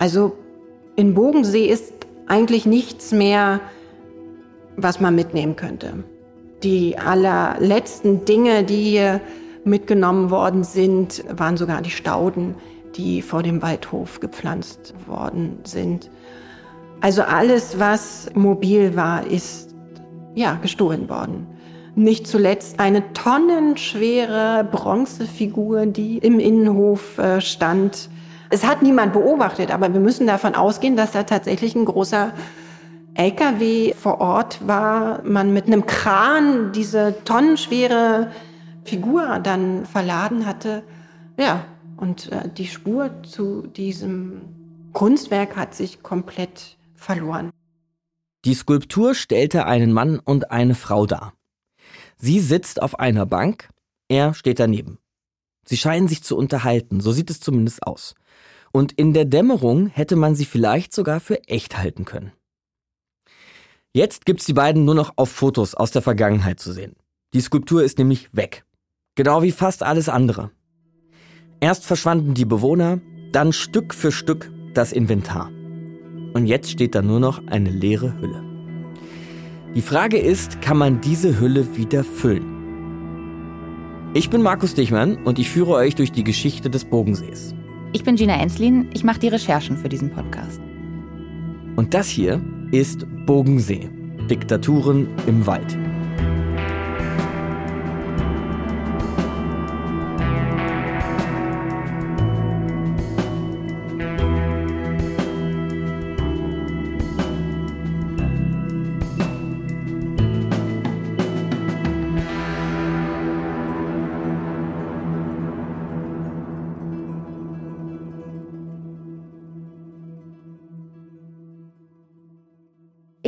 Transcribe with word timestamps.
Also 0.00 0.32
in 0.96 1.12
Bogensee 1.12 1.66
ist 1.66 1.92
eigentlich 2.26 2.64
nichts 2.64 3.12
mehr, 3.12 3.60
was 4.76 4.98
man 4.98 5.14
mitnehmen 5.14 5.56
könnte. 5.56 6.02
Die 6.62 6.96
allerletzten 6.98 8.24
Dinge, 8.24 8.64
die 8.64 8.82
hier 8.82 9.20
mitgenommen 9.64 10.30
worden 10.30 10.64
sind, 10.64 11.22
waren 11.30 11.58
sogar 11.58 11.82
die 11.82 11.90
Stauden, 11.90 12.54
die 12.96 13.20
vor 13.20 13.42
dem 13.42 13.60
Waldhof 13.60 14.20
gepflanzt 14.20 14.94
worden 15.06 15.58
sind. 15.64 16.10
Also 17.02 17.20
alles, 17.20 17.78
was 17.78 18.30
mobil 18.34 18.96
war, 18.96 19.26
ist 19.26 19.74
ja 20.34 20.54
gestohlen 20.62 21.10
worden. 21.10 21.46
Nicht 21.94 22.26
zuletzt 22.26 22.80
eine 22.80 23.12
tonnenschwere 23.12 24.64
Bronzefigur, 24.64 25.84
die 25.84 26.16
im 26.18 26.40
Innenhof 26.40 27.18
äh, 27.18 27.42
stand. 27.42 28.08
Es 28.52 28.64
hat 28.64 28.82
niemand 28.82 29.12
beobachtet, 29.12 29.70
aber 29.70 29.92
wir 29.92 30.00
müssen 30.00 30.26
davon 30.26 30.56
ausgehen, 30.56 30.96
dass 30.96 31.12
da 31.12 31.22
tatsächlich 31.22 31.76
ein 31.76 31.84
großer 31.84 32.32
LKW 33.14 33.94
vor 33.94 34.20
Ort 34.20 34.66
war, 34.66 35.22
man 35.22 35.52
mit 35.52 35.66
einem 35.66 35.86
Kran 35.86 36.72
diese 36.72 37.14
tonnenschwere 37.24 38.32
Figur 38.84 39.38
dann 39.38 39.86
verladen 39.86 40.46
hatte. 40.46 40.82
Ja, 41.38 41.64
und 41.96 42.32
äh, 42.32 42.48
die 42.48 42.66
Spur 42.66 43.22
zu 43.22 43.68
diesem 43.68 44.40
Kunstwerk 44.92 45.56
hat 45.56 45.74
sich 45.74 46.02
komplett 46.02 46.76
verloren. 46.94 47.50
Die 48.44 48.54
Skulptur 48.54 49.14
stellte 49.14 49.66
einen 49.66 49.92
Mann 49.92 50.18
und 50.18 50.50
eine 50.50 50.74
Frau 50.74 51.06
dar. 51.06 51.34
Sie 52.16 52.40
sitzt 52.40 52.82
auf 52.82 52.98
einer 52.98 53.26
Bank, 53.26 53.68
er 54.08 54.34
steht 54.34 54.58
daneben. 54.58 54.98
Sie 55.64 55.76
scheinen 55.76 56.08
sich 56.08 56.24
zu 56.24 56.36
unterhalten, 56.36 57.00
so 57.00 57.12
sieht 57.12 57.30
es 57.30 57.38
zumindest 57.38 57.86
aus. 57.86 58.14
Und 58.72 58.92
in 58.92 59.12
der 59.12 59.24
Dämmerung 59.24 59.88
hätte 59.88 60.16
man 60.16 60.34
sie 60.34 60.44
vielleicht 60.44 60.94
sogar 60.94 61.20
für 61.20 61.42
echt 61.48 61.76
halten 61.78 62.04
können. 62.04 62.32
Jetzt 63.92 64.24
gibt's 64.24 64.46
die 64.46 64.52
beiden 64.52 64.84
nur 64.84 64.94
noch 64.94 65.14
auf 65.16 65.30
Fotos 65.30 65.74
aus 65.74 65.90
der 65.90 66.02
Vergangenheit 66.02 66.60
zu 66.60 66.72
sehen. 66.72 66.94
Die 67.34 67.40
Skulptur 67.40 67.82
ist 67.82 67.98
nämlich 67.98 68.28
weg. 68.32 68.64
Genau 69.16 69.42
wie 69.42 69.50
fast 69.50 69.82
alles 69.82 70.08
andere. 70.08 70.52
Erst 71.60 71.84
verschwanden 71.84 72.34
die 72.34 72.44
Bewohner, 72.44 73.00
dann 73.32 73.52
Stück 73.52 73.92
für 73.92 74.12
Stück 74.12 74.50
das 74.74 74.92
Inventar. 74.92 75.50
Und 76.32 76.46
jetzt 76.46 76.70
steht 76.70 76.94
da 76.94 77.02
nur 77.02 77.18
noch 77.18 77.44
eine 77.48 77.70
leere 77.70 78.20
Hülle. 78.20 78.44
Die 79.74 79.82
Frage 79.82 80.18
ist, 80.18 80.62
kann 80.62 80.78
man 80.78 81.00
diese 81.00 81.40
Hülle 81.40 81.76
wieder 81.76 82.04
füllen? 82.04 82.60
Ich 84.14 84.30
bin 84.30 84.42
Markus 84.42 84.74
Dichmann 84.74 85.24
und 85.24 85.38
ich 85.38 85.50
führe 85.50 85.72
euch 85.74 85.94
durch 85.94 86.10
die 86.10 86.24
Geschichte 86.24 86.70
des 86.70 86.84
Bogensees. 86.84 87.54
Ich 87.92 88.04
bin 88.04 88.14
Gina 88.14 88.40
Enslin, 88.40 88.88
ich 88.94 89.02
mache 89.02 89.18
die 89.18 89.28
Recherchen 89.28 89.76
für 89.76 89.88
diesen 89.88 90.10
Podcast. 90.10 90.60
Und 91.74 91.92
das 91.92 92.08
hier 92.08 92.40
ist 92.70 93.04
Bogensee. 93.26 93.88
Diktaturen 94.28 95.08
im 95.26 95.44
Wald. 95.44 95.76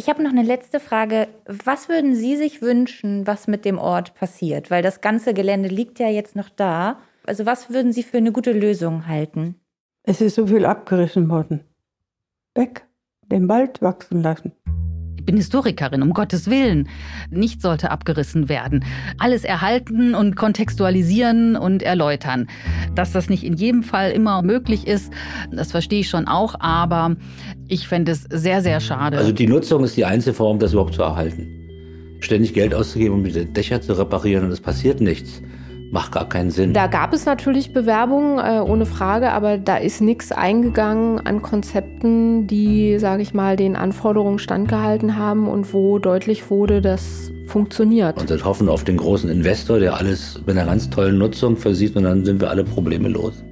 Ich 0.02 0.08
habe 0.08 0.20
noch 0.20 0.32
eine 0.32 0.42
letzte 0.42 0.80
Frage. 0.80 1.28
Was 1.46 1.88
würden 1.88 2.16
Sie 2.16 2.36
sich 2.36 2.60
wünschen, 2.60 3.24
was 3.24 3.46
mit 3.46 3.64
dem 3.64 3.78
Ort 3.78 4.16
passiert? 4.16 4.68
Weil 4.68 4.82
das 4.82 5.00
ganze 5.00 5.32
Gelände 5.32 5.68
liegt 5.68 6.00
ja 6.00 6.08
jetzt 6.08 6.34
noch 6.34 6.48
da. 6.48 6.98
Also 7.24 7.46
was 7.46 7.70
würden 7.70 7.92
Sie 7.92 8.02
für 8.02 8.16
eine 8.16 8.32
gute 8.32 8.50
Lösung 8.50 9.06
halten? 9.06 9.60
Es 10.02 10.20
ist 10.20 10.34
so 10.34 10.48
viel 10.48 10.64
abgerissen 10.64 11.28
worden. 11.28 11.60
Weg, 12.56 12.84
den 13.30 13.48
Wald 13.48 13.80
wachsen 13.80 14.24
lassen. 14.24 14.50
Ich 15.22 15.26
bin 15.26 15.36
Historikerin, 15.36 16.02
um 16.02 16.14
Gottes 16.14 16.50
Willen. 16.50 16.88
Nichts 17.30 17.62
sollte 17.62 17.92
abgerissen 17.92 18.48
werden. 18.48 18.84
Alles 19.18 19.44
erhalten 19.44 20.16
und 20.16 20.34
kontextualisieren 20.34 21.54
und 21.54 21.84
erläutern. 21.84 22.48
Dass 22.96 23.12
das 23.12 23.30
nicht 23.30 23.44
in 23.44 23.54
jedem 23.54 23.84
Fall 23.84 24.10
immer 24.10 24.42
möglich 24.42 24.84
ist, 24.88 25.12
das 25.52 25.70
verstehe 25.70 26.00
ich 26.00 26.08
schon 26.08 26.26
auch, 26.26 26.56
aber 26.58 27.14
ich 27.68 27.86
fände 27.86 28.10
es 28.10 28.24
sehr, 28.30 28.62
sehr 28.62 28.80
schade. 28.80 29.16
Also 29.16 29.30
die 29.30 29.46
Nutzung 29.46 29.84
ist 29.84 29.96
die 29.96 30.04
einzige 30.04 30.34
Form, 30.34 30.58
das 30.58 30.72
überhaupt 30.72 30.94
zu 30.94 31.02
erhalten. 31.02 31.46
Ständig 32.18 32.52
Geld 32.52 32.74
auszugeben, 32.74 33.14
um 33.14 33.22
die 33.22 33.44
Dächer 33.44 33.80
zu 33.80 33.92
reparieren 33.96 34.46
und 34.46 34.50
es 34.50 34.60
passiert 34.60 35.00
nichts 35.00 35.40
macht 35.92 36.12
gar 36.12 36.28
keinen 36.28 36.50
Sinn. 36.50 36.72
Da 36.72 36.86
gab 36.86 37.12
es 37.12 37.26
natürlich 37.26 37.72
Bewerbungen, 37.72 38.38
äh, 38.38 38.60
ohne 38.60 38.86
Frage, 38.86 39.30
aber 39.30 39.58
da 39.58 39.76
ist 39.76 40.00
nichts 40.00 40.32
eingegangen 40.32 41.20
an 41.20 41.42
Konzepten, 41.42 42.46
die, 42.46 42.98
sage 42.98 43.22
ich 43.22 43.34
mal, 43.34 43.56
den 43.56 43.76
Anforderungen 43.76 44.38
standgehalten 44.38 45.16
haben 45.16 45.46
und 45.46 45.74
wo 45.74 45.98
deutlich 45.98 46.50
wurde, 46.50 46.80
dass 46.80 47.30
funktioniert. 47.46 48.18
Und 48.18 48.30
das 48.30 48.44
hoffen 48.44 48.70
auf 48.70 48.84
den 48.84 48.96
großen 48.96 49.28
Investor, 49.28 49.78
der 49.78 49.94
alles 49.96 50.40
mit 50.46 50.56
einer 50.56 50.66
ganz 50.66 50.88
tollen 50.88 51.18
Nutzung 51.18 51.58
versieht 51.58 51.94
und 51.94 52.04
dann 52.04 52.24
sind 52.24 52.40
wir 52.40 52.48
alle 52.48 52.64
Probleme 52.64 53.08
los 53.08 53.44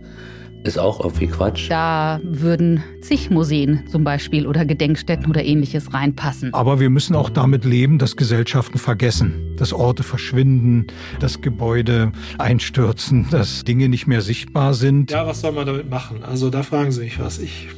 ist 0.65 0.79
auch 0.79 1.01
irgendwie 1.01 1.27
Quatsch. 1.27 1.71
Da 1.71 2.21
würden 2.23 2.83
zig 3.01 3.31
Museen 3.31 3.85
zum 3.91 4.05
Beispiel 4.05 4.47
oder 4.47 4.65
Gedenkstätten 4.65 5.27
oder 5.27 5.45
ähnliches 5.45 5.93
reinpassen. 5.95 6.53
Aber 6.53 6.81
wir 6.81 6.91
müssen 6.91 7.17
auch 7.17 7.31
damit 7.31 7.65
leben, 7.65 7.99
dass 7.99 8.17
Gesellschaften 8.17 8.79
vergessen, 8.79 9.57
dass 9.57 9.73
Orte 9.73 10.03
verschwinden, 10.03 10.87
dass 11.19 11.41
Gebäude 11.41 12.13
einstürzen, 12.39 13.27
dass 13.31 13.65
Dinge 13.65 13.89
nicht 13.89 14.07
mehr 14.07 14.21
sichtbar 14.21 14.75
sind. 14.75 15.11
Ja, 15.11 15.27
was 15.27 15.41
soll 15.41 15.53
man 15.53 15.67
damit 15.67 15.89
machen? 15.89 16.23
Also 16.23 16.51
da 16.51 16.63
fragen 16.63 16.93
Sie 16.93 17.01
mich 17.01 17.19
was. 17.19 17.39
Ich, 17.39 17.69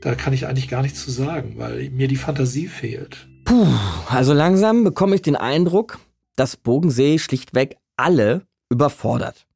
da 0.00 0.14
kann 0.14 0.32
ich 0.32 0.46
eigentlich 0.46 0.68
gar 0.68 0.82
nichts 0.82 1.04
zu 1.04 1.10
sagen, 1.10 1.54
weil 1.58 1.90
mir 1.90 2.08
die 2.08 2.16
Fantasie 2.16 2.66
fehlt. 2.66 3.28
Puh, 3.44 3.66
also 4.08 4.32
langsam 4.32 4.84
bekomme 4.84 5.14
ich 5.14 5.22
den 5.22 5.36
Eindruck, 5.36 5.98
dass 6.36 6.56
Bogensee 6.56 7.18
schlichtweg 7.18 7.76
alle 7.96 8.42
überfordert. 8.70 9.46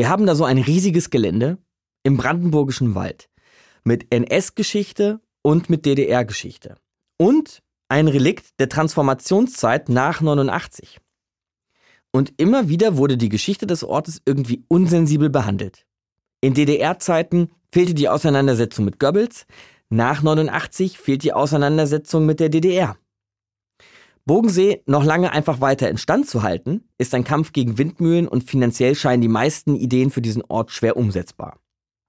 Wir 0.00 0.08
haben 0.08 0.24
da 0.24 0.34
so 0.34 0.46
ein 0.46 0.56
riesiges 0.56 1.10
Gelände 1.10 1.58
im 2.04 2.16
brandenburgischen 2.16 2.94
Wald 2.94 3.28
mit 3.84 4.06
NS-Geschichte 4.08 5.20
und 5.42 5.68
mit 5.68 5.84
DDR-Geschichte. 5.84 6.76
Und 7.18 7.62
ein 7.90 8.08
Relikt 8.08 8.58
der 8.60 8.70
Transformationszeit 8.70 9.90
nach 9.90 10.22
89. 10.22 11.00
Und 12.12 12.32
immer 12.38 12.70
wieder 12.70 12.96
wurde 12.96 13.18
die 13.18 13.28
Geschichte 13.28 13.66
des 13.66 13.84
Ortes 13.84 14.22
irgendwie 14.24 14.64
unsensibel 14.68 15.28
behandelt. 15.28 15.84
In 16.40 16.54
DDR-Zeiten 16.54 17.50
fehlte 17.70 17.92
die 17.92 18.08
Auseinandersetzung 18.08 18.86
mit 18.86 19.00
Goebbels, 19.00 19.44
nach 19.90 20.22
89 20.22 20.98
fehlt 20.98 21.24
die 21.24 21.34
Auseinandersetzung 21.34 22.24
mit 22.24 22.40
der 22.40 22.48
DDR. 22.48 22.96
Bogensee 24.26 24.82
noch 24.86 25.04
lange 25.04 25.32
einfach 25.32 25.60
weiter 25.60 25.88
instand 25.88 26.28
zu 26.28 26.42
halten, 26.42 26.84
ist 26.98 27.14
ein 27.14 27.24
Kampf 27.24 27.52
gegen 27.52 27.78
Windmühlen 27.78 28.28
und 28.28 28.44
finanziell 28.44 28.94
scheinen 28.94 29.22
die 29.22 29.28
meisten 29.28 29.76
Ideen 29.76 30.10
für 30.10 30.22
diesen 30.22 30.42
Ort 30.48 30.70
schwer 30.70 30.96
umsetzbar. 30.96 31.58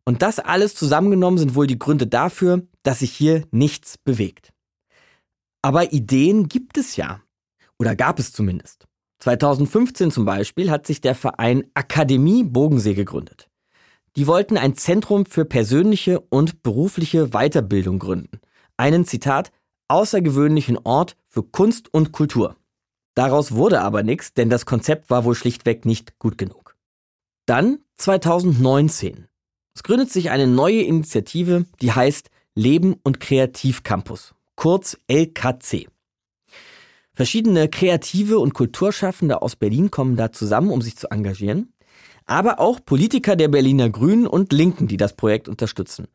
Und 0.05 0.21
das 0.21 0.39
alles 0.39 0.75
zusammengenommen 0.75 1.37
sind 1.37 1.55
wohl 1.55 1.67
die 1.67 1.79
Gründe 1.79 2.07
dafür, 2.07 2.63
dass 2.83 2.99
sich 2.99 3.11
hier 3.11 3.43
nichts 3.51 3.97
bewegt. 3.97 4.51
Aber 5.61 5.93
Ideen 5.93 6.47
gibt 6.47 6.77
es 6.77 6.95
ja. 6.95 7.21
Oder 7.79 7.95
gab 7.95 8.19
es 8.19 8.33
zumindest. 8.33 8.87
2015 9.19 10.11
zum 10.11 10.25
Beispiel 10.25 10.71
hat 10.71 10.87
sich 10.87 11.01
der 11.01 11.15
Verein 11.15 11.63
Akademie 11.75 12.43
Bogensee 12.43 12.95
gegründet. 12.95 13.47
Die 14.15 14.27
wollten 14.27 14.57
ein 14.57 14.75
Zentrum 14.75 15.25
für 15.25 15.45
persönliche 15.45 16.19
und 16.19 16.63
berufliche 16.63 17.29
Weiterbildung 17.29 17.99
gründen. 17.99 18.41
Einen, 18.77 19.05
Zitat, 19.05 19.51
außergewöhnlichen 19.87 20.77
Ort 20.83 21.15
für 21.31 21.43
Kunst 21.43 21.91
und 21.93 22.11
Kultur. 22.11 22.57
Daraus 23.15 23.53
wurde 23.53 23.81
aber 23.81 24.03
nichts, 24.03 24.33
denn 24.33 24.49
das 24.49 24.65
Konzept 24.65 25.09
war 25.09 25.25
wohl 25.25 25.35
schlichtweg 25.35 25.85
nicht 25.85 26.19
gut 26.19 26.37
genug. 26.37 26.75
Dann 27.45 27.79
2019. 27.97 29.27
Es 29.73 29.83
gründet 29.83 30.11
sich 30.11 30.29
eine 30.29 30.47
neue 30.47 30.81
Initiative, 30.81 31.65
die 31.81 31.93
heißt 31.93 32.29
Leben 32.53 32.95
und 33.03 33.19
Kreativcampus, 33.19 34.35
kurz 34.55 34.97
LKC. 35.07 35.87
Verschiedene 37.13 37.69
Kreative 37.69 38.39
und 38.39 38.53
Kulturschaffende 38.53 39.41
aus 39.41 39.55
Berlin 39.55 39.91
kommen 39.91 40.17
da 40.17 40.31
zusammen, 40.31 40.71
um 40.71 40.81
sich 40.81 40.97
zu 40.97 41.09
engagieren, 41.09 41.73
aber 42.25 42.59
auch 42.59 42.79
Politiker 42.83 43.35
der 43.35 43.47
Berliner 43.47 43.89
Grünen 43.89 44.27
und 44.27 44.53
Linken, 44.53 44.87
die 44.87 44.97
das 44.97 45.15
Projekt 45.15 45.47
unterstützen. 45.47 46.07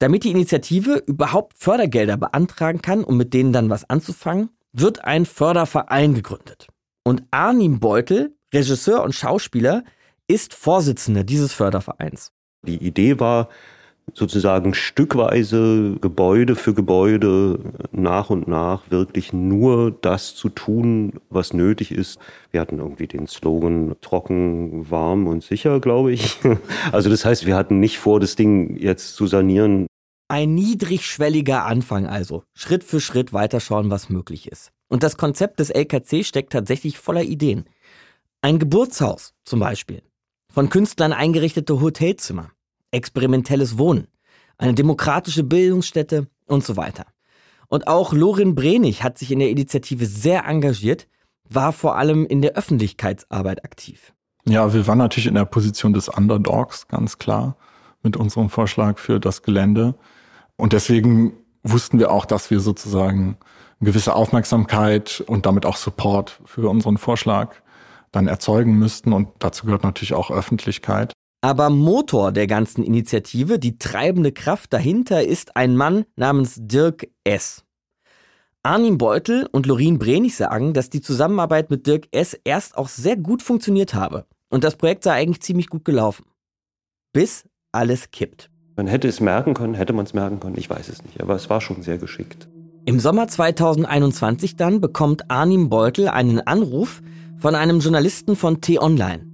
Damit 0.00 0.24
die 0.24 0.30
Initiative 0.30 1.02
überhaupt 1.06 1.58
Fördergelder 1.58 2.16
beantragen 2.16 2.80
kann, 2.80 3.04
um 3.04 3.18
mit 3.18 3.34
denen 3.34 3.52
dann 3.52 3.68
was 3.68 3.88
anzufangen, 3.90 4.48
wird 4.72 5.04
ein 5.04 5.26
Förderverein 5.26 6.14
gegründet. 6.14 6.68
Und 7.04 7.24
Arnim 7.30 7.80
Beutel, 7.80 8.34
Regisseur 8.52 9.02
und 9.02 9.14
Schauspieler, 9.14 9.84
ist 10.26 10.54
Vorsitzender 10.54 11.22
dieses 11.22 11.52
Fördervereins. 11.52 12.32
Die 12.66 12.82
Idee 12.82 13.20
war, 13.20 13.50
sozusagen 14.14 14.74
stückweise 14.74 15.96
Gebäude 16.00 16.56
für 16.56 16.74
Gebäude 16.74 17.58
nach 17.92 18.30
und 18.30 18.48
nach 18.48 18.90
wirklich 18.90 19.32
nur 19.32 19.90
das 19.90 20.34
zu 20.34 20.48
tun, 20.48 21.20
was 21.28 21.52
nötig 21.52 21.92
ist. 21.92 22.18
Wir 22.50 22.60
hatten 22.60 22.78
irgendwie 22.78 23.06
den 23.06 23.26
Slogan 23.26 23.94
trocken, 24.00 24.90
warm 24.90 25.26
und 25.26 25.42
sicher, 25.42 25.80
glaube 25.80 26.12
ich. 26.12 26.38
Also 26.92 27.10
das 27.10 27.24
heißt, 27.24 27.46
wir 27.46 27.56
hatten 27.56 27.78
nicht 27.78 27.98
vor, 27.98 28.20
das 28.20 28.36
Ding 28.36 28.76
jetzt 28.76 29.14
zu 29.14 29.26
sanieren. 29.26 29.86
Ein 30.30 30.54
niedrigschwelliger 30.54 31.66
Anfang 31.66 32.06
also. 32.06 32.44
Schritt 32.54 32.84
für 32.84 33.00
Schritt 33.00 33.32
weiterschauen, 33.32 33.90
was 33.90 34.10
möglich 34.10 34.46
ist. 34.48 34.70
Und 34.88 35.02
das 35.02 35.16
Konzept 35.16 35.58
des 35.58 35.70
LKC 35.70 36.24
steckt 36.24 36.52
tatsächlich 36.52 36.98
voller 36.98 37.24
Ideen. 37.24 37.64
Ein 38.40 38.60
Geburtshaus 38.60 39.34
zum 39.44 39.58
Beispiel. 39.58 40.02
Von 40.52 40.68
Künstlern 40.68 41.12
eingerichtete 41.12 41.80
Hotelzimmer 41.80 42.52
experimentelles 42.92 43.76
Wohnen, 43.76 44.06
eine 44.56 44.74
demokratische 44.74 45.42
Bildungsstätte 45.42 46.28
und 46.46 46.64
so 46.64 46.76
weiter. 46.76 47.06
Und 47.66 47.88
auch 47.88 48.12
Lorin 48.12 48.54
Brenig 48.54 49.02
hat 49.02 49.18
sich 49.18 49.32
in 49.32 49.40
der 49.40 49.50
Initiative 49.50 50.06
sehr 50.06 50.44
engagiert, 50.46 51.08
war 51.48 51.72
vor 51.72 51.96
allem 51.96 52.24
in 52.24 52.40
der 52.40 52.52
Öffentlichkeitsarbeit 52.52 53.64
aktiv. 53.64 54.12
Ja, 54.46 54.72
wir 54.72 54.86
waren 54.86 54.98
natürlich 54.98 55.26
in 55.26 55.34
der 55.34 55.44
Position 55.44 55.92
des 55.92 56.08
Underdogs, 56.08 56.86
ganz 56.86 57.18
klar, 57.18 57.56
mit 58.04 58.16
unserem 58.16 58.48
Vorschlag 58.48 58.98
für 58.98 59.18
das 59.18 59.42
Gelände. 59.42 59.96
Und 60.60 60.72
deswegen 60.72 61.32
wussten 61.62 61.98
wir 61.98 62.10
auch, 62.10 62.24
dass 62.24 62.50
wir 62.50 62.60
sozusagen 62.60 63.36
eine 63.80 63.90
gewisse 63.90 64.14
Aufmerksamkeit 64.14 65.24
und 65.26 65.46
damit 65.46 65.66
auch 65.66 65.76
Support 65.76 66.40
für 66.44 66.68
unseren 66.68 66.98
Vorschlag 66.98 67.56
dann 68.12 68.28
erzeugen 68.28 68.78
müssten. 68.78 69.12
Und 69.12 69.28
dazu 69.38 69.66
gehört 69.66 69.84
natürlich 69.84 70.14
auch 70.14 70.30
Öffentlichkeit. 70.30 71.12
Aber 71.42 71.70
Motor 71.70 72.32
der 72.32 72.46
ganzen 72.46 72.84
Initiative, 72.84 73.58
die 73.58 73.78
treibende 73.78 74.32
Kraft 74.32 74.72
dahinter, 74.72 75.24
ist 75.24 75.56
ein 75.56 75.74
Mann 75.74 76.04
namens 76.16 76.56
Dirk 76.58 77.08
S. 77.24 77.64
Arnim 78.62 78.98
Beutel 78.98 79.48
und 79.50 79.64
Lorin 79.64 79.98
Brenig 79.98 80.36
sagen, 80.36 80.74
dass 80.74 80.90
die 80.90 81.00
Zusammenarbeit 81.00 81.70
mit 81.70 81.86
Dirk 81.86 82.08
S. 82.10 82.38
erst 82.44 82.76
auch 82.76 82.88
sehr 82.88 83.16
gut 83.16 83.42
funktioniert 83.42 83.94
habe. 83.94 84.26
Und 84.50 84.64
das 84.64 84.76
Projekt 84.76 85.04
sei 85.04 85.12
eigentlich 85.12 85.40
ziemlich 85.40 85.68
gut 85.68 85.86
gelaufen. 85.86 86.26
Bis 87.14 87.44
alles 87.72 88.10
kippt. 88.10 88.49
Man 88.80 88.86
hätte 88.86 89.08
es 89.08 89.20
merken 89.20 89.52
können, 89.52 89.74
hätte 89.74 89.92
man 89.92 90.06
es 90.06 90.14
merken 90.14 90.40
können, 90.40 90.56
ich 90.56 90.70
weiß 90.70 90.88
es 90.88 91.04
nicht, 91.04 91.20
aber 91.20 91.34
es 91.34 91.50
war 91.50 91.60
schon 91.60 91.82
sehr 91.82 91.98
geschickt. 91.98 92.48
Im 92.86 92.98
Sommer 92.98 93.28
2021 93.28 94.56
dann 94.56 94.80
bekommt 94.80 95.30
Arnim 95.30 95.68
Beutel 95.68 96.08
einen 96.08 96.40
Anruf 96.40 97.02
von 97.36 97.54
einem 97.54 97.80
Journalisten 97.80 98.36
von 98.36 98.62
T-Online. 98.62 99.26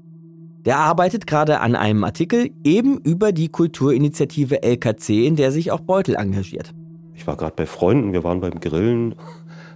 Der 0.64 0.78
arbeitet 0.78 1.28
gerade 1.28 1.60
an 1.60 1.76
einem 1.76 2.02
Artikel 2.02 2.50
eben 2.64 2.98
über 2.98 3.30
die 3.30 3.46
Kulturinitiative 3.46 4.64
LKC, 4.64 5.24
in 5.24 5.36
der 5.36 5.52
sich 5.52 5.70
auch 5.70 5.78
Beutel 5.78 6.16
engagiert. 6.16 6.74
Ich 7.14 7.28
war 7.28 7.36
gerade 7.36 7.54
bei 7.54 7.66
Freunden, 7.66 8.12
wir 8.12 8.24
waren 8.24 8.40
beim 8.40 8.58
Grillen. 8.58 9.14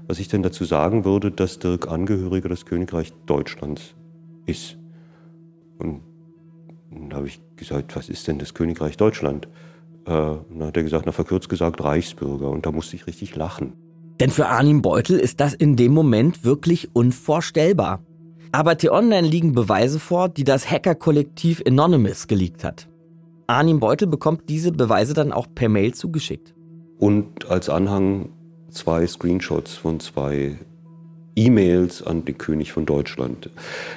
Was 0.08 0.19
ich 0.19 0.26
denn 0.26 0.43
dazu 0.43 0.64
sagen 0.64 1.05
würde, 1.05 1.31
dass 1.31 1.61
Dirk 1.61 1.87
Angehöriger 1.87 2.49
des 2.49 2.67
Königreichs 2.67 3.12
Deutschlands 3.26 3.94
ist. 4.46 4.78
Und 5.78 6.00
dann 6.91 7.15
habe 7.15 7.27
ich 7.27 7.41
gesagt, 7.57 7.97
was 7.97 8.09
ist 8.09 8.27
denn 8.29 8.39
das 8.39 8.55
Königreich 8.55 8.97
Deutschland? 8.97 9.47
Äh, 10.07 10.11
dann 10.11 10.63
hat 10.63 10.77
er 10.77 10.83
gesagt, 10.83 11.07
na 11.07 11.13
verkürzt 11.13 11.49
gesagt 11.49 11.83
Reichsbürger. 11.83 12.51
Und 12.51 12.67
da 12.67 12.73
musste 12.73 12.97
ich 12.97 13.07
richtig 13.07 13.37
lachen. 13.37 13.75
Denn 14.19 14.31
für 14.31 14.49
Arnim 14.49 14.83
Beutel 14.83 15.19
ist 15.19 15.41
das 15.41 15.55
in 15.55 15.77
dem 15.77 15.93
Moment 15.93 16.45
wirklich 16.45 16.95
unvorstellbar. 16.95 18.01
Aber 18.53 18.77
T-Online 18.77 19.27
liegen 19.27 19.53
Beweise 19.53 19.99
vor, 19.99 20.29
die 20.29 20.45
das 20.45 20.71
Hacker-Kollektiv 20.71 21.63
Anonymous 21.67 22.27
geleakt 22.27 22.65
hat. 22.65 22.89
Arnim 23.47 23.81
Beutel 23.81 24.09
bekommt 24.09 24.49
diese 24.49 24.73
Beweise 24.73 25.15
dann 25.15 25.33
auch 25.33 25.47
per 25.55 25.69
Mail 25.69 25.95
zugeschickt. 25.95 26.55
Und 26.99 27.49
als 27.49 27.69
Anhang 27.69 28.31
zwei 28.71 29.07
Screenshots 29.07 29.75
von 29.75 30.01
zwei 30.01 30.59
E-Mails 31.41 32.03
an 32.03 32.25
den 32.25 32.37
König 32.37 32.73
von 32.73 32.85
Deutschland. 32.85 33.49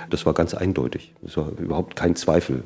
Das 0.10 0.26
war 0.26 0.34
ganz 0.34 0.54
eindeutig. 0.54 1.14
Das 1.22 1.36
war 1.36 1.52
überhaupt 1.60 1.96
kein 1.98 2.16
Zweifel. 2.16 2.64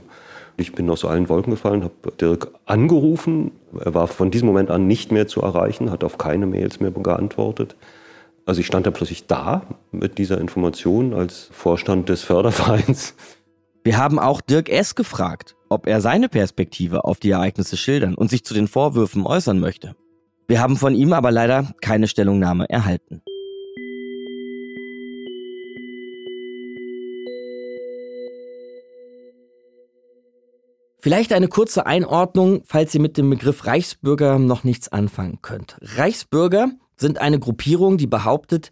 Ich 0.55 0.73
bin 0.73 0.89
aus 0.89 1.03
allen 1.03 1.29
Wolken 1.29 1.51
gefallen, 1.51 1.83
habe 1.83 2.11
Dirk 2.19 2.51
angerufen. 2.65 3.51
Er 3.83 3.93
war 3.93 4.07
von 4.07 4.29
diesem 4.29 4.47
Moment 4.47 4.69
an 4.69 4.87
nicht 4.87 5.11
mehr 5.11 5.27
zu 5.27 5.41
erreichen, 5.41 5.91
hat 5.91 6.03
auf 6.03 6.17
keine 6.17 6.45
Mails 6.45 6.79
mehr 6.79 6.91
geantwortet. 6.91 7.75
Also 8.45 8.61
ich 8.61 8.67
stand 8.67 8.85
da 8.85 8.91
plötzlich 8.91 9.27
da 9.27 9.63
mit 9.91 10.17
dieser 10.19 10.39
Information 10.39 11.13
als 11.13 11.49
Vorstand 11.51 12.09
des 12.09 12.23
Fördervereins. 12.23 13.15
Wir 13.83 13.97
haben 13.97 14.19
auch 14.19 14.41
Dirk 14.41 14.69
S. 14.69 14.95
gefragt, 14.95 15.55
ob 15.69 15.87
er 15.87 16.01
seine 16.01 16.29
Perspektive 16.29 17.03
auf 17.03 17.19
die 17.19 17.31
Ereignisse 17.31 17.77
schildern 17.77 18.15
und 18.15 18.29
sich 18.29 18.43
zu 18.43 18.53
den 18.53 18.67
Vorwürfen 18.67 19.25
äußern 19.25 19.59
möchte. 19.59 19.95
Wir 20.47 20.61
haben 20.61 20.77
von 20.77 20.93
ihm 20.93 21.13
aber 21.13 21.31
leider 21.31 21.73
keine 21.81 22.07
Stellungnahme 22.07 22.69
erhalten. 22.69 23.21
Vielleicht 30.99 31.31
eine 31.31 31.47
kurze 31.47 31.85
Einordnung, 31.85 32.63
falls 32.65 32.93
ihr 32.95 33.01
mit 33.01 33.17
dem 33.17 33.29
Begriff 33.29 33.65
Reichsbürger 33.65 34.39
noch 34.39 34.63
nichts 34.63 34.91
anfangen 34.91 35.39
könnt. 35.41 35.77
Reichsbürger 35.81 36.71
sind 36.95 37.19
eine 37.19 37.39
Gruppierung, 37.39 37.97
die 37.97 38.07
behauptet, 38.07 38.71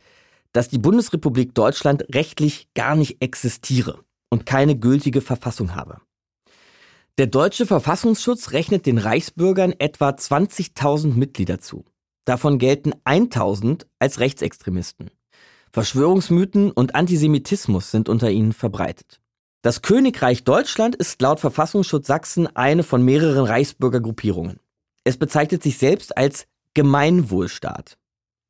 dass 0.51 0.69
die 0.69 0.79
Bundesrepublik 0.79 1.53
Deutschland 1.53 2.05
rechtlich 2.13 2.67
gar 2.73 2.95
nicht 2.95 3.21
existiere 3.21 3.99
und 4.29 4.45
keine 4.45 4.77
gültige 4.77 5.21
Verfassung 5.21 5.75
habe. 5.75 6.01
Der 7.17 7.27
deutsche 7.27 7.65
Verfassungsschutz 7.65 8.51
rechnet 8.51 8.85
den 8.85 8.97
Reichsbürgern 8.97 9.73
etwa 9.77 10.09
20.000 10.09 11.13
Mitglieder 11.13 11.59
zu. 11.59 11.85
Davon 12.25 12.57
gelten 12.57 12.93
1.000 13.05 13.85
als 13.99 14.19
Rechtsextremisten. 14.19 15.11
Verschwörungsmythen 15.71 16.71
und 16.71 16.95
Antisemitismus 16.95 17.91
sind 17.91 18.09
unter 18.09 18.31
ihnen 18.31 18.51
verbreitet. 18.51 19.21
Das 19.65 19.81
Königreich 19.81 20.43
Deutschland 20.43 20.95
ist 20.95 21.19
laut 21.23 21.39
Verfassungsschutz 21.39 22.05
Sachsen 22.05 22.55
eine 22.55 22.83
von 22.83 23.01
mehreren 23.01 23.45
Reichsbürgergruppierungen. 23.45 24.59
Es 25.03 25.17
bezeichnet 25.17 25.63
sich 25.63 25.79
selbst 25.79 26.15
als 26.15 26.45
Gemeinwohlstaat. 26.75 27.97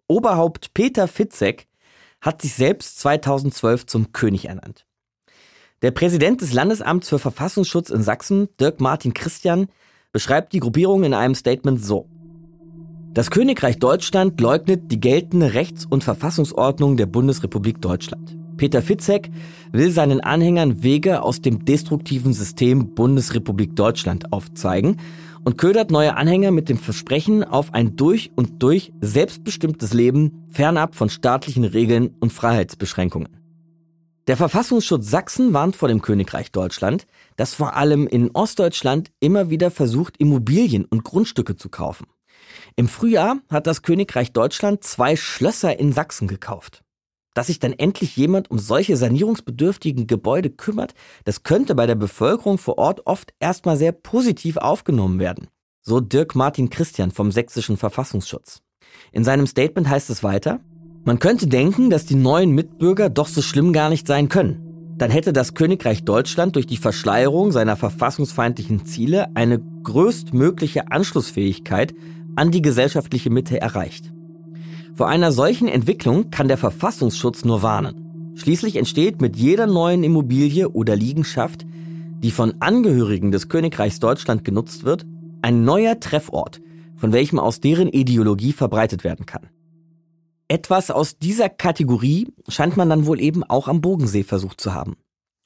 Oberhaupt 0.10 0.74
Peter 0.74 1.08
Fitzek 1.08 1.68
hat 2.20 2.42
sich 2.42 2.54
selbst 2.54 3.00
2012 3.00 3.86
zum 3.86 4.12
König 4.12 4.50
ernannt. 4.50 4.86
Der 5.84 5.92
Präsident 5.92 6.42
des 6.42 6.52
Landesamts 6.52 7.08
für 7.08 7.20
Verfassungsschutz 7.20 7.92
in 7.92 8.04
Sachsen, 8.04 8.50
Dirk 8.60 8.82
Martin 8.82 9.14
Christian, 9.14 9.70
beschreibt 10.12 10.52
die 10.52 10.60
Gruppierung 10.60 11.06
in 11.06 11.14
einem 11.14 11.36
Statement 11.36 11.82
so. 11.82 12.10
Das 13.14 13.32
Königreich 13.32 13.80
Deutschland 13.80 14.42
leugnet 14.42 14.92
die 14.92 15.00
geltende 15.00 15.54
Rechts- 15.54 15.86
und 15.86 16.04
Verfassungsordnung 16.04 16.98
der 16.98 17.06
Bundesrepublik 17.06 17.82
Deutschland. 17.82 18.36
Peter 18.58 18.82
Fitzek 18.82 19.30
will 19.72 19.92
seinen 19.92 20.22
Anhängern 20.22 20.84
Wege 20.84 21.22
aus 21.22 21.42
dem 21.42 21.66
destruktiven 21.66 22.34
System 22.34 22.96
Bundesrepublik 22.96 23.76
Deutschland 23.76 24.32
aufzeigen 24.32 24.98
und 25.44 25.58
ködert 25.58 25.92
neue 25.92 26.18
Anhänger 26.18 26.52
mit 26.52 26.70
dem 26.70 26.78
Versprechen 26.78 27.44
auf 27.44 27.74
ein 27.74 27.96
durch 27.96 28.32
und 28.36 28.64
durch 28.64 28.92
selbstbestimmtes 29.02 29.94
Leben 29.94 30.48
fernab 30.50 30.96
von 30.96 31.10
staatlichen 31.10 31.64
Regeln 31.64 32.16
und 32.20 32.34
Freiheitsbeschränkungen. 32.34 33.38
Der 34.28 34.38
Verfassungsschutz 34.38 35.08
Sachsen 35.08 35.54
warnt 35.54 35.76
vor 35.76 35.88
dem 35.88 36.02
Königreich 36.02 36.52
Deutschland, 36.52 37.06
das 37.36 37.54
vor 37.54 37.76
allem 37.76 38.08
in 38.08 38.32
Ostdeutschland 38.32 39.12
immer 39.20 39.52
wieder 39.52 39.70
versucht, 39.70 40.18
Immobilien 40.18 40.86
und 40.86 41.04
Grundstücke 41.04 41.56
zu 41.56 41.70
kaufen. 41.70 42.08
Im 42.76 42.88
Frühjahr 42.88 43.38
hat 43.52 43.68
das 43.68 43.84
Königreich 43.84 44.34
Deutschland 44.34 44.84
zwei 44.84 45.16
Schlösser 45.16 45.78
in 45.78 45.92
Sachsen 45.92 46.28
gekauft. 46.28 46.85
Dass 47.36 47.48
sich 47.48 47.60
dann 47.60 47.74
endlich 47.74 48.16
jemand 48.16 48.50
um 48.50 48.58
solche 48.58 48.96
sanierungsbedürftigen 48.96 50.08
Gebäude 50.08 50.50
kümmert, 50.50 50.96
das 51.26 51.44
könnte 51.44 51.76
bei 51.76 51.86
der 51.86 51.96
Bevölkerung 51.96 52.58
vor 52.58 52.78
Ort 52.78 53.06
oft 53.06 53.34
erstmal 53.40 53.76
sehr 53.78 53.92
positiv 53.92 54.56
aufgenommen 54.58 55.20
werden. 55.20 55.50
So 55.82 56.00
Dirk 56.00 56.34
Martin 56.34 56.70
Christian 56.70 57.12
vom 57.12 57.32
Sächsischen 57.32 57.76
Verfassungsschutz. 57.76 58.62
In 59.12 59.26
seinem 59.26 59.48
Statement 59.48 59.90
heißt 59.90 60.10
es 60.10 60.24
weiter, 60.24 60.62
man 61.04 61.20
könnte 61.20 61.48
denken, 61.48 61.90
dass 61.90 62.06
die 62.06 62.16
neuen 62.16 62.52
Mitbürger 62.52 63.10
doch 63.10 63.28
so 63.28 63.42
schlimm 63.42 63.74
gar 63.74 63.90
nicht 63.90 64.08
sein 64.08 64.30
können. 64.30 64.96
Dann 64.98 65.12
hätte 65.12 65.34
das 65.34 65.54
Königreich 65.54 66.06
Deutschland 66.06 66.56
durch 66.56 66.68
die 66.68 66.78
Verschleierung 66.78 67.52
seiner 67.52 67.76
verfassungsfeindlichen 67.76 68.86
Ziele 68.86 69.28
eine 69.36 69.60
größtmögliche 69.84 70.90
Anschlussfähigkeit 70.90 71.94
an 72.38 72.50
die 72.50 72.62
gesellschaftliche 72.62 73.30
Mitte 73.30 73.60
erreicht. 73.60 74.15
Vor 74.96 75.10
einer 75.10 75.34
solchen 75.34 75.68
Entwicklung 75.68 76.30
kann 76.30 76.48
der 76.48 76.58
Verfassungsschutz 76.58 77.44
nur 77.44 77.62
warnen. 77.62 78.34
Schließlich 78.36 78.78
entsteht 78.78 79.20
mit 79.20 79.36
jeder 79.36 79.68
neuen 79.68 80.06
Immobilie 80.06 80.70
oder 80.70 80.96
Liegenschaft, 80.96 81.66
die 82.24 82.32
von 82.32 82.62
Angehörigen 82.62 83.34
des 83.34 83.50
Königreichs 83.50 84.00
Deutschland 84.00 84.46
genutzt 84.46 84.86
wird, 84.86 85.06
ein 85.42 85.66
neuer 85.66 86.00
Treffort, 86.00 86.62
von 86.96 87.12
welchem 87.12 87.40
aus 87.40 87.60
deren 87.60 87.90
Ideologie 87.90 88.54
verbreitet 88.54 89.04
werden 89.04 89.26
kann. 89.26 89.50
Etwas 90.48 90.92
aus 90.92 91.18
dieser 91.18 91.50
Kategorie 91.50 92.30
scheint 92.48 92.78
man 92.78 92.90
dann 92.90 93.06
wohl 93.06 93.20
eben 93.20 93.44
auch 93.44 93.68
am 93.68 93.82
Bodensee 93.82 94.24
versucht 94.24 94.62
zu 94.62 94.74
haben. 94.74 94.96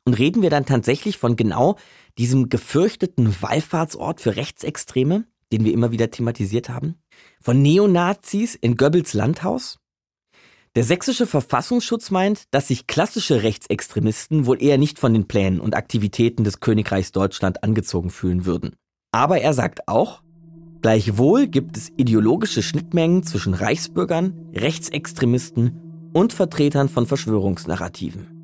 Und 0.06 0.20
reden 0.20 0.44
wir 0.44 0.52
dann 0.52 0.68
tatsächlich 0.68 1.18
von 1.18 1.36
genau 1.36 1.76
diesem 2.20 2.50
gefürchteten 2.50 3.36
Wallfahrtsort 3.42 4.22
für 4.22 4.36
Rechtsextreme, 4.36 5.26
den 5.52 5.66
wir 5.66 5.74
immer 5.74 5.92
wieder 5.92 6.12
thematisiert 6.12 6.70
haben? 6.70 6.96
Von 7.42 7.62
Neonazis 7.62 8.56
in 8.56 8.78
Goebbels 8.78 9.14
Landhaus? 9.14 9.80
Der 10.76 10.84
sächsische 10.84 11.26
Verfassungsschutz 11.26 12.12
meint, 12.12 12.44
dass 12.52 12.68
sich 12.68 12.86
klassische 12.86 13.44
Rechtsextremisten 13.44 14.46
wohl 14.46 14.62
eher 14.62 14.78
nicht 14.78 15.00
von 15.00 15.14
den 15.14 15.28
Plänen 15.28 15.60
und 15.60 15.76
Aktivitäten 15.76 16.44
des 16.44 16.60
Königreichs 16.60 17.12
Deutschland 17.12 17.64
angezogen 17.64 18.12
fühlen 18.12 18.46
würden. 18.46 18.76
Aber 19.12 19.42
er 19.42 19.54
sagt 19.54 19.88
auch, 19.88 20.22
gleichwohl 20.82 21.48
gibt 21.48 21.76
es 21.76 21.90
ideologische 21.98 22.62
Schnittmengen 22.62 23.24
zwischen 23.24 23.56
Reichsbürgern, 23.56 24.52
Rechtsextremisten 24.54 26.12
und 26.14 26.34
Vertretern 26.34 26.88
von 26.88 27.08
Verschwörungsnarrativen. 27.08 28.39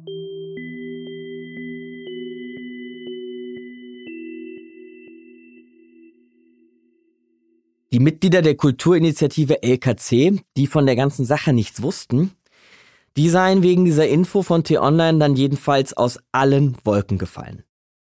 Die 7.96 8.02
Mitglieder 8.02 8.42
der 8.42 8.56
Kulturinitiative 8.56 9.64
LKC, 9.64 10.42
die 10.58 10.68
von 10.68 10.86
der 10.86 10.98
ganzen 10.98 11.24
Sache 11.24 11.54
nichts 11.54 11.82
wussten, 11.82 12.32
die 13.16 13.30
seien 13.30 13.64
wegen 13.64 13.86
dieser 13.86 14.06
Info 14.06 14.42
von 14.42 14.66
T-Online 14.66 15.18
dann 15.18 15.38
jedenfalls 15.38 15.96
aus 15.96 16.20
allen 16.34 16.76
Wolken 16.84 17.18
gefallen. 17.18 17.64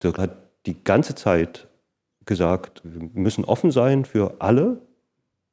Dirk 0.00 0.18
hat 0.18 0.36
die 0.66 0.84
ganze 0.84 1.16
Zeit 1.16 1.66
gesagt, 2.26 2.82
wir 2.84 3.10
müssen 3.12 3.44
offen 3.44 3.72
sein 3.72 4.04
für 4.04 4.36
alle, 4.38 4.82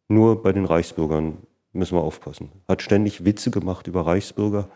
nur 0.09 0.43
bei 0.43 0.51
den 0.51 0.65
Reichsbürgern 0.65 1.39
müssen 1.73 1.97
wir 1.97 2.03
aufpassen. 2.03 2.51
Hat 2.67 2.83
ständig 2.83 3.25
Witze 3.25 3.49
gemacht 3.49 3.87
über 3.87 4.05
Reichsbürger. 4.05 4.69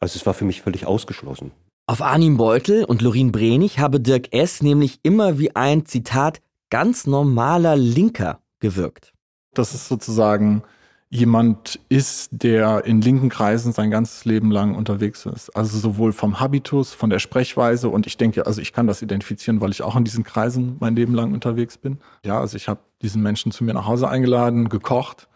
Also 0.00 0.18
es 0.18 0.26
war 0.26 0.34
für 0.34 0.44
mich 0.44 0.60
völlig 0.60 0.84
ausgeschlossen. 0.84 1.50
Auf 1.86 2.02
Arnim 2.02 2.36
Beutel 2.36 2.84
und 2.84 3.00
Lorin 3.00 3.32
Brenig 3.32 3.78
habe 3.78 4.00
Dirk 4.00 4.34
S. 4.34 4.62
nämlich 4.62 5.00
immer 5.02 5.38
wie 5.38 5.56
ein, 5.56 5.86
Zitat, 5.86 6.42
ganz 6.68 7.06
normaler 7.06 7.74
Linker 7.74 8.41
gewirkt. 8.62 9.12
Dass 9.52 9.74
es 9.74 9.86
sozusagen 9.86 10.62
jemand 11.10 11.78
ist, 11.90 12.30
der 12.32 12.86
in 12.86 13.02
linken 13.02 13.28
Kreisen 13.28 13.74
sein 13.74 13.90
ganzes 13.90 14.24
Leben 14.24 14.50
lang 14.50 14.74
unterwegs 14.74 15.26
ist. 15.26 15.54
Also 15.54 15.76
sowohl 15.78 16.14
vom 16.14 16.40
Habitus, 16.40 16.94
von 16.94 17.10
der 17.10 17.18
Sprechweise 17.18 17.90
und 17.90 18.06
ich 18.06 18.16
denke, 18.16 18.46
also 18.46 18.62
ich 18.62 18.72
kann 18.72 18.86
das 18.86 19.02
identifizieren, 19.02 19.60
weil 19.60 19.72
ich 19.72 19.82
auch 19.82 19.94
in 19.94 20.04
diesen 20.04 20.24
Kreisen 20.24 20.78
mein 20.80 20.96
Leben 20.96 21.14
lang 21.14 21.34
unterwegs 21.34 21.76
bin. 21.76 21.98
Ja, 22.24 22.40
also 22.40 22.56
ich 22.56 22.66
habe 22.66 22.80
diesen 23.02 23.22
Menschen 23.22 23.52
zu 23.52 23.62
mir 23.62 23.74
nach 23.74 23.84
Hause 23.84 24.08
eingeladen, 24.08 24.70
gekocht 24.70 25.28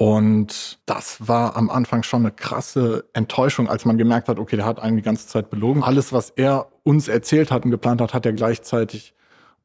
und 0.00 0.78
das 0.86 1.28
war 1.28 1.56
am 1.56 1.68
Anfang 1.68 2.02
schon 2.02 2.22
eine 2.22 2.30
krasse 2.30 3.04
Enttäuschung, 3.12 3.68
als 3.68 3.84
man 3.84 3.98
gemerkt 3.98 4.28
hat, 4.28 4.38
okay, 4.38 4.56
der 4.56 4.64
hat 4.64 4.80
einen 4.80 4.96
die 4.96 5.02
ganze 5.02 5.26
Zeit 5.26 5.50
belogen. 5.50 5.82
Alles, 5.82 6.10
was 6.10 6.30
er 6.30 6.68
uns 6.84 7.08
erzählt 7.08 7.50
hat 7.50 7.66
und 7.66 7.70
geplant 7.70 8.00
hat, 8.00 8.14
hat 8.14 8.24
er 8.24 8.32
gleichzeitig 8.32 9.12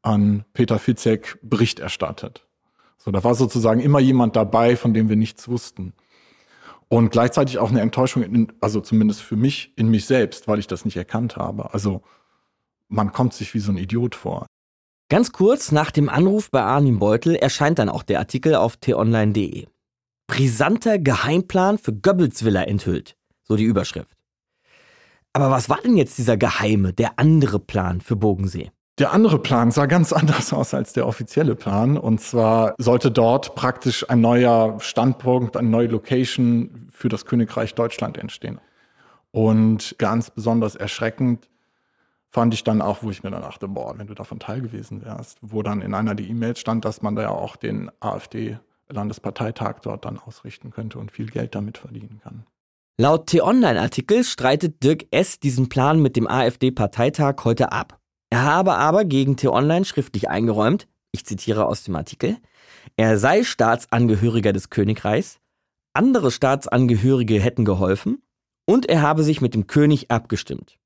an 0.02 0.44
Peter 0.54 0.78
Fitzek 0.78 1.40
Bericht 1.42 1.80
erstattet. 1.80 2.45
So, 2.98 3.12
da 3.12 3.24
war 3.24 3.36
sozusagen 3.36 3.80
immer 3.80 4.00
jemand 4.00 4.36
dabei, 4.36 4.76
von 4.76 4.94
dem 4.94 5.10
wir 5.10 5.16
nichts 5.16 5.48
wussten. 5.48 5.94
Und 6.88 7.12
gleichzeitig 7.12 7.58
auch 7.58 7.70
eine 7.70 7.82
Enttäuschung, 7.82 8.24
in, 8.24 8.54
also 8.62 8.80
zumindest 8.80 9.22
für 9.22 9.36
mich, 9.36 9.74
in 9.76 9.90
mich 9.90 10.06
selbst, 10.06 10.48
weil 10.48 10.60
ich 10.60 10.68
das 10.68 10.86
nicht 10.86 10.98
erkannt 10.98 11.36
habe. 11.36 11.74
Also 11.74 12.02
man 12.88 13.12
kommt 13.12 13.34
sich 13.34 13.54
wie 13.54 13.60
so 13.60 13.72
ein 13.72 13.78
Idiot 13.78 14.16
vor. 14.16 14.46
Ganz 15.10 15.32
kurz 15.32 15.72
nach 15.72 15.92
dem 15.92 16.10
Anruf 16.10 16.50
bei 16.50 16.62
Arnim 16.62 17.00
Beutel 17.00 17.36
erscheint 17.36 17.80
dann 17.80 17.90
auch 17.90 18.04
der 18.04 18.20
Artikel 18.20 18.56
auf 18.56 18.78
t-online.de. 18.78 19.68
Brisanter 20.28 20.98
Geheimplan 20.98 21.78
für 21.78 21.94
Goebbelsvilla 21.94 22.64
enthüllt, 22.64 23.16
so 23.44 23.56
die 23.56 23.66
Überschrift. 23.66 24.16
Aber 25.34 25.52
was 25.52 25.70
war 25.70 25.82
denn 25.82 25.98
jetzt 25.98 26.18
dieser 26.18 26.38
geheime, 26.38 26.94
der 26.94 27.20
andere 27.20 27.60
Plan 27.60 28.02
für 28.02 28.16
Bogensee? 28.16 28.72
Der 28.98 29.12
andere 29.12 29.40
Plan 29.40 29.72
sah 29.72 29.88
ganz 29.88 30.14
anders 30.14 30.54
aus 30.54 30.74
als 30.74 30.94
der 30.94 31.08
offizielle 31.08 31.56
Plan. 31.56 31.98
Und 31.98 32.22
zwar 32.22 32.76
sollte 32.78 33.12
dort 33.12 33.56
praktisch 33.56 34.10
ein 34.10 34.22
neuer 34.22 34.80
Standpunkt, 34.80 35.58
eine 35.58 35.70
neue 35.70 35.88
Location 35.88 36.88
für 36.92 37.10
das 37.10 37.26
Königreich 37.26 37.76
Deutschland 37.76 38.18
entstehen. 38.18 38.60
Und 39.32 39.96
ganz 39.98 40.32
besonders 40.32 40.76
erschreckend 40.76 41.50
fand 42.30 42.54
ich 42.54 42.64
dann 42.64 42.82
auch, 42.82 43.04
wo 43.04 43.12
ich 43.12 43.24
mir 43.24 43.32
dann 43.32 43.42
dachte, 43.42 43.68
boah, 43.68 43.98
wenn 43.98 44.08
du 44.08 44.14
davon 44.14 44.40
teil 44.40 44.62
gewesen 44.62 45.04
wärst, 45.04 45.40
wo 45.42 45.62
dann 45.62 45.82
in 45.82 45.94
einer 45.94 46.16
der 46.16 46.26
E-Mails 46.26 46.60
stand, 46.60 46.86
dass 46.86 47.02
man 47.02 47.16
da 47.16 47.24
ja 47.24 47.30
auch 47.30 47.58
den 47.58 47.92
AfD-Landesparteitag 48.00 49.80
dort 49.82 50.06
dann 50.06 50.20
ausrichten 50.20 50.72
könnte 50.72 51.00
und 51.00 51.12
viel 51.12 51.28
Geld 51.28 51.56
damit 51.56 51.78
verdienen 51.78 52.22
kann. 52.24 52.46
Laut 52.98 53.28
T-Online-Artikel 53.28 54.24
streitet 54.24 54.84
Dirk 54.84 55.06
S. 55.12 55.40
diesen 55.40 55.68
Plan 55.68 56.02
mit 56.02 56.16
dem 56.16 56.28
AfD-Parteitag 56.28 57.44
heute 57.44 57.74
ab. 57.74 58.00
Er 58.30 58.44
habe 58.44 58.76
aber 58.76 59.06
gegen 59.06 59.38
T-Online 59.38 59.86
schriftlich 59.86 60.30
eingeräumt, 60.30 60.88
ich 61.12 61.26
zitiere 61.26 61.66
aus 61.66 61.84
dem 61.84 61.96
Artikel, 61.96 62.38
er 62.98 63.18
sei 63.18 63.44
Staatsangehöriger 63.44 64.54
des 64.54 64.70
Königreichs, 64.70 65.40
andere 65.94 66.32
Staatsangehörige 66.32 67.40
hätten 67.40 67.66
geholfen 67.66 68.22
und 68.66 68.88
er 68.88 69.02
habe 69.02 69.24
sich 69.24 69.42
mit 69.42 69.54
dem 69.54 69.68
König 69.68 70.12
abgestimmt. 70.12 70.78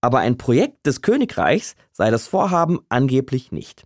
Aber 0.00 0.18
ein 0.18 0.38
Projekt 0.38 0.86
des 0.86 1.02
Königreichs 1.02 1.74
sei 1.92 2.10
das 2.10 2.26
Vorhaben 2.26 2.80
angeblich 2.88 3.52
nicht. 3.52 3.84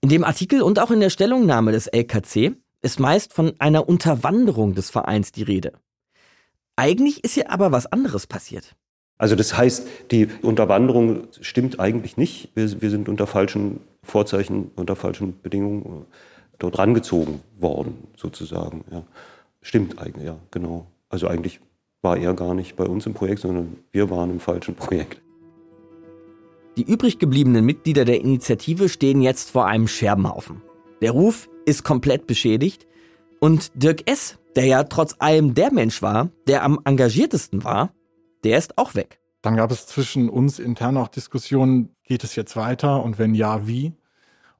In 0.00 0.08
dem 0.08 0.24
Artikel 0.24 0.62
und 0.62 0.78
auch 0.78 0.90
in 0.90 1.00
der 1.00 1.10
Stellungnahme 1.10 1.72
des 1.72 1.86
LKC 1.86 2.56
ist 2.80 2.98
meist 2.98 3.32
von 3.32 3.54
einer 3.60 3.88
Unterwanderung 3.88 4.74
des 4.74 4.90
Vereins 4.90 5.32
die 5.32 5.44
Rede. 5.44 5.72
Eigentlich 6.76 7.22
ist 7.22 7.34
hier 7.34 7.50
aber 7.50 7.70
was 7.70 7.86
anderes 7.86 8.26
passiert. 8.26 8.74
Also 9.18 9.36
das 9.36 9.56
heißt, 9.56 9.86
die 10.10 10.28
Unterwanderung 10.42 11.28
stimmt 11.40 11.78
eigentlich 11.78 12.16
nicht. 12.16 12.50
Wir, 12.54 12.80
wir 12.80 12.90
sind 12.90 13.08
unter 13.08 13.26
falschen 13.26 13.80
Vorzeichen, 14.02 14.70
unter 14.74 14.96
falschen 14.96 15.40
Bedingungen 15.40 15.82
äh, 15.84 16.04
dort 16.58 16.78
rangezogen 16.78 17.40
worden, 17.58 18.08
sozusagen. 18.16 18.84
Ja. 18.90 19.04
Stimmt 19.60 20.00
eigentlich, 20.00 20.26
ja, 20.26 20.38
genau. 20.50 20.86
Also 21.08 21.28
eigentlich 21.28 21.60
war 22.02 22.16
er 22.16 22.34
gar 22.34 22.54
nicht 22.54 22.74
bei 22.76 22.84
uns 22.84 23.06
im 23.06 23.14
Projekt, 23.14 23.40
sondern 23.42 23.76
wir 23.92 24.10
waren 24.10 24.30
im 24.30 24.40
falschen 24.40 24.74
Projekt. 24.74 25.22
Die 26.76 26.82
übrig 26.82 27.18
gebliebenen 27.18 27.64
Mitglieder 27.64 28.04
der 28.04 28.20
Initiative 28.20 28.88
stehen 28.88 29.20
jetzt 29.20 29.50
vor 29.50 29.66
einem 29.66 29.86
Scherbenhaufen. 29.86 30.62
Der 31.00 31.12
Ruf 31.12 31.48
ist 31.66 31.84
komplett 31.84 32.26
beschädigt 32.26 32.86
und 33.40 33.70
Dirk 33.74 34.10
S., 34.10 34.38
der 34.56 34.66
ja 34.66 34.84
trotz 34.84 35.16
allem 35.18 35.54
der 35.54 35.72
Mensch 35.72 36.02
war, 36.02 36.30
der 36.46 36.62
am 36.62 36.80
engagiertesten 36.84 37.64
war, 37.64 37.92
der 38.44 38.58
ist 38.58 38.78
auch 38.78 38.94
weg. 38.94 39.18
Dann 39.42 39.56
gab 39.56 39.70
es 39.70 39.86
zwischen 39.86 40.28
uns 40.28 40.58
intern 40.58 40.96
auch 40.96 41.08
Diskussionen, 41.08 41.94
geht 42.04 42.24
es 42.24 42.36
jetzt 42.36 42.56
weiter 42.56 43.02
und 43.02 43.18
wenn 43.18 43.34
ja, 43.34 43.66
wie? 43.66 43.92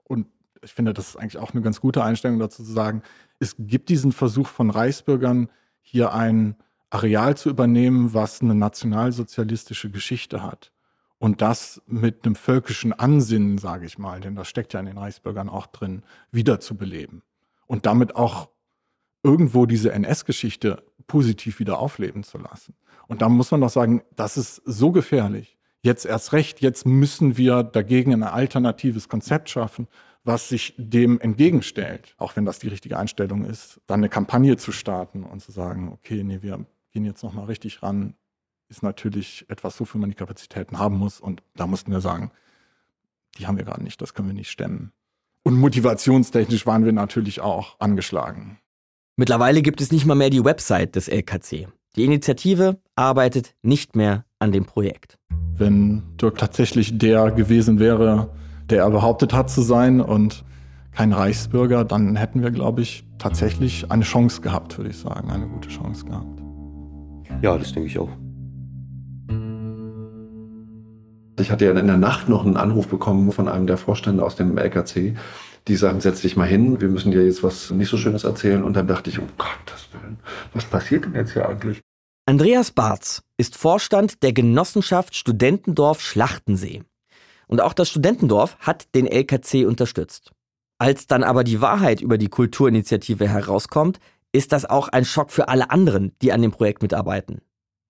Und 0.05 0.27
ich 0.63 0.73
finde, 0.73 0.93
das 0.93 1.11
ist 1.11 1.17
eigentlich 1.17 1.39
auch 1.39 1.53
eine 1.53 1.63
ganz 1.63 1.81
gute 1.81 2.03
Einstellung 2.03 2.39
dazu 2.39 2.65
zu 2.65 2.73
sagen, 2.73 3.03
es 3.39 3.55
gibt 3.59 3.89
diesen 3.89 4.13
Versuch 4.13 4.49
von 4.49 4.71
Reichsbürgern, 4.71 5.49
hier 5.81 6.13
ein 6.13 6.57
Areal 6.91 7.37
zu 7.37 7.49
übernehmen, 7.49 8.13
was 8.13 8.43
eine 8.43 8.55
nationalsozialistische 8.55 9.91
Geschichte 9.91 10.43
hat. 10.43 10.73
Und 11.19 11.41
das 11.41 11.81
mit 11.87 12.25
einem 12.25 12.35
völkischen 12.35 12.93
Ansinnen, 12.93 13.57
sage 13.59 13.87
ich 13.87 13.99
mal, 13.99 14.21
denn 14.21 14.35
das 14.35 14.49
steckt 14.49 14.73
ja 14.73 14.81
in 14.81 14.87
den 14.87 14.99
Reichsbürgern 14.99 15.49
auch 15.49 15.69
drin, 15.69 16.03
wiederzubeleben. 16.33 17.23
Und 17.67 17.87
damit 17.87 18.17
auch 18.17 18.51
irgendwo 19.23 19.67
diese 19.67 19.93
NS-Geschichte 19.93 20.83
positiv 21.07 21.59
wieder 21.59 21.79
aufleben 21.79 22.23
zu 22.23 22.39
lassen. 22.39 22.75
Und 23.09 23.23
da 23.23 23.29
muss 23.29 23.51
man 23.51 23.61
doch 23.61 23.71
sagen, 23.71 24.03
das 24.17 24.37
ist 24.37 24.63
so 24.65 24.93
gefährlich. 24.93 25.59
Jetzt 25.83 26.07
erst 26.07 26.33
recht, 26.33 26.61
jetzt 26.61 26.87
müssen 26.87 27.37
wir 27.37 27.63
dagegen 27.63 28.13
ein 28.13 28.23
alternatives 28.23 29.09
Konzept 29.09 29.51
schaffen, 29.51 29.89
was 30.25 30.49
sich 30.49 30.75
dem 30.79 31.21
entgegenstellt, 31.21 32.15
auch 32.17 32.37
wenn 32.37 32.45
das 32.45 32.61
die 32.61 32.69
richtige 32.69 32.97
Einstellung 32.99 33.45
ist, 33.45 33.81
dann 33.87 34.01
eine 34.01 34.09
Kampagne 34.09 34.57
zu 34.57 34.71
starten 34.71 35.25
und 35.25 35.41
zu 35.41 35.51
sagen, 35.51 35.91
okay, 35.93 36.23
nee, 36.23 36.43
wir 36.43 36.65
gehen 36.93 37.05
jetzt 37.05 37.25
nochmal 37.25 37.47
richtig 37.47 37.83
ran, 37.83 38.15
ist 38.69 38.83
natürlich 38.83 39.45
etwas, 39.49 39.79
wofür 39.81 40.01
man 40.01 40.11
die 40.11 40.17
Kapazitäten 40.17 40.79
haben 40.79 40.97
muss. 40.97 41.21
Und 41.21 41.43
da 41.57 41.67
mussten 41.67 41.91
wir 41.91 42.01
sagen, 42.01 42.31
die 43.39 43.47
haben 43.47 43.57
wir 43.57 43.65
gerade 43.65 43.83
nicht, 43.83 44.01
das 44.01 44.15
können 44.15 44.29
wir 44.29 44.35
nicht 44.35 44.51
stemmen. 44.51 44.93
Und 45.43 45.59
motivationstechnisch 45.59 46.67
waren 46.67 46.85
wir 46.85 46.93
natürlich 46.93 47.41
auch 47.41 47.81
angeschlagen. 47.81 48.61
Mittlerweile 49.17 49.61
gibt 49.61 49.83
es 49.83 49.93
nicht 49.93 50.07
mal 50.07 50.15
mehr 50.15 50.31
die 50.31 50.45
Website 50.45 50.97
des 50.97 51.09
LKC. 51.09 51.69
Die 51.97 52.05
Initiative 52.05 52.79
arbeitet 52.97 53.55
nicht 53.63 53.95
mehr 53.95 54.25
an 54.39 54.53
dem 54.53 54.65
Projekt. 54.65 55.19
Wenn 55.55 56.03
Dirk 56.21 56.39
tatsächlich 56.39 56.97
der 56.97 57.31
gewesen 57.31 57.79
wäre, 57.79 58.31
der 58.71 58.85
er 58.85 58.91
behauptet 58.91 59.35
hat 59.35 59.51
zu 59.51 59.61
sein 59.61 60.01
und 60.01 60.45
kein 60.93 61.13
Reichsbürger, 61.13 61.85
dann 61.85 62.17
hätten 62.17 62.43
wir, 62.43 62.51
glaube 62.51 62.81
ich, 62.81 63.05
tatsächlich 63.19 63.91
eine 63.91 64.05
Chance 64.05 64.41
gehabt, 64.41 64.79
würde 64.79 64.91
ich 64.91 64.97
sagen, 64.97 65.31
eine 65.31 65.47
gute 65.47 65.69
Chance 65.69 66.07
gehabt. 66.07 66.41
Ja, 67.43 67.59
das 67.59 67.73
denke 67.73 67.89
ich 67.89 67.99
auch. 67.99 68.11
Ich 71.39 71.51
hatte 71.51 71.67
ja 71.67 71.73
in 71.73 71.87
der 71.87 71.99
Nacht 71.99 72.31
noch 72.31 72.47
einen 72.47 72.57
Anruf 72.57 72.89
bekommen 72.89 73.31
von 73.33 73.49
einem 73.49 73.67
der 73.67 73.77
Vorstände 73.77 74.25
aus 74.25 74.37
dem 74.37 74.57
LKC, 74.57 75.17
die 75.69 75.77
sagen, 75.77 76.01
setz 76.01 76.23
dich 76.23 76.37
mal 76.37 76.47
hin, 76.47 76.81
wir 76.81 76.89
müssen 76.89 77.13
dir 77.13 77.25
jetzt 77.25 77.43
was 77.43 77.71
nicht 77.71 77.89
so 77.89 77.97
Schönes 77.97 78.25
erzählen. 78.25 78.63
Und 78.63 78.75
dann 78.75 78.87
dachte 78.87 79.11
ich, 79.11 79.19
um 79.19 79.29
Gottes 79.39 79.89
Willen, 79.93 80.19
was 80.53 80.65
passiert 80.65 81.05
denn 81.05 81.15
jetzt 81.15 81.33
hier 81.33 81.49
eigentlich? 81.49 81.81
Andreas 82.27 82.71
Barz 82.71 83.23
ist 83.37 83.57
Vorstand 83.57 84.23
der 84.23 84.33
Genossenschaft 84.33 85.17
Studentendorf 85.17 86.01
Schlachtensee. 86.01 86.83
Und 87.47 87.61
auch 87.61 87.73
das 87.73 87.91
Studentendorf 87.91 88.57
hat 88.61 88.95
den 88.95 89.07
LKC 89.07 89.67
unterstützt. 89.67 90.33
Als 90.79 91.07
dann 91.07 91.23
aber 91.23 91.45
die 91.45 91.61
Wahrheit 91.61 92.01
über 92.01 92.19
die 92.19 92.29
Kulturinitiative 92.29 93.29
herauskommt, 93.29 93.99
ist 94.33 94.53
das 94.53 94.65
auch 94.65 94.89
ein 94.89 95.05
Schock 95.05 95.31
für 95.31 95.49
alle 95.49 95.71
anderen, 95.71 96.13
die 96.23 96.33
an 96.33 96.43
dem 96.43 96.51
Projekt 96.51 96.83
mitarbeiten. 96.83 97.41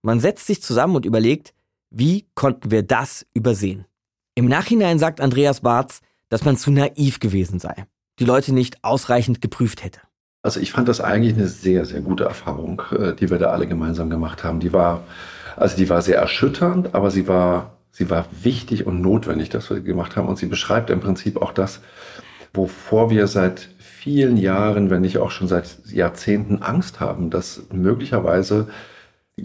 Man 0.02 0.18
setzt 0.18 0.46
sich 0.46 0.62
zusammen 0.62 0.96
und 0.96 1.06
überlegt, 1.06 1.54
wie 1.90 2.26
konnten 2.34 2.70
wir 2.70 2.82
das 2.82 3.26
übersehen? 3.34 3.86
Im 4.34 4.46
Nachhinein 4.46 4.98
sagt 4.98 5.20
Andreas 5.20 5.60
Barz, 5.60 6.00
dass 6.32 6.46
man 6.46 6.56
zu 6.56 6.70
naiv 6.70 7.20
gewesen 7.20 7.58
sei, 7.58 7.84
die 8.18 8.24
Leute 8.24 8.54
nicht 8.54 8.82
ausreichend 8.82 9.42
geprüft 9.42 9.84
hätte. 9.84 10.00
Also 10.40 10.60
ich 10.60 10.72
fand 10.72 10.88
das 10.88 11.02
eigentlich 11.02 11.34
eine 11.34 11.46
sehr, 11.46 11.84
sehr 11.84 12.00
gute 12.00 12.24
Erfahrung, 12.24 12.80
äh, 12.90 13.12
die 13.14 13.28
wir 13.28 13.36
da 13.36 13.50
alle 13.50 13.66
gemeinsam 13.66 14.08
gemacht 14.08 14.42
haben. 14.42 14.58
Die 14.58 14.72
war, 14.72 15.04
also 15.56 15.76
die 15.76 15.90
war 15.90 16.00
sehr 16.00 16.16
erschütternd, 16.16 16.94
aber 16.94 17.10
sie 17.10 17.28
war, 17.28 17.76
sie 17.90 18.08
war 18.08 18.24
wichtig 18.42 18.86
und 18.86 19.02
notwendig, 19.02 19.50
dass 19.50 19.68
wir 19.68 19.80
gemacht 19.80 20.16
haben. 20.16 20.26
Und 20.26 20.38
sie 20.38 20.46
beschreibt 20.46 20.88
im 20.88 21.00
Prinzip 21.00 21.36
auch 21.36 21.52
das, 21.52 21.82
wovor 22.54 23.10
wir 23.10 23.26
seit 23.26 23.68
vielen 23.76 24.38
Jahren, 24.38 24.88
wenn 24.88 25.02
nicht 25.02 25.18
auch 25.18 25.32
schon 25.32 25.48
seit 25.48 25.80
Jahrzehnten 25.84 26.62
Angst 26.62 26.98
haben, 26.98 27.28
dass 27.28 27.64
möglicherweise 27.70 28.68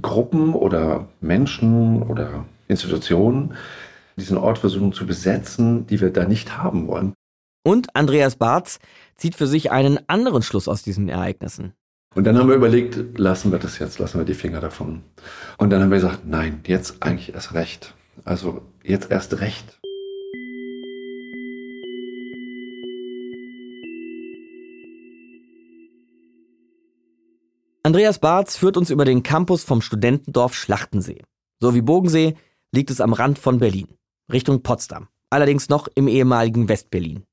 Gruppen 0.02 0.54
oder 0.54 1.10
Menschen 1.20 2.02
oder 2.02 2.46
Institutionen 2.70 3.56
diesen 4.18 4.38
Ort 4.38 4.58
versuchen 4.58 4.94
zu 4.94 5.06
besetzen, 5.06 5.88
die 5.88 6.02
wir 6.02 6.12
da 6.12 6.26
nicht 6.26 6.58
haben 6.58 6.88
wollen. 6.88 7.14
Und 7.64 7.96
Andreas 7.96 8.36
Barz 8.36 8.80
zieht 9.16 9.36
für 9.36 9.48
sich 9.48 9.72
einen 9.72 10.00
anderen 10.08 10.42
Schluss 10.42 10.68
aus 10.68 10.84
diesen 10.84 11.10
Ereignissen. 11.10 11.74
Und 12.16 12.24
dann 12.24 12.38
haben 12.38 12.50
wir 12.50 12.56
überlegt, 12.56 13.20
lassen 13.20 13.52
wir 13.52 13.60
das 13.60 13.78
jetzt, 13.78 14.00
lassen 14.00 14.20
wir 14.20 14.26
die 14.26 14.34
Finger 14.34 14.60
davon. 14.60 15.04
Und 15.58 15.70
dann 15.70 15.82
haben 15.82 15.92
wir 15.92 15.98
gesagt, 15.98 16.26
nein, 16.26 16.62
jetzt 16.66 17.04
eigentlich 17.04 17.34
erst 17.34 17.54
recht. 17.54 17.94
Also 18.24 18.62
jetzt 18.84 19.12
erst 19.12 19.40
recht. 19.40 19.80
Andreas 27.84 28.20
Barz 28.20 28.58
führt 28.58 28.76
uns 28.76 28.90
über 28.90 29.06
den 29.06 29.24
Campus 29.24 29.64
vom 29.64 29.82
Studentendorf 29.82 30.54
Schlachtensee. 30.54 31.22
So 31.62 31.74
wie 31.74 31.82
Bogensee 31.82 32.36
liegt 32.74 32.92
es 32.92 33.00
am 33.00 33.14
Rand 33.14 33.40
von 33.40 33.60
Berlin, 33.60 33.88
Richtung 34.32 34.62
Potsdam, 34.62 35.08
allerdings 35.30 35.70
noch 35.70 35.88
im 35.96 36.08
ehemaligen 36.08 36.68
Westberlin. 36.68 37.24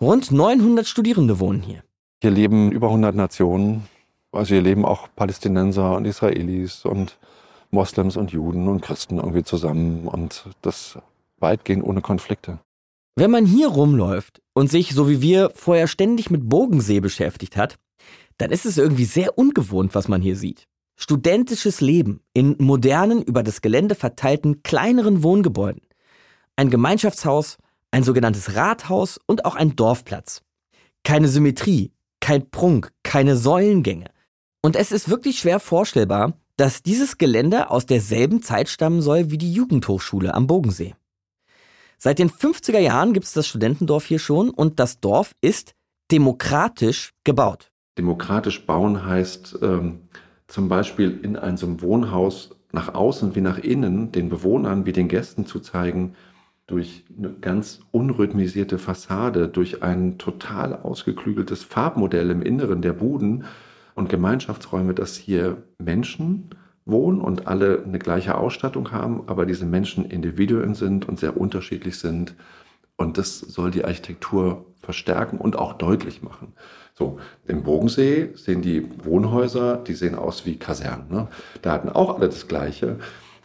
Rund 0.00 0.32
900 0.32 0.86
Studierende 0.86 1.38
wohnen 1.38 1.62
hier. 1.62 1.82
Hier 2.22 2.30
leben 2.30 2.72
über 2.72 2.88
100 2.88 3.14
Nationen. 3.14 3.86
Also 4.32 4.54
hier 4.54 4.62
leben 4.62 4.84
auch 4.84 5.08
Palästinenser 5.14 5.96
und 5.96 6.06
Israelis 6.06 6.84
und 6.84 7.18
Moslems 7.70 8.16
und 8.16 8.32
Juden 8.32 8.66
und 8.68 8.80
Christen 8.80 9.18
irgendwie 9.18 9.44
zusammen 9.44 10.08
und 10.08 10.44
das 10.62 10.98
weitgehend 11.38 11.84
ohne 11.84 12.00
Konflikte. 12.00 12.58
Wenn 13.16 13.30
man 13.30 13.46
hier 13.46 13.68
rumläuft 13.68 14.42
und 14.54 14.70
sich, 14.70 14.92
so 14.92 15.08
wie 15.08 15.22
wir, 15.22 15.52
vorher 15.54 15.86
ständig 15.86 16.30
mit 16.30 16.48
Bogensee 16.48 16.98
beschäftigt 16.98 17.56
hat, 17.56 17.78
dann 18.38 18.50
ist 18.50 18.66
es 18.66 18.76
irgendwie 18.76 19.04
sehr 19.04 19.38
ungewohnt, 19.38 19.94
was 19.94 20.08
man 20.08 20.20
hier 20.20 20.34
sieht. 20.34 20.66
Studentisches 20.96 21.80
Leben 21.80 22.20
in 22.32 22.56
modernen, 22.58 23.22
über 23.22 23.42
das 23.44 23.60
Gelände 23.60 23.94
verteilten 23.94 24.62
kleineren 24.62 25.22
Wohngebäuden. 25.22 25.82
Ein 26.56 26.70
Gemeinschaftshaus, 26.70 27.58
ein 27.90 28.04
sogenanntes 28.04 28.54
Rathaus 28.54 29.18
und 29.26 29.44
auch 29.44 29.56
ein 29.56 29.74
Dorfplatz. 29.74 30.42
Keine 31.02 31.28
Symmetrie, 31.28 31.92
kein 32.20 32.48
Prunk, 32.50 32.92
keine 33.02 33.36
Säulengänge. 33.36 34.10
Und 34.62 34.76
es 34.76 34.92
ist 34.92 35.08
wirklich 35.08 35.40
schwer 35.40 35.58
vorstellbar, 35.60 36.34
dass 36.56 36.82
dieses 36.82 37.18
Gelände 37.18 37.70
aus 37.70 37.86
derselben 37.86 38.42
Zeit 38.42 38.68
stammen 38.68 39.02
soll 39.02 39.30
wie 39.30 39.38
die 39.38 39.52
Jugendhochschule 39.52 40.32
am 40.32 40.46
Bogensee. 40.46 40.94
Seit 41.98 42.18
den 42.18 42.30
50er 42.30 42.78
Jahren 42.78 43.12
gibt 43.12 43.26
es 43.26 43.32
das 43.32 43.48
Studentendorf 43.48 44.06
hier 44.06 44.18
schon 44.20 44.50
und 44.50 44.78
das 44.78 45.00
Dorf 45.00 45.34
ist 45.40 45.74
demokratisch 46.12 47.10
gebaut. 47.24 47.72
Demokratisch 47.98 48.64
bauen 48.64 49.04
heißt 49.04 49.58
ähm, 49.62 50.02
zum 50.46 50.68
Beispiel 50.68 51.18
in 51.22 51.36
einem 51.36 51.80
Wohnhaus 51.80 52.50
nach 52.72 52.94
außen 52.94 53.34
wie 53.34 53.40
nach 53.40 53.58
innen 53.58 54.12
den 54.12 54.28
Bewohnern 54.28 54.86
wie 54.86 54.92
den 54.92 55.08
Gästen 55.08 55.46
zu 55.46 55.60
zeigen, 55.60 56.14
durch 56.66 57.04
eine 57.16 57.32
ganz 57.32 57.80
unrhythmisierte 57.90 58.78
Fassade, 58.78 59.48
durch 59.48 59.82
ein 59.82 60.18
total 60.18 60.74
ausgeklügeltes 60.74 61.62
Farbmodell 61.62 62.30
im 62.30 62.42
Inneren 62.42 62.80
der 62.80 62.94
Buden 62.94 63.44
und 63.94 64.08
Gemeinschaftsräume, 64.08 64.94
dass 64.94 65.16
hier 65.16 65.62
Menschen 65.78 66.50
wohnen 66.86 67.20
und 67.20 67.46
alle 67.46 67.82
eine 67.84 67.98
gleiche 67.98 68.36
Ausstattung 68.36 68.92
haben, 68.92 69.24
aber 69.26 69.46
diese 69.46 69.66
Menschen 69.66 70.04
Individuen 70.04 70.74
sind 70.74 71.08
und 71.08 71.18
sehr 71.18 71.36
unterschiedlich 71.36 71.98
sind. 71.98 72.34
Und 72.96 73.18
das 73.18 73.40
soll 73.40 73.70
die 73.70 73.84
Architektur 73.84 74.66
verstärken 74.78 75.38
und 75.38 75.56
auch 75.56 75.74
deutlich 75.74 76.22
machen. 76.22 76.52
So, 76.94 77.18
im 77.46 77.62
Bogensee 77.62 78.30
sehen 78.34 78.62
die 78.62 78.86
Wohnhäuser, 79.04 79.78
die 79.78 79.94
sehen 79.94 80.14
aus 80.14 80.46
wie 80.46 80.56
Kasernen. 80.56 81.08
Ne? 81.08 81.28
Da 81.62 81.72
hatten 81.72 81.88
auch 81.88 82.16
alle 82.16 82.28
das 82.28 82.46
Gleiche, 82.46 82.98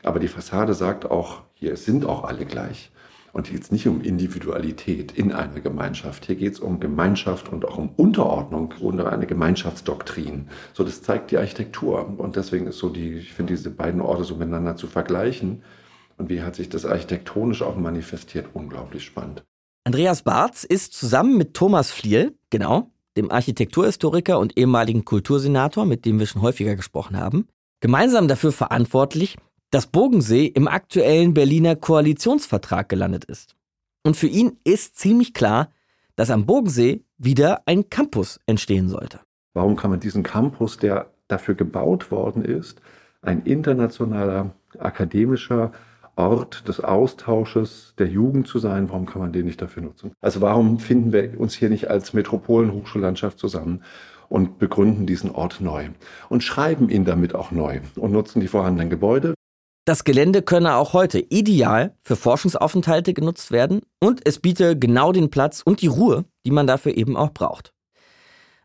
aber 0.03 0.19
die 0.19 0.27
Fassade 0.27 0.73
sagt 0.73 1.09
auch, 1.09 1.41
hier 1.53 1.75
sind 1.75 2.05
auch 2.05 2.23
alle 2.23 2.45
gleich. 2.45 2.91
Und 3.31 3.47
hier 3.47 3.55
geht 3.55 3.65
es 3.65 3.71
nicht 3.71 3.87
um 3.87 4.01
Individualität 4.01 5.11
in 5.11 5.31
einer 5.31 5.59
Gemeinschaft. 5.59 6.25
Hier 6.25 6.35
geht 6.35 6.53
es 6.53 6.59
um 6.59 6.79
Gemeinschaft 6.79 7.49
und 7.49 7.65
auch 7.65 7.77
um 7.77 7.89
Unterordnung 7.95 8.73
unter 8.79 9.11
eine 9.11 9.27
Gemeinschaftsdoktrin. 9.27 10.47
So, 10.73 10.83
das 10.83 11.01
zeigt 11.01 11.31
die 11.31 11.37
Architektur. 11.37 12.13
Und 12.17 12.35
deswegen 12.35 12.67
ist 12.67 12.79
so 12.79 12.89
die, 12.89 13.13
ich 13.13 13.33
finde 13.33 13.53
diese 13.53 13.69
beiden 13.69 14.01
Orte 14.01 14.23
so 14.23 14.35
miteinander 14.35 14.75
zu 14.75 14.87
vergleichen. 14.87 15.63
Und 16.17 16.29
wie 16.29 16.41
hat 16.41 16.55
sich 16.55 16.69
das 16.69 16.85
architektonisch 16.85 17.61
auch 17.61 17.77
manifestiert, 17.77 18.47
unglaublich 18.53 19.03
spannend. 19.03 19.43
Andreas 19.85 20.23
Barz 20.23 20.63
ist 20.65 20.93
zusammen 20.93 21.37
mit 21.37 21.53
Thomas 21.53 21.91
Fliel, 21.91 22.37
genau, 22.49 22.91
dem 23.15 23.31
Architekturhistoriker 23.31 24.37
und 24.37 24.57
ehemaligen 24.57 25.05
Kultursenator, 25.05 25.85
mit 25.85 26.05
dem 26.05 26.19
wir 26.19 26.27
schon 26.27 26.41
häufiger 26.41 26.75
gesprochen 26.75 27.17
haben, 27.17 27.47
gemeinsam 27.79 28.27
dafür 28.27 28.51
verantwortlich, 28.51 29.37
dass 29.71 29.87
Bogensee 29.87 30.45
im 30.45 30.67
aktuellen 30.67 31.33
Berliner 31.33 31.75
Koalitionsvertrag 31.75 32.89
gelandet 32.89 33.25
ist. 33.25 33.55
Und 34.03 34.17
für 34.17 34.27
ihn 34.27 34.57
ist 34.63 34.97
ziemlich 34.97 35.33
klar, 35.33 35.69
dass 36.15 36.31
am 36.31 36.45
Bogensee 36.45 37.03
wieder 37.17 37.61
ein 37.65 37.89
Campus 37.89 38.39
entstehen 38.45 38.89
sollte. 38.89 39.19
Warum 39.53 39.75
kann 39.75 39.91
man 39.91 39.99
diesen 39.99 40.23
Campus, 40.23 40.77
der 40.77 41.11
dafür 41.27 41.55
gebaut 41.55 42.11
worden 42.11 42.43
ist, 42.43 42.81
ein 43.21 43.43
internationaler 43.43 44.51
akademischer 44.77 45.71
Ort 46.15 46.67
des 46.67 46.81
Austausches 46.81 47.93
der 47.97 48.07
Jugend 48.07 48.47
zu 48.47 48.59
sein, 48.59 48.89
warum 48.89 49.05
kann 49.05 49.21
man 49.21 49.31
den 49.31 49.45
nicht 49.45 49.61
dafür 49.61 49.83
nutzen? 49.83 50.11
Also 50.19 50.41
warum 50.41 50.79
finden 50.79 51.13
wir 51.13 51.39
uns 51.39 51.53
hier 51.53 51.69
nicht 51.69 51.89
als 51.89 52.13
Metropolen-Hochschullandschaft 52.13 53.39
zusammen 53.39 53.83
und 54.27 54.59
begründen 54.59 55.05
diesen 55.05 55.31
Ort 55.31 55.61
neu 55.61 55.87
und 56.27 56.43
schreiben 56.43 56.89
ihn 56.89 57.05
damit 57.05 57.35
auch 57.35 57.51
neu 57.51 57.79
und 57.95 58.11
nutzen 58.11 58.41
die 58.41 58.47
vorhandenen 58.47 58.89
Gebäude? 58.89 59.33
Das 59.89 60.03
Gelände 60.03 60.43
könne 60.43 60.75
auch 60.75 60.93
heute 60.93 61.17
ideal 61.17 61.97
für 62.03 62.15
Forschungsaufenthalte 62.15 63.15
genutzt 63.15 63.49
werden 63.49 63.81
und 63.99 64.21
es 64.23 64.37
biete 64.37 64.77
genau 64.77 65.11
den 65.11 65.31
Platz 65.31 65.63
und 65.65 65.81
die 65.81 65.87
Ruhe, 65.87 66.25
die 66.45 66.51
man 66.51 66.67
dafür 66.67 66.95
eben 66.95 67.17
auch 67.17 67.31
braucht. 67.31 67.73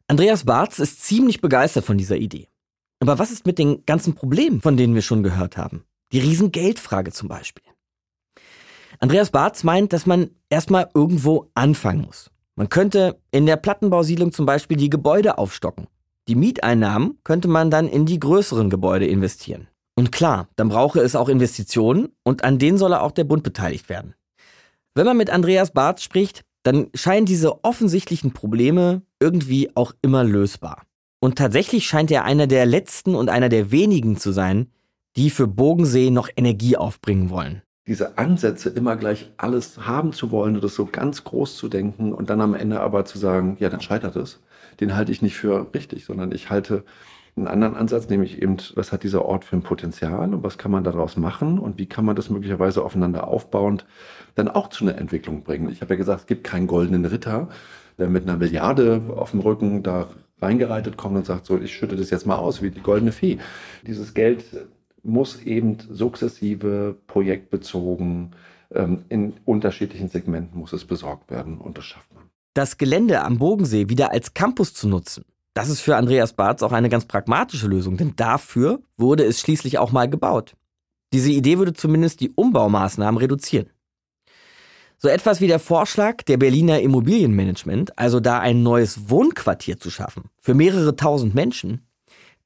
Andreas 0.07 0.45
Barz 0.45 0.79
ist 0.81 1.03
ziemlich 1.03 1.41
begeistert 1.41 1.87
von 1.87 1.97
dieser 1.97 2.19
Idee. 2.19 2.49
Aber 3.01 3.19
was 3.19 3.31
ist 3.31 3.47
mit 3.47 3.57
den 3.57 3.87
ganzen 3.87 4.15
Problemen, 4.15 4.61
von 4.61 4.77
denen 4.77 4.95
wir 4.95 5.01
schon 5.01 5.23
gehört 5.23 5.57
haben? 5.57 5.87
Die 6.13 6.19
Riesengeldfrage 6.19 7.11
zum 7.11 7.29
Beispiel. 7.29 7.65
Andreas 9.01 9.31
Barz 9.31 9.65
meint, 9.65 9.95
dass 9.95 10.05
man 10.05 10.29
erstmal 10.51 10.91
irgendwo 10.93 11.51
anfangen 11.55 12.03
muss. 12.03 12.31
Man 12.55 12.69
könnte 12.69 13.19
in 13.31 13.47
der 13.47 13.57
Plattenbausiedlung 13.57 14.31
zum 14.33 14.45
Beispiel 14.45 14.77
die 14.77 14.91
Gebäude 14.91 15.39
aufstocken. 15.39 15.87
Die 16.29 16.35
Mieteinnahmen 16.35 17.19
könnte 17.25 17.49
man 17.49 17.71
dann 17.71 17.89
in 17.89 18.05
die 18.05 18.21
größeren 18.21 18.69
Gebäude 18.69 19.07
investieren. 19.07 19.69
Und 19.97 20.11
klar, 20.11 20.49
dann 20.57 20.69
brauche 20.69 21.01
es 21.01 21.15
auch 21.15 21.29
Investitionen 21.29 22.09
und 22.25 22.45
an 22.45 22.59
denen 22.59 22.79
solle 22.79 23.01
auch 23.01 23.13
der 23.13 23.25
Bund 23.25 23.43
beteiligt 23.43 23.89
werden. 23.89 24.15
Wenn 24.95 25.07
man 25.07 25.17
mit 25.17 25.31
Andreas 25.31 25.73
Barth 25.73 26.01
spricht, 26.01 26.45
dann 26.65 26.89
scheinen 26.95 27.27
diese 27.27 27.65
offensichtlichen 27.65 28.33
Probleme 28.33 29.03
irgendwie 29.21 29.71
auch 29.77 29.93
immer 30.03 30.25
lösbar. 30.25 30.83
Und 31.21 31.37
tatsächlich 31.37 31.87
scheint 31.87 32.11
er 32.11 32.25
einer 32.25 32.47
der 32.47 32.67
letzten 32.67 33.15
und 33.15 33.29
einer 33.29 33.49
der 33.49 33.71
wenigen 33.71 34.17
zu 34.17 34.33
sein, 34.33 34.71
die 35.17 35.31
für 35.31 35.47
Bogensee 35.47 36.11
noch 36.11 36.29
Energie 36.37 36.77
aufbringen 36.77 37.31
wollen. 37.31 37.63
Diese 37.87 38.19
Ansätze, 38.19 38.71
immer 38.71 38.97
gleich 38.97 39.31
alles 39.37 39.87
haben 39.87 40.13
zu 40.13 40.31
wollen 40.31 40.55
und 40.55 40.65
das 40.65 40.75
so 40.75 40.87
ganz 40.87 41.23
groß 41.23 41.57
zu 41.57 41.69
denken 41.69 42.13
und 42.13 42.31
dann 42.31 42.41
am 42.41 42.55
Ende 42.55 42.81
aber 42.81 43.05
zu 43.05 43.19
sagen, 43.19 43.57
ja, 43.61 43.69
dann 43.69 43.83
scheitert 43.83 44.17
es, 44.17 44.41
den 44.81 44.97
halte 44.97 45.13
ich 45.13 45.23
nicht 45.23 45.37
für 45.37 45.73
richtig, 45.75 46.05
sondern 46.05 46.33
ich 46.33 46.51
halte 46.51 46.85
einen 47.37 47.49
anderen 47.49 47.75
Ansatz, 47.75 48.09
nämlich 48.09 48.40
eben, 48.40 48.57
was 48.75 48.92
hat 48.92 49.03
dieser 49.03 49.25
Ort 49.25 49.44
für 49.44 49.57
ein 49.57 49.62
Potenzial 49.62 50.33
und 50.33 50.44
was 50.44 50.57
kann 50.59 50.70
man 50.70 50.85
daraus 50.85 51.16
machen 51.16 51.59
und 51.59 51.79
wie 51.79 51.87
kann 51.87 52.05
man 52.05 52.14
das 52.14 52.31
möglicherweise 52.31 52.85
aufeinander 52.85 53.27
aufbauend 53.27 53.87
dann 54.35 54.49
auch 54.49 54.68
zu 54.68 54.85
einer 54.85 54.99
Entwicklung 54.99 55.42
bringen. 55.42 55.68
Ich 55.70 55.81
habe 55.81 55.94
ja 55.94 55.99
gesagt, 55.99 56.20
es 56.20 56.27
gibt 56.27 56.44
keinen 56.44 56.66
goldenen 56.66 57.05
Ritter, 57.05 57.49
der 57.99 58.09
mit 58.09 58.25
einer 58.25 58.37
Milliarde 58.37 59.03
auf 59.16 59.33
dem 59.33 59.40
Rücken 59.40 59.83
da 59.83 60.09
reingereitet 60.40 60.97
kommt 60.97 61.16
und 61.16 61.27
sagt, 61.27 61.47
so, 61.47 61.59
ich 61.59 61.75
schütte 61.75 61.97
das 61.97 62.11
jetzt 62.11 62.27
mal 62.27 62.37
aus 62.37 62.62
wie 62.62 62.70
die 62.70 62.83
goldene 62.83 63.12
Fee. 63.12 63.38
Dieses 63.87 64.14
Geld 64.14 64.44
muss 65.03 65.42
eben 65.42 65.79
sukzessive, 65.90 66.97
projektbezogen, 67.07 68.35
ähm, 68.73 69.05
in 69.09 69.35
unterschiedlichen 69.44 70.09
Segmenten 70.09 70.59
muss 70.59 70.73
es 70.73 70.85
besorgt 70.85 71.31
werden 71.31 71.59
und 71.59 71.79
das 71.79 71.85
schafft 71.85 72.12
man. 72.14 72.25
Das 72.55 72.79
Gelände 72.79 73.23
am 73.23 73.38
Bodensee 73.38 73.88
wieder 73.88 74.12
als 74.12 74.35
Campus 74.35 74.75
zu 74.75 74.88
nutzen, 74.88 75.25
das 75.55 75.69
ist 75.69 75.81
für 75.81 75.97
Andreas 75.97 76.35
Barth 76.35 76.62
auch 76.62 76.73
eine 76.73 76.88
ganz 76.88 77.07
pragmatische 77.07 77.69
Lösung, 77.69 77.97
denn 77.97 78.14
dafür 78.17 78.81
wurde 78.97 79.25
es 79.25 79.40
schließlich 79.40 79.79
auch 79.79 79.93
mal 79.93 80.09
gebaut. 80.09 80.55
Diese 81.12 81.31
Idee 81.31 81.59
würde 81.59 81.73
zumindest 81.73 82.21
die 82.21 82.31
Umbaumaßnahmen 82.31 83.19
reduzieren. 83.19 83.71
So 84.99 85.09
etwas 85.09 85.40
wie 85.40 85.47
der 85.47 85.59
Vorschlag 85.61 86.23
der 86.23 86.38
Berliner 86.38 86.81
Immobilienmanagement, 86.81 87.99
also 87.99 88.21
da 88.21 88.40
ein 88.40 88.62
neues 88.62 89.11
Wohnquartier 89.11 89.79
zu 89.79 89.90
schaffen, 89.90 90.25
für 90.40 90.55
mehrere 90.55 90.97
tausend 90.97 91.35
Menschen, 91.35 91.87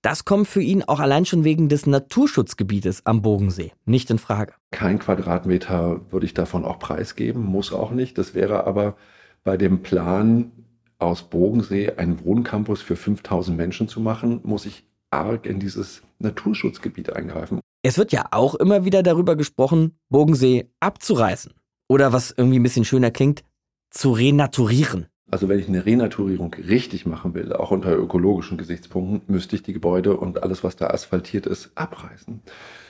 das 0.03 0.25
kommt 0.25 0.47
für 0.47 0.63
ihn 0.63 0.83
auch 0.85 1.01
allein 1.01 1.25
schon 1.25 1.45
wegen 1.45 1.69
des 1.69 1.87
Naturschutzgebietes 1.87 3.05
am 3.07 3.23
Bogensee 3.23 3.73
nicht 3.85 4.11
in 4.11 4.19
Frage. 4.19 4.53
Kein 4.71 4.99
Quadratmeter 4.99 6.01
würde 6.11 6.27
ich 6.27 6.35
davon 6.35 6.65
auch 6.65 6.79
preisgeben, 6.79 7.43
muss 7.43 7.73
auch 7.73 7.91
nicht. 7.91 8.17
Das 8.19 8.35
wäre 8.35 8.65
aber 8.65 8.97
bei 9.45 9.57
dem 9.57 9.83
Plan, 9.83 10.53
aus 10.99 11.23
Bogensee 11.23 11.91
einen 11.93 12.25
Wohncampus 12.25 12.83
für 12.83 12.97
5000 12.97 13.57
Menschen 13.57 13.89
zu 13.89 14.01
machen, 14.01 14.41
muss 14.43 14.67
ich 14.67 14.85
arg 15.11 15.47
in 15.47 15.61
dieses 15.61 16.03
Naturschutzgebiet 16.19 17.13
eingreifen. 17.15 17.61
Es 17.83 17.99
wird 17.99 18.13
ja 18.13 18.27
auch 18.33 18.55
immer 18.57 18.85
wieder 18.85 19.03
darüber 19.03 19.37
gesprochen, 19.37 19.97
Bogensee 20.09 20.69
abzureißen. 20.81 21.53
Oder 21.89 22.13
was 22.13 22.35
irgendwie 22.37 22.59
ein 22.59 22.65
bisschen 22.65 22.85
schöner 22.85 23.11
klingt, 23.11 23.45
zu 23.91 24.13
renaturieren. 24.13 25.07
Also 25.31 25.49
wenn 25.49 25.59
ich 25.59 25.69
eine 25.69 25.85
Renaturierung 25.85 26.55
richtig 26.55 27.05
machen 27.05 27.35
will, 27.35 27.53
auch 27.53 27.71
unter 27.71 27.95
ökologischen 27.97 28.57
Gesichtspunkten, 28.57 29.23
müsste 29.33 29.57
ich 29.57 29.63
die 29.63 29.75
Gebäude 29.75 30.17
und 30.17 30.43
alles, 30.43 30.65
was 30.65 30.77
da 30.77 30.87
asphaltiert 30.87 31.47
ist, 31.47 31.71
abreißen. 31.75 32.41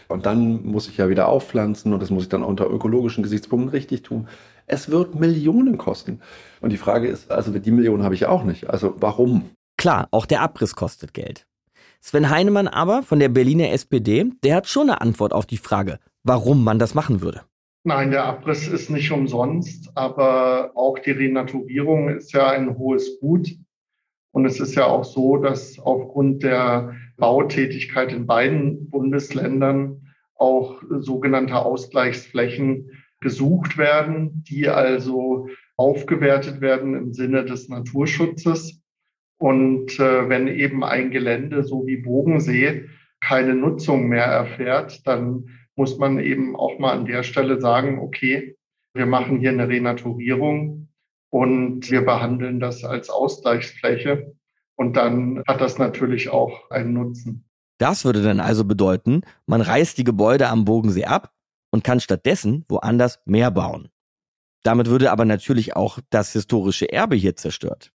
Und 0.06 0.24
dann 0.24 0.64
muss 0.64 0.88
ich 0.88 0.96
ja 0.96 1.08
wieder 1.08 1.28
aufpflanzen 1.28 1.92
und 1.92 2.00
das 2.00 2.10
muss 2.10 2.24
ich 2.24 2.28
dann 2.28 2.44
unter 2.44 2.70
ökologischen 2.70 3.22
Gesichtspunkten 3.22 3.70
richtig 3.70 4.02
tun. 4.02 4.28
Es 4.66 4.90
wird 4.90 5.16
Millionen 5.16 5.78
kosten. 5.78 6.20
Und 6.60 6.70
die 6.70 6.76
Frage 6.76 7.08
ist, 7.08 7.30
also 7.30 7.52
die 7.52 7.70
Millionen 7.70 8.04
habe 8.04 8.14
ich 8.14 8.26
auch 8.26 8.44
nicht. 8.44 8.70
Also 8.70 8.94
warum? 8.98 9.50
Klar, 9.76 10.08
auch 10.12 10.24
der 10.24 10.42
Abriss 10.42 10.76
kostet 10.76 11.14
Geld. 11.14 11.46
Sven 12.00 12.30
Heinemann 12.30 12.68
aber 12.68 13.02
von 13.02 13.18
der 13.18 13.28
Berliner 13.28 13.70
SPD, 13.70 14.30
der 14.44 14.56
hat 14.56 14.68
schon 14.68 14.88
eine 14.88 15.00
Antwort 15.00 15.32
auf 15.32 15.46
die 15.46 15.56
Frage, 15.56 15.98
warum 16.22 16.62
man 16.62 16.78
das 16.78 16.94
machen 16.94 17.20
würde. 17.20 17.42
Nein, 17.84 18.10
der 18.10 18.24
Abriss 18.24 18.66
ist 18.68 18.90
nicht 18.90 19.10
umsonst, 19.12 19.90
aber 19.96 20.72
auch 20.74 20.98
die 20.98 21.12
Renaturierung 21.12 22.08
ist 22.10 22.32
ja 22.32 22.50
ein 22.50 22.76
hohes 22.76 23.20
Gut. 23.20 23.56
Und 24.32 24.44
es 24.44 24.60
ist 24.60 24.74
ja 24.74 24.86
auch 24.86 25.04
so, 25.04 25.38
dass 25.38 25.78
aufgrund 25.78 26.42
der 26.42 26.94
Bautätigkeit 27.16 28.12
in 28.12 28.26
beiden 28.26 28.90
Bundesländern 28.90 30.14
auch 30.34 30.82
sogenannte 31.00 31.56
Ausgleichsflächen 31.56 32.90
gesucht 33.20 33.78
werden, 33.78 34.44
die 34.48 34.68
also 34.68 35.48
aufgewertet 35.76 36.60
werden 36.60 36.94
im 36.94 37.12
Sinne 37.12 37.44
des 37.44 37.68
Naturschutzes. 37.68 38.80
Und 39.38 39.98
äh, 39.98 40.28
wenn 40.28 40.48
eben 40.48 40.84
ein 40.84 41.10
Gelände 41.10 41.62
so 41.62 41.86
wie 41.86 41.96
Bogensee 41.96 42.88
keine 43.20 43.54
Nutzung 43.54 44.08
mehr 44.08 44.24
erfährt, 44.24 45.06
dann 45.06 45.48
muss 45.78 45.96
man 45.96 46.18
eben 46.18 46.56
auch 46.56 46.78
mal 46.80 46.92
an 46.92 47.06
der 47.06 47.22
Stelle 47.22 47.60
sagen, 47.60 48.00
okay, 48.00 48.58
wir 48.94 49.06
machen 49.06 49.38
hier 49.38 49.50
eine 49.50 49.68
Renaturierung 49.68 50.88
und 51.30 51.88
wir 51.88 52.04
behandeln 52.04 52.58
das 52.58 52.82
als 52.82 53.08
Ausgleichsfläche. 53.08 54.34
Und 54.74 54.96
dann 54.96 55.44
hat 55.46 55.60
das 55.60 55.78
natürlich 55.78 56.30
auch 56.30 56.68
einen 56.70 56.94
Nutzen. 56.94 57.44
Das 57.78 58.04
würde 58.04 58.24
dann 58.24 58.40
also 58.40 58.64
bedeuten, 58.64 59.22
man 59.46 59.60
reißt 59.60 59.96
die 59.96 60.04
Gebäude 60.04 60.48
am 60.48 60.64
Bogensee 60.64 61.04
ab 61.04 61.32
und 61.70 61.84
kann 61.84 62.00
stattdessen 62.00 62.64
woanders 62.68 63.20
mehr 63.24 63.52
bauen. 63.52 63.88
Damit 64.64 64.88
würde 64.88 65.12
aber 65.12 65.24
natürlich 65.24 65.76
auch 65.76 66.00
das 66.10 66.32
historische 66.32 66.90
Erbe 66.92 67.14
hier 67.14 67.36
zerstört. 67.36 67.92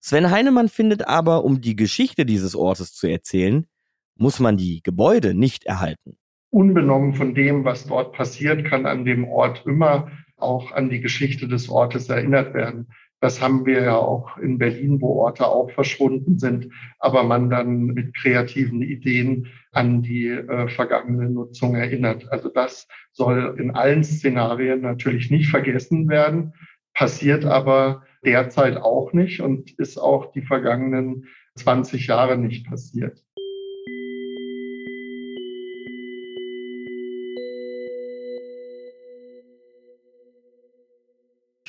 Sven 0.00 0.30
Heinemann 0.30 0.68
findet 0.68 1.08
aber, 1.08 1.42
um 1.42 1.60
die 1.60 1.74
Geschichte 1.74 2.24
dieses 2.24 2.54
Ortes 2.54 2.92
zu 2.94 3.08
erzählen, 3.08 3.66
muss 4.14 4.38
man 4.38 4.56
die 4.56 4.80
Gebäude 4.82 5.34
nicht 5.34 5.64
erhalten 5.64 6.18
unbenommen 6.54 7.14
von 7.14 7.34
dem, 7.34 7.64
was 7.64 7.86
dort 7.86 8.12
passiert, 8.12 8.64
kann 8.64 8.86
an 8.86 9.04
dem 9.04 9.24
Ort 9.24 9.66
immer 9.66 10.10
auch 10.36 10.70
an 10.72 10.88
die 10.88 11.00
Geschichte 11.00 11.48
des 11.48 11.68
Ortes 11.68 12.08
erinnert 12.08 12.54
werden. 12.54 12.86
Das 13.20 13.40
haben 13.40 13.66
wir 13.66 13.82
ja 13.82 13.96
auch 13.96 14.36
in 14.36 14.58
Berlin, 14.58 15.00
wo 15.00 15.20
Orte 15.22 15.48
auch 15.48 15.70
verschwunden 15.70 16.38
sind, 16.38 16.68
aber 16.98 17.24
man 17.24 17.50
dann 17.50 17.86
mit 17.86 18.14
kreativen 18.14 18.82
Ideen 18.82 19.48
an 19.72 20.02
die 20.02 20.28
äh, 20.28 20.68
vergangene 20.68 21.28
Nutzung 21.28 21.74
erinnert. 21.74 22.30
Also 22.30 22.50
das 22.50 22.86
soll 23.12 23.56
in 23.58 23.72
allen 23.72 24.04
Szenarien 24.04 24.82
natürlich 24.82 25.30
nicht 25.30 25.48
vergessen 25.48 26.08
werden, 26.08 26.52
passiert 26.92 27.44
aber 27.44 28.04
derzeit 28.24 28.76
auch 28.76 29.12
nicht 29.12 29.40
und 29.40 29.72
ist 29.78 29.98
auch 29.98 30.30
die 30.32 30.42
vergangenen 30.42 31.26
20 31.56 32.06
Jahre 32.06 32.36
nicht 32.36 32.66
passiert. 32.66 33.24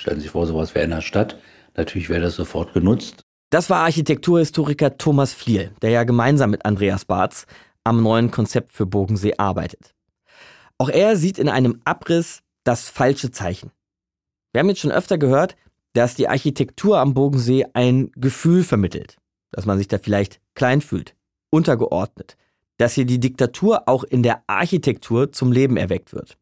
Stellen 0.05 0.19
Sie 0.19 0.25
sich 0.25 0.33
vor, 0.33 0.45
sowas 0.45 0.75
wäre 0.75 0.85
in 0.85 0.91
der 0.91 1.01
Stadt. 1.01 1.39
Natürlich 1.75 2.09
wäre 2.09 2.21
das 2.21 2.35
sofort 2.35 2.73
genutzt. 2.73 3.23
Das 3.49 3.71
war 3.71 3.79
Architekturhistoriker 3.79 4.99
Thomas 4.99 5.33
Fliel, 5.33 5.71
der 5.81 5.89
ja 5.89 6.03
gemeinsam 6.03 6.51
mit 6.51 6.63
Andreas 6.63 7.05
Barz 7.05 7.47
am 7.83 8.03
neuen 8.03 8.29
Konzept 8.29 8.71
für 8.71 8.85
Bogensee 8.85 9.33
arbeitet. 9.39 9.95
Auch 10.77 10.89
er 10.89 11.17
sieht 11.17 11.39
in 11.39 11.49
einem 11.49 11.81
Abriss 11.85 12.43
das 12.63 12.87
falsche 12.87 13.31
Zeichen. 13.31 13.71
Wir 14.51 14.59
haben 14.59 14.69
jetzt 14.69 14.81
schon 14.81 14.91
öfter 14.91 15.17
gehört, 15.17 15.55
dass 15.93 16.13
die 16.13 16.27
Architektur 16.27 16.99
am 16.99 17.15
Bogensee 17.15 17.65
ein 17.73 18.11
Gefühl 18.15 18.63
vermittelt, 18.63 19.17
dass 19.49 19.65
man 19.65 19.79
sich 19.79 19.87
da 19.87 19.97
vielleicht 19.97 20.39
klein 20.53 20.81
fühlt, 20.81 21.15
untergeordnet, 21.49 22.37
dass 22.77 22.93
hier 22.93 23.05
die 23.05 23.19
Diktatur 23.19 23.89
auch 23.89 24.03
in 24.03 24.21
der 24.21 24.43
Architektur 24.45 25.31
zum 25.31 25.51
Leben 25.51 25.77
erweckt 25.77 26.13
wird. 26.13 26.37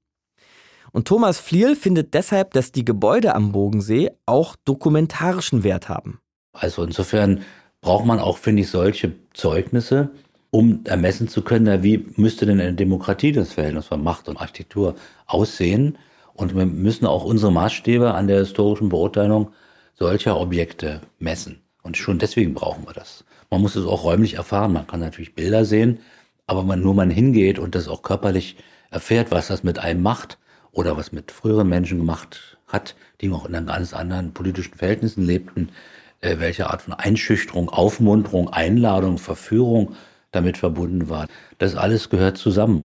Und 0.94 1.08
Thomas 1.08 1.40
Fliel 1.40 1.76
findet 1.76 2.14
deshalb, 2.14 2.54
dass 2.54 2.72
die 2.72 2.86
Gebäude 2.86 3.34
am 3.34 3.52
Bogensee 3.52 4.12
auch 4.28 4.56
dokumentarischen 4.64 5.64
Wert 5.64 5.90
haben. 5.90 6.20
Also 6.54 6.84
insofern 6.84 7.42
braucht 7.82 8.06
man 8.06 8.20
auch, 8.20 8.38
finde 8.38 8.62
ich, 8.62 8.70
solche 8.70 9.14
Zeugnisse, 9.34 10.12
um 10.52 10.82
ermessen 10.86 11.28
zu 11.28 11.42
können, 11.42 11.82
wie 11.82 12.06
müsste 12.16 12.46
denn 12.46 12.62
eine 12.62 12.76
Demokratie 12.76 13.32
das 13.32 13.54
Verhältnis 13.54 13.88
von 13.88 14.04
Macht 14.04 14.30
und 14.30 14.38
Architektur 14.38 14.94
aussehen. 15.26 15.98
Und 16.36 16.56
wir 16.56 16.68
müssen 16.68 17.08
auch 17.08 17.26
unsere 17.26 17.52
Maßstäbe 17.52 18.14
an 18.14 18.28
der 18.28 18.40
historischen 18.40 18.90
Beurteilung 18.90 19.50
solcher 19.96 20.40
Objekte 20.40 21.02
messen. 21.18 21.64
Und 21.82 21.98
schon 21.98 22.20
deswegen 22.20 22.54
brauchen 22.54 22.86
wir 22.86 22.94
das. 22.94 23.26
Man 23.50 23.62
muss 23.62 23.76
es 23.76 23.88
auch 23.88 24.04
räumlich 24.04 24.36
erfahren. 24.36 24.74
Man 24.74 24.86
kann 24.86 25.00
natürlich 25.00 25.34
Bilder 25.34 25.66
sehen, 25.66 26.00
aber 26.46 26.68
wenn 26.70 26.82
nur 26.82 26.94
man 26.94 27.10
hingeht 27.10 27.58
und 27.58 27.74
das 27.74 27.88
auch 27.88 28.04
körperlich 28.04 28.58
erfährt, 28.92 29.32
was 29.32 29.48
das 29.48 29.64
mit 29.64 29.80
einem 29.80 30.04
macht, 30.04 30.38
oder 30.74 30.98
was 30.98 31.14
mit 31.14 31.32
früheren 31.32 31.70
Menschen 31.70 32.00
gemacht 32.00 32.58
hat, 32.68 32.96
die 33.22 33.30
noch 33.30 33.46
in 33.46 33.54
ganz 33.66 33.94
anderen 33.94 34.34
politischen 34.34 34.74
Verhältnissen 34.74 35.26
lebten, 35.26 35.70
äh, 36.20 36.40
welche 36.40 36.70
Art 36.70 36.82
von 36.82 36.94
Einschüchterung, 36.94 37.70
Aufmunterung, 37.70 38.50
Einladung, 38.50 39.18
Verführung 39.18 39.96
damit 40.32 40.58
verbunden 40.58 41.08
war. 41.10 41.28
Das 41.60 41.76
alles 41.76 42.10
gehört 42.10 42.38
zusammen. 42.38 42.82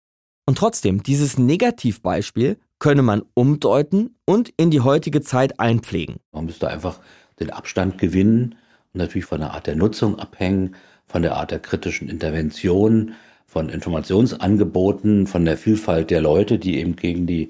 Und 0.45 0.57
trotzdem, 0.57 1.01
dieses 1.01 1.37
Negativbeispiel 1.37 2.57
könne 2.79 3.01
man 3.01 3.23
umdeuten 3.33 4.15
und 4.25 4.53
in 4.57 4.69
die 4.69 4.81
heutige 4.81 5.21
Zeit 5.21 5.59
einpflegen. 5.59 6.17
Man 6.31 6.45
müsste 6.45 6.69
einfach 6.69 6.99
den 7.39 7.49
Abstand 7.49 7.97
gewinnen 7.97 8.55
und 8.93 8.99
natürlich 8.99 9.25
von 9.25 9.39
der 9.39 9.53
Art 9.53 9.67
der 9.67 9.75
Nutzung 9.75 10.19
abhängen, 10.19 10.75
von 11.05 11.21
der 11.21 11.35
Art 11.35 11.51
der 11.51 11.59
kritischen 11.59 12.09
Intervention, 12.09 13.13
von 13.45 13.69
Informationsangeboten, 13.69 15.25
von 15.25 15.45
der 15.45 15.57
Vielfalt 15.57 16.11
der 16.11 16.21
Leute, 16.21 16.59
die 16.59 16.77
eben 16.77 16.95
gegen 16.95 17.25
die 17.25 17.49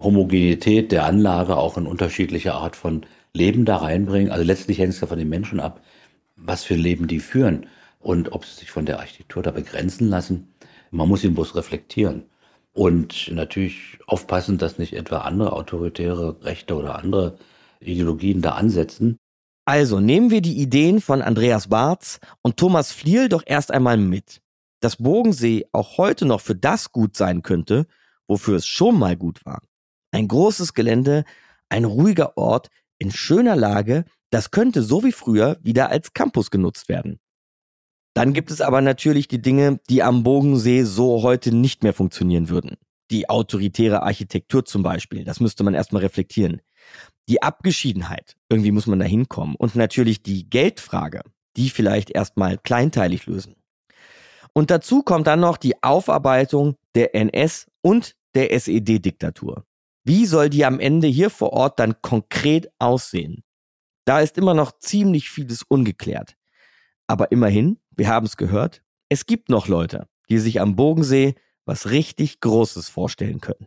Homogenität 0.00 0.92
der 0.92 1.04
Anlage 1.04 1.56
auch 1.56 1.78
in 1.78 1.86
unterschiedliche 1.86 2.54
Art 2.54 2.76
von 2.76 3.06
Leben 3.32 3.64
da 3.64 3.76
reinbringen. 3.76 4.30
Also 4.30 4.44
letztlich 4.44 4.78
hängt 4.78 4.94
es 4.94 5.00
ja 5.00 5.06
von 5.06 5.18
den 5.18 5.28
Menschen 5.28 5.60
ab, 5.60 5.80
was 6.36 6.64
für 6.64 6.74
Leben 6.74 7.06
die 7.08 7.20
führen 7.20 7.66
und 8.00 8.32
ob 8.32 8.44
sie 8.44 8.60
sich 8.60 8.70
von 8.70 8.86
der 8.86 8.98
Architektur 9.00 9.42
da 9.42 9.50
begrenzen 9.50 10.08
lassen. 10.08 10.54
Man 10.90 11.08
muss 11.08 11.24
ihn 11.24 11.34
bloß 11.34 11.56
reflektieren. 11.56 12.24
Und 12.72 13.30
natürlich 13.32 13.98
aufpassen, 14.06 14.58
dass 14.58 14.78
nicht 14.78 14.92
etwa 14.92 15.18
andere 15.18 15.52
autoritäre 15.52 16.44
Rechte 16.44 16.76
oder 16.76 16.98
andere 16.98 17.38
Ideologien 17.80 18.42
da 18.42 18.50
ansetzen. 18.50 19.16
Also 19.64 19.98
nehmen 19.98 20.30
wir 20.30 20.42
die 20.42 20.58
Ideen 20.58 21.00
von 21.00 21.22
Andreas 21.22 21.68
Barz 21.68 22.20
und 22.42 22.58
Thomas 22.58 22.92
Fliel 22.92 23.28
doch 23.28 23.42
erst 23.46 23.72
einmal 23.72 23.96
mit. 23.96 24.42
Dass 24.80 24.96
Bogensee 24.96 25.66
auch 25.72 25.96
heute 25.96 26.26
noch 26.26 26.42
für 26.42 26.54
das 26.54 26.92
gut 26.92 27.16
sein 27.16 27.42
könnte, 27.42 27.86
wofür 28.28 28.56
es 28.56 28.66
schon 28.66 28.98
mal 28.98 29.16
gut 29.16 29.44
war. 29.46 29.62
Ein 30.16 30.28
großes 30.28 30.72
Gelände, 30.72 31.24
ein 31.68 31.84
ruhiger 31.84 32.38
Ort 32.38 32.70
in 32.98 33.12
schöner 33.12 33.54
Lage, 33.54 34.06
das 34.30 34.50
könnte 34.50 34.82
so 34.82 35.04
wie 35.04 35.12
früher 35.12 35.58
wieder 35.60 35.90
als 35.90 36.14
Campus 36.14 36.50
genutzt 36.50 36.88
werden. 36.88 37.18
Dann 38.14 38.32
gibt 38.32 38.50
es 38.50 38.62
aber 38.62 38.80
natürlich 38.80 39.28
die 39.28 39.42
Dinge, 39.42 39.78
die 39.90 40.02
am 40.02 40.22
Bogensee 40.22 40.84
so 40.84 41.22
heute 41.22 41.54
nicht 41.54 41.82
mehr 41.82 41.92
funktionieren 41.92 42.48
würden. 42.48 42.78
Die 43.10 43.28
autoritäre 43.28 44.04
Architektur 44.04 44.64
zum 44.64 44.82
Beispiel, 44.82 45.22
das 45.22 45.38
müsste 45.38 45.64
man 45.64 45.74
erstmal 45.74 46.00
reflektieren. 46.00 46.62
die 47.28 47.42
Abgeschiedenheit, 47.42 48.36
irgendwie 48.48 48.70
muss 48.70 48.86
man 48.86 49.00
da 49.00 49.04
hinkommen 49.04 49.54
und 49.56 49.76
natürlich 49.76 50.22
die 50.22 50.48
Geldfrage, 50.48 51.20
die 51.58 51.68
vielleicht 51.68 52.08
erstmal 52.08 52.56
kleinteilig 52.56 53.26
lösen. 53.26 53.54
Und 54.54 54.70
dazu 54.70 55.02
kommt 55.02 55.26
dann 55.26 55.40
noch 55.40 55.58
die 55.58 55.82
Aufarbeitung 55.82 56.76
der 56.94 57.14
NS 57.14 57.66
und 57.82 58.16
der 58.34 58.50
SED-Diktatur. 58.54 59.65
Wie 60.08 60.24
soll 60.24 60.50
die 60.50 60.64
am 60.64 60.78
Ende 60.78 61.08
hier 61.08 61.30
vor 61.30 61.52
Ort 61.52 61.80
dann 61.80 62.00
konkret 62.00 62.70
aussehen? 62.78 63.42
Da 64.04 64.20
ist 64.20 64.38
immer 64.38 64.54
noch 64.54 64.78
ziemlich 64.78 65.30
vieles 65.30 65.64
ungeklärt. 65.64 66.36
Aber 67.08 67.32
immerhin, 67.32 67.80
wir 67.90 68.06
haben 68.06 68.24
es 68.24 68.36
gehört, 68.36 68.84
es 69.08 69.26
gibt 69.26 69.48
noch 69.48 69.66
Leute, 69.66 70.06
die 70.28 70.38
sich 70.38 70.60
am 70.60 70.76
Bogensee 70.76 71.34
was 71.64 71.90
richtig 71.90 72.38
Großes 72.38 72.88
vorstellen 72.88 73.40
können. 73.40 73.66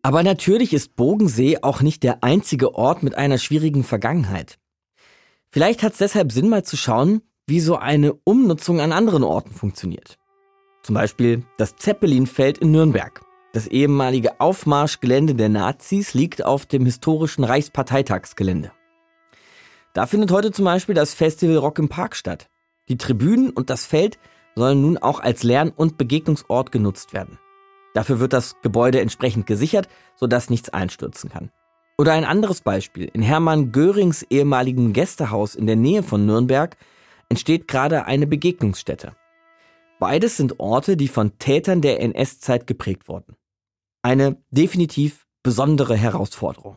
Aber 0.00 0.22
natürlich 0.22 0.72
ist 0.72 0.96
Bogensee 0.96 1.58
auch 1.60 1.82
nicht 1.82 2.02
der 2.02 2.24
einzige 2.24 2.74
Ort 2.74 3.02
mit 3.02 3.16
einer 3.16 3.36
schwierigen 3.36 3.84
Vergangenheit. 3.84 4.58
Vielleicht 5.50 5.82
hat 5.82 5.92
es 5.92 5.98
deshalb 5.98 6.32
Sinn, 6.32 6.48
mal 6.48 6.64
zu 6.64 6.78
schauen, 6.78 7.20
wie 7.46 7.60
so 7.60 7.76
eine 7.76 8.14
Umnutzung 8.24 8.80
an 8.80 8.92
anderen 8.92 9.24
Orten 9.24 9.52
funktioniert. 9.52 10.18
Zum 10.82 10.94
Beispiel 10.94 11.44
das 11.58 11.76
Zeppelinfeld 11.76 12.58
in 12.58 12.72
Nürnberg. 12.72 13.20
Das 13.52 13.66
ehemalige 13.66 14.40
Aufmarschgelände 14.40 15.34
der 15.34 15.48
Nazis 15.48 16.14
liegt 16.14 16.44
auf 16.44 16.66
dem 16.66 16.84
historischen 16.84 17.44
Reichsparteitagsgelände. 17.44 18.72
Da 19.92 20.06
findet 20.06 20.32
heute 20.32 20.52
zum 20.52 20.64
Beispiel 20.64 20.94
das 20.94 21.12
Festival 21.12 21.58
Rock 21.58 21.78
im 21.78 21.88
Park 21.88 22.16
statt. 22.16 22.48
Die 22.88 22.96
Tribünen 22.96 23.50
und 23.50 23.68
das 23.68 23.84
Feld 23.84 24.18
sollen 24.54 24.80
nun 24.80 24.98
auch 24.98 25.20
als 25.20 25.42
Lern- 25.42 25.72
und 25.74 25.98
Begegnungsort 25.98 26.72
genutzt 26.72 27.12
werden. 27.12 27.38
Dafür 27.94 28.20
wird 28.20 28.32
das 28.32 28.56
Gebäude 28.62 29.00
entsprechend 29.00 29.46
gesichert, 29.46 29.88
sodass 30.16 30.48
nichts 30.48 30.70
einstürzen 30.70 31.30
kann. 31.30 31.50
Oder 31.98 32.12
ein 32.12 32.24
anderes 32.24 32.62
Beispiel. 32.62 33.10
In 33.12 33.22
Hermann 33.22 33.70
Görings 33.70 34.22
ehemaligen 34.30 34.94
Gästehaus 34.94 35.54
in 35.54 35.66
der 35.66 35.76
Nähe 35.76 36.02
von 36.02 36.24
Nürnberg 36.24 36.76
entsteht 37.32 37.66
gerade 37.66 38.04
eine 38.04 38.26
Begegnungsstätte. 38.26 39.16
Beides 39.98 40.36
sind 40.36 40.60
Orte, 40.60 40.98
die 40.98 41.08
von 41.08 41.38
Tätern 41.38 41.80
der 41.80 41.98
NS-Zeit 42.00 42.66
geprägt 42.66 43.08
wurden. 43.08 43.36
Eine 44.02 44.36
definitiv 44.50 45.26
besondere 45.42 45.96
Herausforderung. 45.96 46.76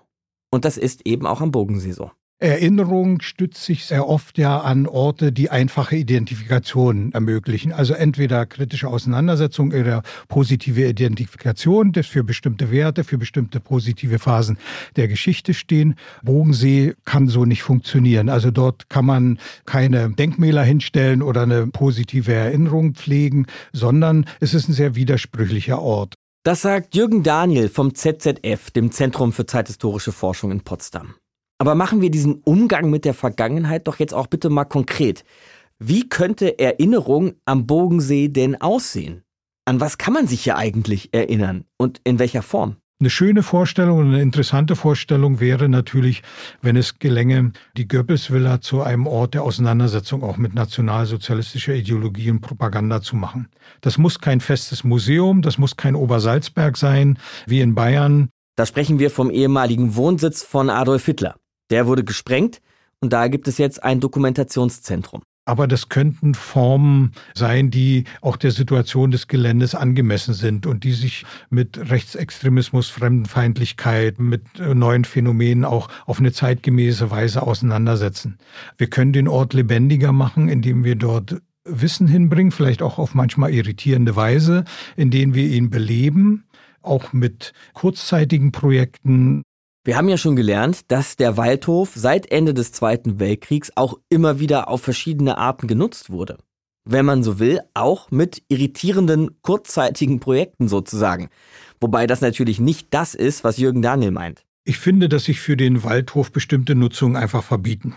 Und 0.51 0.63
das 0.63 0.77
ist 0.77 1.05
eben 1.05 1.27
auch 1.27 1.41
am 1.41 1.51
Bogensee 1.51 1.91
so. 1.91 2.09
Erinnerung 2.39 3.21
stützt 3.21 3.63
sich 3.63 3.85
sehr 3.85 4.09
oft 4.09 4.37
ja 4.37 4.59
an 4.59 4.87
Orte, 4.87 5.31
die 5.31 5.49
einfache 5.49 5.95
Identifikation 5.95 7.13
ermöglichen. 7.13 7.71
Also 7.71 7.93
entweder 7.93 8.45
kritische 8.45 8.89
Auseinandersetzung 8.89 9.71
oder 9.71 10.03
positive 10.27 10.85
Identifikation, 10.85 11.93
das 11.93 12.07
für 12.07 12.25
bestimmte 12.25 12.71
Werte, 12.71 13.05
für 13.05 13.17
bestimmte 13.17 13.61
positive 13.61 14.19
Phasen 14.19 14.57
der 14.97 15.07
Geschichte 15.07 15.53
stehen. 15.53 15.95
Bogensee 16.23 16.95
kann 17.05 17.29
so 17.29 17.45
nicht 17.45 17.63
funktionieren. 17.63 18.27
Also 18.27 18.51
dort 18.51 18.89
kann 18.89 19.05
man 19.05 19.39
keine 19.65 20.09
Denkmäler 20.09 20.63
hinstellen 20.63 21.21
oder 21.21 21.43
eine 21.43 21.67
positive 21.67 22.33
Erinnerung 22.33 22.95
pflegen, 22.95 23.45
sondern 23.71 24.25
es 24.41 24.53
ist 24.53 24.67
ein 24.67 24.73
sehr 24.73 24.95
widersprüchlicher 24.95 25.81
Ort. 25.81 26.15
Das 26.43 26.61
sagt 26.61 26.95
Jürgen 26.95 27.23
Daniel 27.23 27.69
vom 27.69 27.95
ZZF, 27.95 28.71
dem 28.71 28.91
Zentrum 28.91 29.31
für 29.31 29.45
zeithistorische 29.45 30.11
Forschung 30.11 30.51
in 30.51 30.59
Potsdam. 30.61 31.15
Aber 31.57 31.75
machen 31.75 32.01
wir 32.01 32.11
diesen 32.11 32.41
Umgang 32.43 32.89
mit 32.89 33.05
der 33.05 33.13
Vergangenheit 33.13 33.87
doch 33.87 33.99
jetzt 33.99 34.13
auch 34.13 34.27
bitte 34.27 34.49
mal 34.49 34.65
konkret. 34.65 35.23
Wie 35.79 36.07
könnte 36.09 36.59
Erinnerung 36.59 37.33
am 37.45 37.65
Bogensee 37.65 38.27
denn 38.27 38.59
aussehen? 38.59 39.23
An 39.65 39.79
was 39.79 39.97
kann 39.97 40.13
man 40.13 40.27
sich 40.27 40.43
hier 40.43 40.57
eigentlich 40.57 41.13
erinnern 41.13 41.65
und 41.77 41.99
in 42.03 42.19
welcher 42.19 42.41
Form? 42.41 42.77
Eine 43.01 43.09
schöne 43.09 43.43
Vorstellung 43.43 43.99
und 43.99 44.07
eine 44.07 44.21
interessante 44.21 44.77
Vorstellung 44.77 45.41
wäre 45.41 45.67
natürlich, 45.67 46.23
wenn 46.61 46.77
es 46.77 46.97
gelänge, 46.97 47.51
die 47.75 47.89
Goebbels-Villa 47.89 48.61
zu 48.61 48.83
einem 48.83 49.05
Ort 49.05 49.33
der 49.33 49.43
Auseinandersetzung 49.43 50.23
auch 50.23 50.37
mit 50.37 50.55
nationalsozialistischer 50.55 51.73
Ideologie 51.73 52.31
und 52.31 52.39
Propaganda 52.39 53.01
zu 53.01 53.17
machen. 53.17 53.49
Das 53.81 53.97
muss 53.97 54.21
kein 54.21 54.39
festes 54.39 54.85
Museum, 54.85 55.41
das 55.41 55.57
muss 55.57 55.75
kein 55.75 55.95
Obersalzberg 55.95 56.77
sein, 56.77 57.19
wie 57.47 57.59
in 57.59 57.75
Bayern. 57.75 58.29
Da 58.55 58.65
sprechen 58.65 58.97
wir 58.97 59.09
vom 59.09 59.29
ehemaligen 59.29 59.97
Wohnsitz 59.97 60.43
von 60.43 60.69
Adolf 60.69 61.05
Hitler. 61.05 61.35
Der 61.69 61.88
wurde 61.88 62.04
gesprengt 62.04 62.62
und 62.99 63.13
da 63.13 63.28
gibt 63.28 63.47
es 63.47 63.58
jetzt 63.58 63.84
ein 63.84 63.99
Dokumentationszentrum. 63.99 65.21
Aber 65.47 65.67
das 65.67 65.89
könnten 65.89 66.34
Formen 66.34 67.12
sein, 67.36 67.69
die 67.69 68.06
auch 68.21 68.36
der 68.36 68.49
Situation 68.49 69.12
des 69.12 69.28
Geländes 69.28 69.75
angemessen 69.75 70.34
sind 70.34 70.65
und 70.65 70.84
die 70.84 70.93
sich 70.93 71.23
mit 71.51 71.78
Rechtsextremismus, 71.91 72.89
Fremdenfeindlichkeit, 72.89 74.19
mit 74.19 74.41
neuen 74.58 75.06
Phänomenen 75.06 75.63
auch 75.63 75.89
auf 76.08 76.19
eine 76.19 76.32
zeitgemäße 76.32 77.12
Weise 77.12 77.43
auseinandersetzen. 77.43 78.39
Wir 78.80 78.88
können 78.88 79.13
den 79.13 79.28
Ort 79.28 79.54
lebendiger 79.54 80.12
machen, 80.12 80.49
indem 80.49 80.84
wir 80.84 80.95
dort 80.95 81.39
Wissen 81.63 82.08
hinbringen, 82.08 82.51
vielleicht 82.51 82.82
auch 82.82 82.97
auf 82.97 83.13
manchmal 83.13 83.54
irritierende 83.54 84.15
Weise, 84.15 84.65
indem 84.95 85.36
wir 85.36 85.47
ihn 85.47 85.69
beleben, 85.69 86.45
auch 86.82 87.13
mit 87.13 87.54
kurzzeitigen 87.73 88.51
Projekten 88.51 89.43
wir 89.85 89.97
haben 89.97 90.09
ja 90.09 90.17
schon 90.17 90.35
gelernt, 90.35 90.91
dass 90.91 91.15
der 91.15 91.37
Waldhof 91.37 91.91
seit 91.93 92.31
Ende 92.31 92.55
des 92.55 92.71
Zweiten 92.71 93.19
Weltkriegs 93.19 93.71
auch 93.75 93.99
immer 94.09 94.39
wieder 94.39 94.67
auf 94.67 94.81
verschiedene 94.81 95.37
Arten 95.37 95.67
genutzt 95.67 96.09
wurde. 96.09 96.39
Wenn 96.85 97.05
man 97.05 97.21
so 97.21 97.37
will, 97.37 97.61
auch 97.75 98.09
mit 98.09 98.41
irritierenden, 98.47 99.41
kurzzeitigen 99.43 100.19
Projekten 100.19 100.67
sozusagen. 100.67 101.29
Wobei 101.79 102.07
das 102.07 102.21
natürlich 102.21 102.59
nicht 102.59 102.87
das 102.95 103.13
ist, 103.13 103.43
was 103.43 103.57
Jürgen 103.57 103.83
Daniel 103.83 104.09
meint. 104.09 104.43
Ich 104.63 104.79
finde, 104.79 105.07
dass 105.07 105.25
sich 105.25 105.39
für 105.39 105.55
den 105.55 105.83
Waldhof 105.83 106.31
bestimmte 106.31 106.73
Nutzungen 106.73 107.15
einfach 107.15 107.43
verbieten. 107.43 107.93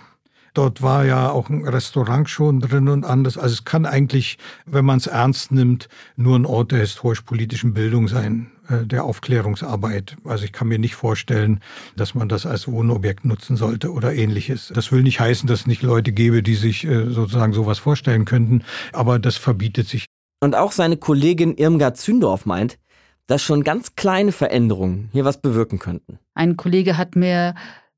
Dort 0.53 0.83
war 0.83 1.07
ja 1.07 1.31
auch 1.31 1.48
ein 1.48 1.66
Restaurant 1.66 2.29
schon 2.29 2.61
drin 2.61 2.88
und 2.88 3.05
anders. 3.05 3.38
Also 3.38 3.55
es 3.55 3.64
kann 3.64 3.87
eigentlich, 3.87 4.37
wenn 4.66 4.85
man 4.85 4.98
es 4.98 5.07
ernst 5.07 5.53
nimmt, 5.53 5.88
nur 6.16 6.38
ein 6.38 6.44
Ort 6.44 6.72
der 6.72 6.81
historisch-politischen 6.81 7.72
Bildung 7.72 8.09
sein. 8.09 8.51
Äh, 8.69 8.87
der 8.87 9.05
Aufklärungsarbeit. 9.05 10.17
Also 10.25 10.45
ich 10.45 10.53
kann 10.53 10.69
mir 10.69 10.79
nicht 10.79 10.95
vorstellen, 10.95 11.61
dass 11.97 12.15
man 12.15 12.29
das 12.29 12.45
als 12.45 12.69
Wohnobjekt 12.69 13.25
nutzen 13.25 13.57
sollte 13.57 13.93
oder 13.93 14.15
ähnliches. 14.15 14.71
Das 14.75 14.93
will 14.93 15.03
nicht 15.03 15.21
heißen, 15.21 15.47
dass 15.47 15.61
es 15.61 15.67
nicht 15.67 15.83
Leute 15.83 16.13
gäbe, 16.13 16.43
die 16.43 16.55
sich 16.55 16.85
äh, 16.85 17.07
sozusagen 17.11 17.55
sowas 17.55 17.79
vorstellen 17.79 18.25
könnten, 18.27 18.63
aber 18.93 19.19
das 19.19 19.37
verbietet 19.37 19.89
sich. 19.89 20.05
Und 20.41 20.55
auch 20.55 20.73
seine 20.73 20.99
Kollegin 20.99 21.57
Irmgard 21.57 21.97
Zündorf 21.97 22.45
meint, 22.45 22.79
dass 23.27 23.43
schon 23.43 23.65
ganz 23.65 23.97
kleine 23.97 24.33
Veränderungen 24.33 25.09
hier 25.13 25.25
was 25.25 25.41
bewirken 25.41 25.79
könnten. 25.79 26.19
Ein 26.35 26.57
Kollege 26.57 26.97
hat 26.99 27.17
mir 27.17 27.55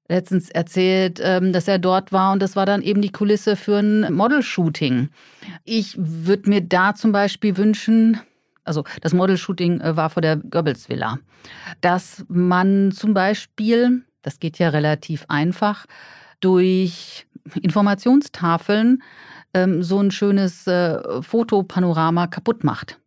letztens 0.08 0.50
erzählt, 0.50 1.20
ähm, 1.22 1.52
dass 1.52 1.66
er 1.66 1.78
dort 1.78 2.12
war 2.12 2.32
und 2.32 2.40
das 2.40 2.54
war 2.54 2.66
dann 2.66 2.82
eben 2.82 3.02
die 3.02 3.12
Kulisse 3.12 3.56
für 3.56 3.78
ein 3.78 4.12
Model-Shooting. 4.12 5.08
Ich 5.64 5.94
würde 5.98 6.48
mir 6.48 6.60
da 6.60 6.94
zum 6.94 7.10
Beispiel 7.12 7.56
wünschen, 7.56 8.20
also 8.64 8.84
das 9.00 9.12
Model-Shooting 9.12 9.80
äh, 9.80 9.96
war 9.96 10.10
vor 10.10 10.22
der 10.22 10.36
Goebbels-Villa, 10.36 11.18
dass 11.80 12.24
man 12.28 12.92
zum 12.92 13.14
Beispiel, 13.14 14.04
das 14.22 14.38
geht 14.40 14.58
ja 14.58 14.68
relativ 14.68 15.24
einfach, 15.28 15.86
durch 16.40 17.26
Informationstafeln 17.60 19.02
ähm, 19.54 19.82
so 19.82 20.00
ein 20.00 20.10
schönes 20.10 20.66
äh, 20.66 21.22
Fotopanorama 21.22 22.26
kaputt 22.26 22.64
macht. 22.64 22.98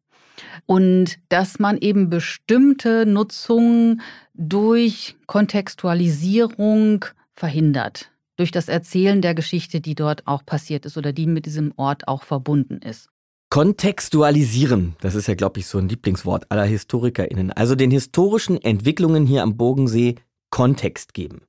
Und 0.65 1.19
dass 1.29 1.59
man 1.59 1.77
eben 1.77 2.09
bestimmte 2.09 3.05
Nutzungen 3.05 4.01
durch 4.33 5.15
Kontextualisierung 5.27 7.05
verhindert. 7.33 8.11
Durch 8.35 8.51
das 8.51 8.67
Erzählen 8.67 9.21
der 9.21 9.35
Geschichte, 9.35 9.81
die 9.81 9.95
dort 9.95 10.25
auch 10.25 10.45
passiert 10.45 10.85
ist 10.85 10.97
oder 10.97 11.13
die 11.13 11.27
mit 11.27 11.45
diesem 11.45 11.73
Ort 11.75 12.07
auch 12.07 12.23
verbunden 12.23 12.79
ist. 12.81 13.09
Kontextualisieren, 13.53 14.95
das 14.99 15.13
ist 15.13 15.27
ja, 15.27 15.35
glaube 15.35 15.59
ich, 15.59 15.67
so 15.67 15.77
ein 15.77 15.87
Lieblingswort 15.87 16.45
aller 16.49 16.63
HistorikerInnen. 16.63 17.51
Also 17.51 17.75
den 17.75 17.91
historischen 17.91 18.59
Entwicklungen 18.59 19.27
hier 19.27 19.43
am 19.43 19.57
Bogensee 19.57 20.15
Kontext 20.49 21.13
geben. 21.13 21.43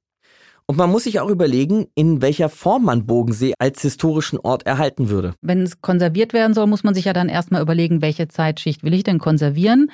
Und 0.66 0.76
man 0.76 0.90
muss 0.90 1.04
sich 1.04 1.18
auch 1.20 1.30
überlegen, 1.30 1.86
in 1.94 2.20
welcher 2.20 2.50
Form 2.50 2.84
man 2.84 3.06
Bogensee 3.06 3.54
als 3.58 3.80
historischen 3.80 4.38
Ort 4.38 4.66
erhalten 4.66 5.08
würde. 5.08 5.32
Wenn 5.40 5.62
es 5.62 5.80
konserviert 5.80 6.34
werden 6.34 6.52
soll, 6.52 6.66
muss 6.66 6.84
man 6.84 6.92
sich 6.92 7.06
ja 7.06 7.14
dann 7.14 7.30
erstmal 7.30 7.62
überlegen, 7.62 8.02
welche 8.02 8.28
Zeitschicht 8.28 8.82
will 8.82 8.92
ich 8.92 9.04
denn 9.04 9.18
konservieren? 9.18 9.90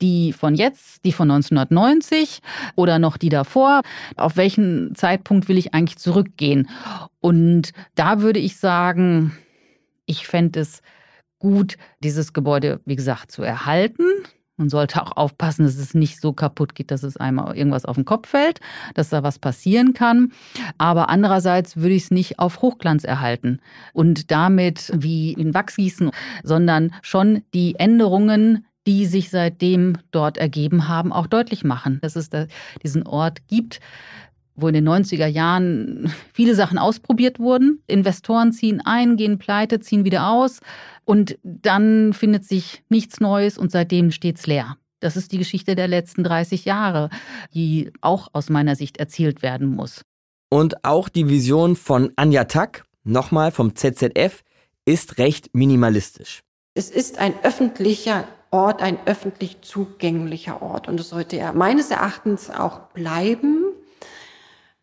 Die 0.00 0.32
von 0.32 0.56
jetzt, 0.56 1.04
die 1.04 1.12
von 1.12 1.30
1990 1.30 2.40
oder 2.74 2.98
noch 2.98 3.16
die 3.16 3.28
davor? 3.28 3.82
Auf 4.16 4.36
welchen 4.36 4.96
Zeitpunkt 4.96 5.46
will 5.46 5.58
ich 5.58 5.74
eigentlich 5.74 5.98
zurückgehen? 5.98 6.68
Und 7.20 7.70
da 7.94 8.20
würde 8.20 8.40
ich 8.40 8.56
sagen, 8.56 9.38
ich 10.06 10.26
fände 10.26 10.58
es 10.58 10.82
gut, 11.42 11.76
dieses 12.04 12.32
Gebäude, 12.32 12.80
wie 12.84 12.94
gesagt, 12.94 13.32
zu 13.32 13.42
erhalten, 13.42 14.04
Man 14.58 14.68
sollte 14.68 15.02
auch 15.02 15.16
aufpassen, 15.16 15.64
dass 15.64 15.76
es 15.76 15.94
nicht 15.94 16.20
so 16.20 16.32
kaputt 16.32 16.74
geht, 16.74 16.90
dass 16.90 17.02
es 17.02 17.16
einmal 17.16 17.56
irgendwas 17.56 17.84
auf 17.84 17.96
den 17.96 18.04
Kopf 18.04 18.28
fällt, 18.28 18.60
dass 18.94 19.08
da 19.08 19.22
was 19.22 19.38
passieren 19.38 19.94
kann. 19.94 20.32
Aber 20.76 21.08
andererseits 21.08 21.76
würde 21.78 21.94
ich 21.94 22.04
es 22.04 22.10
nicht 22.10 22.38
auf 22.38 22.60
Hochglanz 22.60 23.04
erhalten 23.04 23.60
und 23.94 24.30
damit 24.30 24.92
wie 24.94 25.32
in 25.32 25.54
Wachs 25.54 25.76
gießen, 25.76 26.10
sondern 26.44 26.92
schon 27.00 27.42
die 27.54 27.76
Änderungen, 27.78 28.66
die 28.86 29.06
sich 29.06 29.30
seitdem 29.30 29.98
dort 30.10 30.36
ergeben 30.36 30.86
haben, 30.86 31.12
auch 31.12 31.26
deutlich 31.26 31.64
machen, 31.64 31.98
dass 32.02 32.14
es 32.14 32.28
da 32.28 32.46
diesen 32.82 33.06
Ort 33.06 33.48
gibt, 33.48 33.80
wo 34.54 34.68
in 34.68 34.74
den 34.74 34.88
90er 34.88 35.26
Jahren 35.26 36.12
viele 36.32 36.54
Sachen 36.54 36.78
ausprobiert 36.78 37.38
wurden. 37.38 37.82
Investoren 37.86 38.52
ziehen 38.52 38.80
ein, 38.84 39.16
gehen 39.16 39.38
pleite, 39.38 39.80
ziehen 39.80 40.04
wieder 40.04 40.28
aus 40.28 40.60
und 41.04 41.38
dann 41.42 42.12
findet 42.12 42.44
sich 42.44 42.82
nichts 42.88 43.20
Neues 43.20 43.58
und 43.58 43.72
seitdem 43.72 44.10
steht 44.10 44.38
es 44.38 44.46
leer. 44.46 44.76
Das 45.00 45.16
ist 45.16 45.32
die 45.32 45.38
Geschichte 45.38 45.74
der 45.74 45.88
letzten 45.88 46.22
30 46.22 46.64
Jahre, 46.64 47.10
die 47.54 47.90
auch 48.00 48.28
aus 48.32 48.50
meiner 48.50 48.76
Sicht 48.76 48.98
erzählt 48.98 49.42
werden 49.42 49.68
muss. 49.68 50.02
Und 50.48 50.84
auch 50.84 51.08
die 51.08 51.28
Vision 51.28 51.76
von 51.76 52.12
Anja 52.14 52.44
Tack, 52.44 52.84
nochmal 53.02 53.50
vom 53.50 53.74
ZZF, 53.74 54.42
ist 54.84 55.18
recht 55.18 55.54
minimalistisch. 55.54 56.42
Es 56.74 56.88
ist 56.90 57.18
ein 57.18 57.34
öffentlicher 57.42 58.24
Ort, 58.50 58.82
ein 58.82 58.98
öffentlich 59.06 59.62
zugänglicher 59.62 60.62
Ort 60.62 60.86
und 60.86 61.00
es 61.00 61.08
sollte 61.08 61.36
er 61.38 61.52
meines 61.52 61.90
Erachtens 61.90 62.50
auch 62.50 62.80
bleiben. 62.92 63.71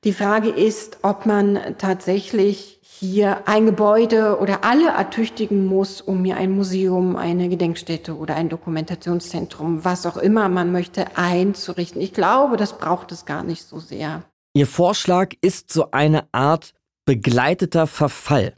Die 0.05 0.13
Frage 0.13 0.47
ist, 0.47 0.99
ob 1.01 1.25
man 1.25 1.59
tatsächlich 1.77 2.79
hier 2.81 3.47
ein 3.49 3.65
Gebäude 3.65 4.39
oder 4.39 4.63
alle 4.63 4.89
ertüchtigen 4.89 5.65
muss, 5.65 5.99
um 5.99 6.21
mir 6.21 6.37
ein 6.37 6.51
Museum, 6.51 7.17
eine 7.17 7.49
Gedenkstätte 7.49 8.15
oder 8.15 8.35
ein 8.35 8.47
Dokumentationszentrum, 8.47 9.83
was 9.83 10.05
auch 10.05 10.15
immer 10.15 10.47
man 10.47 10.71
möchte, 10.71 11.17
einzurichten. 11.17 12.01
Ich 12.01 12.13
glaube, 12.13 12.55
das 12.55 12.77
braucht 12.77 13.11
es 13.11 13.25
gar 13.25 13.43
nicht 13.43 13.63
so 13.63 13.79
sehr. 13.79 14.23
Ihr 14.53 14.67
Vorschlag 14.67 15.33
ist 15.41 15.71
so 15.71 15.91
eine 15.91 16.27
Art 16.31 16.73
begleiteter 17.05 17.85
Verfall. 17.85 18.53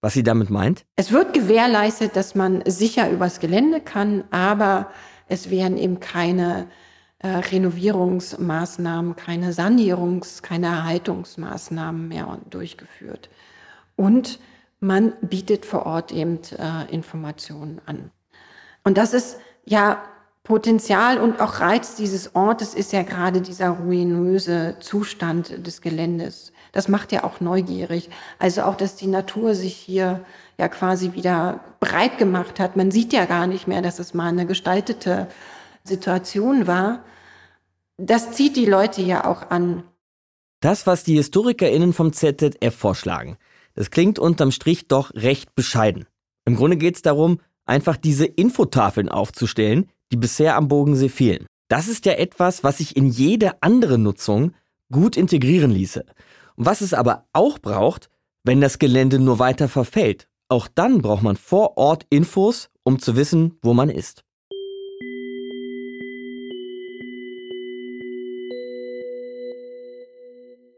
Was 0.00 0.14
sie 0.14 0.22
damit 0.22 0.48
meint? 0.48 0.84
Es 0.94 1.10
wird 1.10 1.34
gewährleistet, 1.34 2.14
dass 2.14 2.36
man 2.36 2.62
sicher 2.66 3.10
übers 3.10 3.40
Gelände 3.40 3.80
kann, 3.80 4.24
aber 4.30 4.90
es 5.28 5.50
werden 5.50 5.76
eben 5.76 5.98
keine 5.98 6.68
äh, 7.22 7.28
Renovierungsmaßnahmen, 7.28 9.16
keine 9.16 9.52
Sanierungs-, 9.52 10.42
keine 10.42 10.66
Erhaltungsmaßnahmen 10.66 12.08
mehr 12.08 12.38
durchgeführt. 12.50 13.30
Und 13.96 14.40
man 14.80 15.12
bietet 15.20 15.64
vor 15.64 15.86
Ort 15.86 16.12
eben 16.12 16.40
äh, 16.58 16.92
Informationen 16.92 17.80
an. 17.86 18.10
Und 18.84 18.98
das 18.98 19.14
ist 19.14 19.38
ja 19.64 20.02
Potenzial 20.44 21.18
und 21.18 21.40
auch 21.40 21.60
Reiz 21.60 21.94
dieses 21.94 22.34
Ortes 22.34 22.74
ist 22.74 22.92
ja 22.92 23.04
gerade 23.04 23.40
dieser 23.40 23.68
ruinöse 23.68 24.74
Zustand 24.80 25.64
des 25.64 25.80
Geländes. 25.80 26.52
Das 26.72 26.88
macht 26.88 27.12
ja 27.12 27.22
auch 27.22 27.40
neugierig. 27.40 28.10
Also 28.40 28.62
auch, 28.62 28.74
dass 28.74 28.96
die 28.96 29.06
Natur 29.06 29.54
sich 29.54 29.76
hier 29.76 30.24
ja 30.58 30.68
quasi 30.68 31.12
wieder 31.12 31.60
breit 31.78 32.18
gemacht 32.18 32.58
hat. 32.58 32.76
Man 32.76 32.90
sieht 32.90 33.12
ja 33.12 33.26
gar 33.26 33.46
nicht 33.46 33.68
mehr, 33.68 33.82
dass 33.82 34.00
es 34.00 34.14
mal 34.14 34.28
eine 34.28 34.46
gestaltete 34.46 35.28
Situation 35.84 36.66
war 36.66 37.04
das 37.98 38.32
zieht 38.32 38.56
die 38.56 38.66
Leute 38.66 39.02
ja 39.02 39.24
auch 39.24 39.50
an. 39.50 39.84
Das, 40.60 40.86
was 40.86 41.04
die 41.04 41.16
HistorikerInnen 41.16 41.92
vom 41.92 42.12
ZZF 42.12 42.74
vorschlagen, 42.74 43.36
das 43.74 43.90
klingt 43.90 44.18
unterm 44.18 44.50
Strich 44.50 44.88
doch 44.88 45.14
recht 45.14 45.54
bescheiden. 45.54 46.06
Im 46.44 46.56
Grunde 46.56 46.76
geht 46.76 46.96
es 46.96 47.02
darum, 47.02 47.40
einfach 47.64 47.96
diese 47.96 48.26
Infotafeln 48.26 49.08
aufzustellen, 49.08 49.88
die 50.10 50.16
bisher 50.16 50.56
am 50.56 50.68
Bodensee 50.68 51.08
fehlen. 51.08 51.46
Das 51.68 51.88
ist 51.88 52.04
ja 52.04 52.12
etwas, 52.14 52.64
was 52.64 52.78
sich 52.78 52.96
in 52.96 53.06
jede 53.06 53.62
andere 53.62 53.98
Nutzung 53.98 54.52
gut 54.90 55.16
integrieren 55.16 55.70
ließe. 55.70 56.04
Und 56.56 56.66
was 56.66 56.80
es 56.80 56.94
aber 56.94 57.26
auch 57.32 57.58
braucht, 57.58 58.10
wenn 58.44 58.60
das 58.60 58.78
Gelände 58.78 59.18
nur 59.20 59.38
weiter 59.38 59.68
verfällt. 59.68 60.28
Auch 60.48 60.68
dann 60.68 61.00
braucht 61.00 61.22
man 61.22 61.36
vor 61.36 61.78
Ort 61.78 62.04
Infos, 62.10 62.68
um 62.82 62.98
zu 62.98 63.16
wissen, 63.16 63.58
wo 63.62 63.72
man 63.74 63.88
ist. 63.88 64.24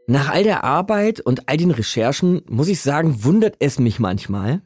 Nach 0.07 0.29
all 0.29 0.43
der 0.43 0.63
Arbeit 0.63 1.19
und 1.19 1.49
all 1.49 1.57
den 1.57 1.71
Recherchen 1.71 2.41
muss 2.47 2.67
ich 2.67 2.79
sagen, 2.81 3.23
wundert 3.23 3.55
es 3.59 3.79
mich 3.79 3.99
manchmal, 3.99 4.61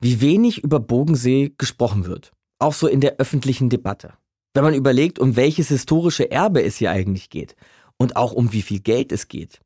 wie 0.00 0.22
wenig 0.22 0.64
über 0.64 0.80
Bogensee 0.80 1.52
gesprochen 1.58 2.06
wird. 2.06 2.32
Auch 2.58 2.72
so 2.72 2.86
in 2.86 3.00
der 3.00 3.16
öffentlichen 3.18 3.68
Debatte. 3.68 4.14
Wenn 4.54 4.64
man 4.64 4.74
überlegt, 4.74 5.18
um 5.18 5.36
welches 5.36 5.68
historische 5.68 6.30
Erbe 6.30 6.62
es 6.62 6.76
hier 6.76 6.90
eigentlich 6.90 7.28
geht 7.28 7.54
und 7.98 8.16
auch 8.16 8.32
um 8.32 8.52
wie 8.52 8.62
viel 8.62 8.80
Geld 8.80 9.12
es 9.12 9.28
geht. 9.28 9.60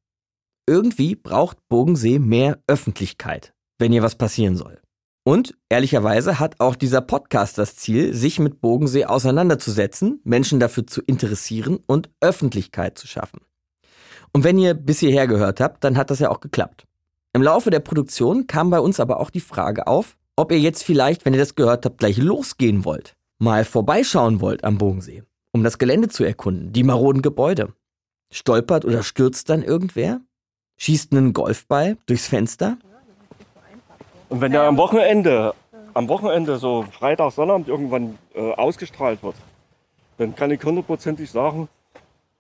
Irgendwie 0.67 1.15
braucht 1.15 1.57
Bogensee 1.69 2.19
mehr 2.19 2.59
Öffentlichkeit, 2.67 3.55
wenn 3.79 3.93
hier 3.93 4.03
was 4.03 4.17
passieren 4.17 4.57
soll. 4.57 4.81
Und 5.25 5.57
ehrlicherweise 5.69 6.41
hat 6.41 6.59
auch 6.59 6.75
dieser 6.75 7.01
Podcast 7.01 7.59
das 7.59 7.77
Ziel, 7.77 8.13
sich 8.13 8.41
mit 8.41 8.61
Bogensee 8.61 9.05
auseinanderzusetzen, 9.05 10.21
Menschen 10.25 10.59
dafür 10.59 10.85
zu 10.85 11.01
interessieren 11.01 11.79
und 11.87 12.11
Öffentlichkeit 12.21 12.99
zu 12.99 13.07
schaffen. 13.07 13.41
Und 14.33 14.45
wenn 14.45 14.59
ihr 14.59 14.75
bis 14.75 15.01
hierher 15.01 15.27
gehört 15.27 15.61
habt, 15.61 15.85
dann 15.85 15.97
hat 15.97 16.11
das 16.11 16.19
ja 16.19 16.31
auch 16.31 16.41
geklappt. 16.41 16.87
Im 17.35 17.43
Laufe 17.43 17.71
der 17.71 17.81
Produktion 17.81 18.47
kam 18.47 18.71
bei 18.71 18.81
uns 18.81 19.01
aber 19.01 19.21
auch 19.21 19.31
die 19.31 19.41
Frage 19.41 19.87
auf, 19.87 20.17
ob 20.37 20.53
ihr 20.53 20.59
jetzt 20.59 20.85
vielleicht, 20.85 21.25
wenn 21.25 21.35
ihr 21.35 21.41
das 21.41 21.55
gehört 21.55 21.85
habt, 21.85 21.99
gleich 21.99 22.17
losgehen 22.17 22.85
wollt, 22.85 23.15
mal 23.39 23.65
vorbeischauen 23.65 24.41
wollt 24.41 24.65
am 24.65 24.79
Bogensee, 24.79 25.23
um 25.53 25.63
das 25.63 25.79
Gelände 25.79 26.09
zu 26.09 26.25
erkunden, 26.25 26.73
die 26.73 26.83
maroden 26.83 27.23
Gebäude. 27.23 27.75
Stolpert 28.31 28.87
oder 28.87 29.03
stürzt 29.03 29.51
dann 29.51 29.63
irgendwer? 29.63 30.21
Schießt 30.79 31.13
einen 31.13 31.35
Golfball 31.35 31.99
durchs 32.07 32.27
Fenster? 32.27 32.79
Und 34.31 34.41
wenn 34.41 34.53
der 34.53 34.63
am 34.63 34.79
Wochenende, 34.79 35.55
am 35.93 36.09
Wochenende 36.09 36.57
so 36.57 36.87
Freitag, 36.91 37.33
Sonnabend 37.33 37.69
irgendwann 37.69 38.19
äh, 38.35 38.53
ausgestrahlt 38.53 39.23
wird, 39.23 39.37
dann 40.17 40.35
kann 40.35 40.51
ich 40.51 40.65
hundertprozentig 40.65 41.31
sagen, 41.31 41.69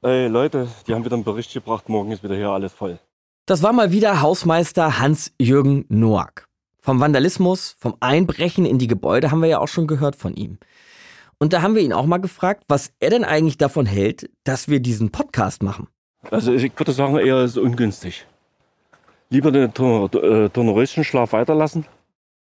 Ey, 0.04 0.26
Leute, 0.26 0.66
die 0.88 0.94
haben 0.94 1.04
wieder 1.04 1.14
einen 1.14 1.22
Bericht 1.22 1.52
gebracht, 1.52 1.88
morgen 1.88 2.10
ist 2.10 2.24
wieder 2.24 2.34
hier 2.34 2.48
alles 2.48 2.72
voll. 2.72 2.98
Das 3.46 3.62
war 3.62 3.72
mal 3.72 3.92
wieder 3.92 4.20
Hausmeister 4.20 4.98
Hans-Jürgen 4.98 5.84
Noack. 5.90 6.48
Vom 6.80 6.98
Vandalismus, 6.98 7.76
vom 7.78 7.94
Einbrechen 8.00 8.64
in 8.66 8.78
die 8.78 8.88
Gebäude 8.88 9.30
haben 9.30 9.40
wir 9.40 9.48
ja 9.48 9.60
auch 9.60 9.68
schon 9.68 9.86
gehört 9.86 10.16
von 10.16 10.34
ihm. 10.34 10.58
Und 11.38 11.52
da 11.52 11.62
haben 11.62 11.76
wir 11.76 11.82
ihn 11.82 11.92
auch 11.92 12.06
mal 12.06 12.18
gefragt, 12.18 12.64
was 12.66 12.92
er 12.98 13.10
denn 13.10 13.22
eigentlich 13.22 13.58
davon 13.58 13.86
hält, 13.86 14.28
dass 14.42 14.66
wir 14.66 14.80
diesen 14.80 15.12
Podcast 15.12 15.62
machen. 15.62 15.86
Also 16.32 16.52
ich 16.52 16.72
würde 16.76 16.90
sagen, 16.90 17.16
eher 17.18 17.40
ist 17.44 17.56
ungünstig. 17.56 18.26
Lieber 19.30 19.52
den 19.52 19.72
Tornoröschenschlaf 19.72 21.32
äh, 21.32 21.32
weiterlassen 21.32 21.86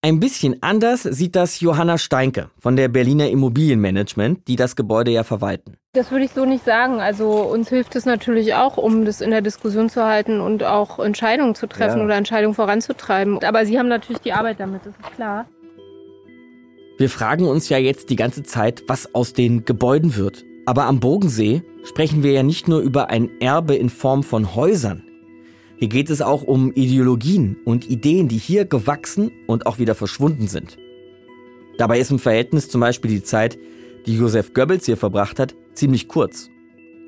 ein 0.04 0.20
bisschen 0.20 0.58
anders 0.62 1.04
sieht 1.04 1.36
das 1.36 1.60
Johanna 1.60 2.00
Steinke 2.00 2.50
von 2.58 2.76
der 2.76 2.88
Berliner 2.88 3.30
Immobilienmanagement, 3.30 4.48
die 4.48 4.56
das 4.56 4.76
Gebäude 4.76 5.12
ja 5.12 5.24
verwalten. 5.24 5.78
Das 5.94 6.10
würde 6.10 6.26
ich 6.26 6.32
so 6.32 6.46
nicht 6.46 6.66
sagen. 6.66 7.00
Also 7.00 7.30
uns 7.30 7.70
hilft 7.70 7.96
es 7.96 8.06
natürlich 8.06 8.56
auch, 8.56 8.78
um 8.78 9.06
das 9.06 9.22
in 9.22 9.30
der 9.30 9.42
Diskussion 9.42 9.90
zu 9.90 10.04
halten 10.04 10.42
und 10.42 10.64
auch 10.64 10.98
Entscheidungen 10.98 11.54
zu 11.54 11.68
treffen 11.68 12.00
ja. 12.00 12.06
oder 12.06 12.16
Entscheidungen 12.16 12.56
voranzutreiben. 12.56 13.44
Aber 13.44 13.66
Sie 13.66 13.78
haben 13.78 13.90
natürlich 13.90 14.22
die 14.22 14.34
Arbeit 14.34 14.60
damit, 14.60 14.82
das 14.86 14.94
ist 14.94 15.16
klar. 15.16 15.46
Wir 16.98 17.10
fragen 17.10 17.48
uns 17.48 17.70
ja 17.70 17.78
jetzt 17.78 18.10
die 18.10 18.16
ganze 18.16 18.44
Zeit, 18.44 18.84
was 18.88 19.14
aus 19.14 19.34
den 19.34 19.66
Gebäuden 19.66 20.16
wird. 20.16 20.46
Aber 20.66 20.86
am 20.86 21.00
Bogensee 21.00 21.64
sprechen 21.84 22.24
wir 22.24 22.32
ja 22.32 22.44
nicht 22.44 22.68
nur 22.68 22.80
über 22.80 23.10
ein 23.10 23.30
Erbe 23.40 23.76
in 23.76 23.90
Form 23.90 24.24
von 24.24 24.56
Häusern. 24.56 25.04
Hier 25.82 25.90
geht 25.90 26.12
es 26.12 26.22
auch 26.22 26.44
um 26.44 26.72
Ideologien 26.74 27.58
und 27.66 27.90
Ideen, 27.90 28.28
die 28.28 28.38
hier 28.38 28.66
gewachsen 28.66 29.32
und 29.48 29.66
auch 29.66 29.80
wieder 29.80 29.96
verschwunden 29.96 30.48
sind. 30.48 30.78
Dabei 31.80 32.00
ist 32.00 32.12
im 32.12 32.20
Verhältnis 32.20 32.70
zum 32.70 32.82
Beispiel 32.82 33.10
die 33.10 33.24
Zeit, 33.24 33.58
die 34.06 34.16
Josef 34.16 34.54
Goebbels 34.54 34.86
hier 34.86 34.96
verbracht 34.96 35.40
hat, 35.40 35.56
ziemlich 35.74 36.08
kurz. 36.08 36.52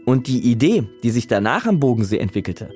Und 0.07 0.25
die 0.25 0.39
Idee, 0.39 0.86
die 1.03 1.12
sich 1.12 1.27
danach 1.27 1.67
am 1.67 1.79
Bodensee 1.79 2.17
entwickelte, 2.17 2.71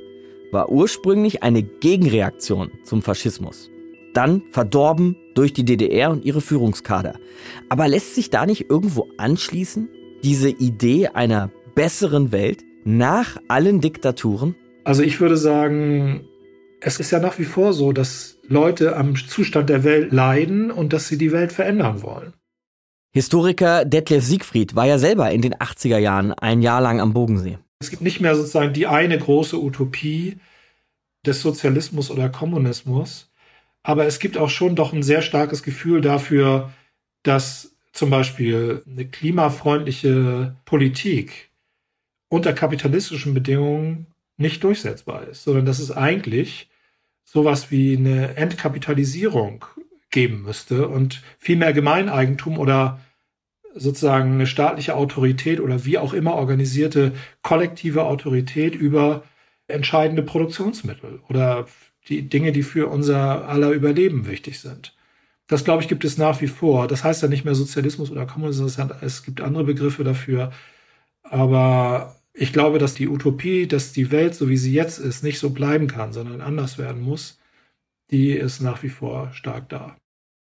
war 0.51 0.69
ursprünglich 0.69 1.41
eine 1.41 1.63
Gegenreaktion 1.63 2.69
zum 2.83 3.01
Faschismus. 3.01 3.71
Dann 4.13 4.43
verdorben 4.51 5.15
durch 5.33 5.51
die 5.51 5.65
DDR 5.65 6.11
und 6.11 6.23
ihre 6.23 6.41
Führungskader. 6.41 7.15
Aber 7.69 7.87
lässt 7.87 8.13
sich 8.13 8.29
da 8.29 8.45
nicht 8.45 8.69
irgendwo 8.69 9.07
anschließen, 9.17 9.89
diese 10.23 10.49
Idee 10.51 11.07
einer 11.07 11.49
besseren 11.73 12.31
Welt 12.31 12.63
nach 12.83 13.37
allen 13.47 13.81
Diktaturen? 13.81 14.53
Also 14.87 15.03
ich 15.03 15.19
würde 15.19 15.35
sagen, 15.35 16.25
es 16.79 17.01
ist 17.01 17.11
ja 17.11 17.19
nach 17.19 17.37
wie 17.39 17.43
vor 17.43 17.73
so, 17.73 17.91
dass 17.91 18.37
Leute 18.47 18.95
am 18.95 19.17
Zustand 19.17 19.69
der 19.69 19.83
Welt 19.83 20.13
leiden 20.13 20.71
und 20.71 20.93
dass 20.93 21.09
sie 21.09 21.17
die 21.17 21.33
Welt 21.33 21.51
verändern 21.51 22.03
wollen. 22.03 22.31
Historiker 23.11 23.83
Detlef 23.83 24.23
Siegfried 24.23 24.77
war 24.77 24.85
ja 24.85 24.97
selber 24.97 25.29
in 25.31 25.41
den 25.41 25.55
80er 25.55 25.97
Jahren 25.97 26.31
ein 26.31 26.61
Jahr 26.61 26.79
lang 26.79 27.01
am 27.01 27.11
Bodensee. 27.11 27.57
Es 27.81 27.89
gibt 27.89 28.01
nicht 28.01 28.21
mehr 28.21 28.33
sozusagen 28.37 28.71
die 28.71 28.87
eine 28.87 29.17
große 29.17 29.61
Utopie 29.61 30.37
des 31.25 31.41
Sozialismus 31.41 32.09
oder 32.09 32.29
Kommunismus, 32.29 33.29
aber 33.83 34.05
es 34.05 34.19
gibt 34.19 34.37
auch 34.37 34.49
schon 34.49 34.77
doch 34.77 34.93
ein 34.93 35.03
sehr 35.03 35.21
starkes 35.21 35.63
Gefühl 35.63 35.99
dafür, 35.99 36.71
dass 37.23 37.75
zum 37.91 38.09
Beispiel 38.09 38.83
eine 38.89 39.05
klimafreundliche 39.05 40.55
Politik 40.63 41.51
unter 42.29 42.53
kapitalistischen 42.53 43.33
Bedingungen 43.33 44.07
nicht 44.37 44.63
durchsetzbar 44.63 45.27
ist, 45.27 45.43
sondern 45.43 45.65
dass 45.65 45.79
es 45.79 45.91
eigentlich 45.91 46.69
sowas 47.23 47.71
wie 47.71 47.97
eine 47.97 48.37
Entkapitalisierung 48.37 49.65
geben 50.09 50.43
müsste 50.43 50.87
und 50.87 51.21
viel 51.37 51.57
mehr 51.57 51.73
Gemeineigentum 51.73 52.57
oder 52.57 53.01
sozusagen 53.75 54.33
eine 54.33 54.47
staatliche 54.47 54.95
Autorität 54.95 55.59
oder 55.59 55.85
wie 55.85 55.97
auch 55.97 56.13
immer 56.13 56.33
organisierte 56.33 57.13
kollektive 57.41 58.05
Autorität 58.05 58.75
über 58.75 59.23
entscheidende 59.67 60.23
Produktionsmittel 60.23 61.19
oder 61.27 61.67
die 62.07 62.29
Dinge, 62.29 62.53
die 62.53 62.63
für 62.63 62.87
unser 62.87 63.47
aller 63.49 63.71
Überleben 63.71 64.27
wichtig 64.27 64.59
sind. 64.59 64.95
Das, 65.47 65.63
glaube 65.63 65.81
ich, 65.81 65.89
gibt 65.89 66.05
es 66.05 66.17
nach 66.17 66.41
wie 66.41 66.47
vor. 66.47 66.87
Das 66.87 67.03
heißt 67.03 67.21
ja 67.21 67.27
nicht 67.27 67.45
mehr 67.45 67.55
Sozialismus 67.55 68.11
oder 68.11 68.25
Kommunismus, 68.25 68.77
es 69.01 69.23
gibt 69.23 69.41
andere 69.41 69.65
Begriffe 69.65 70.03
dafür. 70.03 70.51
Aber 71.23 72.16
ich 72.37 72.53
glaube, 72.53 72.77
dass 72.77 72.93
die 72.93 73.07
Utopie, 73.07 73.67
dass 73.67 73.93
die 73.93 74.11
Welt, 74.11 74.35
so 74.35 74.47
wie 74.47 74.57
sie 74.57 74.71
jetzt 74.71 74.99
ist, 74.99 75.23
nicht 75.23 75.39
so 75.39 75.49
bleiben 75.49 75.87
kann, 75.87 76.13
sondern 76.13 76.39
anders 76.39 76.77
werden 76.77 77.01
muss, 77.01 77.39
die 78.11 78.31
ist 78.31 78.61
nach 78.61 78.83
wie 78.83 78.89
vor 78.89 79.31
stark 79.33 79.69
da. 79.69 79.97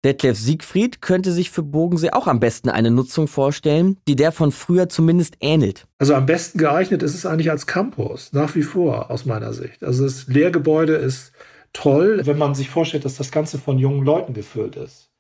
Detlef 0.06 0.38
Siegfried 0.38 1.02
könnte 1.02 1.32
sich 1.32 1.52
für 1.52 1.64
Bogensee 1.64 2.12
auch 2.12 2.28
am 2.28 2.40
besten 2.40 2.70
eine 2.70 2.92
Nutzung 2.92 3.28
vorstellen, 3.28 3.98
die 4.08 4.16
der 4.16 4.32
von 4.32 4.52
früher 4.52 4.90
zumindest 4.90 5.38
ähnelt. 5.42 5.88
Also 6.00 6.16
am 6.16 6.26
besten 6.26 6.58
geeignet 6.60 7.04
ist 7.04 7.16
es 7.16 7.26
eigentlich 7.26 7.52
als 7.52 7.68
Campus, 7.68 8.32
nach 8.32 8.56
wie 8.56 8.64
vor 8.64 9.12
aus 9.12 9.26
meiner 9.26 9.54
Sicht. 9.54 9.84
Also 9.84 10.04
das 10.04 10.28
Lehrgebäude 10.28 10.96
ist 10.96 11.34
toll, 11.74 12.22
wenn 12.26 12.38
man 12.38 12.56
sich 12.56 12.70
vorstellt, 12.70 13.06
dass 13.06 13.16
das 13.16 13.32
Ganze 13.32 13.58
von 13.58 13.78
jungen 13.78 14.04
Leuten 14.04 14.34
gefüllt 14.34 14.76
ist. 14.76 15.12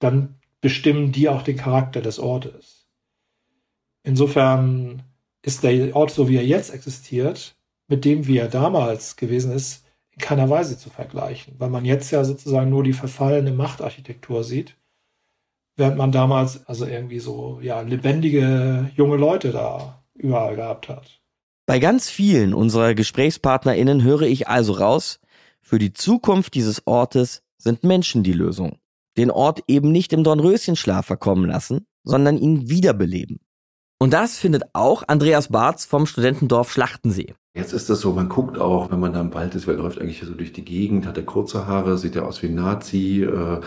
Dann 0.00 0.36
bestimmen 0.60 1.10
die 1.12 1.28
auch 1.28 1.42
den 1.42 1.56
Charakter 1.56 2.00
des 2.00 2.18
Ortes. 2.18 2.86
Insofern 4.04 5.02
ist 5.42 5.62
der 5.62 5.94
Ort, 5.94 6.10
so 6.10 6.28
wie 6.28 6.36
er 6.36 6.46
jetzt 6.46 6.72
existiert, 6.72 7.56
mit 7.88 8.04
dem, 8.04 8.26
wie 8.26 8.38
er 8.38 8.48
damals 8.48 9.16
gewesen 9.16 9.52
ist, 9.52 9.84
in 10.12 10.20
keiner 10.20 10.48
Weise 10.48 10.78
zu 10.78 10.90
vergleichen, 10.90 11.54
weil 11.58 11.70
man 11.70 11.84
jetzt 11.84 12.10
ja 12.10 12.24
sozusagen 12.24 12.70
nur 12.70 12.84
die 12.84 12.92
verfallene 12.92 13.52
Machtarchitektur 13.52 14.44
sieht, 14.44 14.76
während 15.76 15.96
man 15.96 16.12
damals 16.12 16.66
also 16.66 16.86
irgendwie 16.86 17.18
so 17.18 17.60
ja 17.62 17.80
lebendige 17.80 18.90
junge 18.94 19.16
Leute 19.16 19.52
da 19.52 20.02
überall 20.14 20.56
gehabt 20.56 20.88
hat. 20.88 21.20
Bei 21.66 21.78
ganz 21.78 22.10
vielen 22.10 22.54
unserer 22.54 22.94
GesprächspartnerInnen 22.94 24.02
höre 24.02 24.22
ich 24.22 24.48
also 24.48 24.72
raus, 24.72 25.20
für 25.60 25.78
die 25.78 25.92
Zukunft 25.92 26.54
dieses 26.54 26.86
Ortes 26.86 27.42
sind 27.56 27.84
Menschen 27.84 28.22
die 28.22 28.32
Lösung. 28.32 28.78
Den 29.16 29.30
Ort 29.30 29.62
eben 29.68 29.92
nicht 29.92 30.12
im 30.12 30.24
Dornröschenschlaf 30.24 31.06
verkommen 31.06 31.48
lassen, 31.48 31.86
sondern 32.02 32.36
ihn 32.36 32.68
wiederbeleben. 32.68 33.40
Und 34.02 34.12
das 34.12 34.36
findet 34.36 34.64
auch 34.72 35.04
Andreas 35.06 35.46
Barz 35.46 35.84
vom 35.84 36.06
Studentendorf 36.06 36.72
Schlachtensee. 36.72 37.34
Jetzt 37.54 37.72
ist 37.72 37.88
das 37.88 38.00
so, 38.00 38.12
man 38.12 38.28
guckt 38.28 38.58
auch, 38.58 38.90
wenn 38.90 38.98
man 38.98 39.12
da 39.12 39.20
im 39.20 39.32
Wald 39.32 39.54
ist, 39.54 39.68
wer 39.68 39.74
läuft 39.74 40.00
eigentlich 40.00 40.20
so 40.26 40.34
durch 40.34 40.52
die 40.52 40.64
Gegend, 40.64 41.06
hat 41.06 41.18
er 41.18 41.22
kurze 41.22 41.68
Haare, 41.68 41.96
sieht 41.96 42.16
er 42.16 42.26
aus 42.26 42.42
wie 42.42 42.48
ein 42.48 42.56
Nazi, 42.56 43.22
äh, 43.22 43.60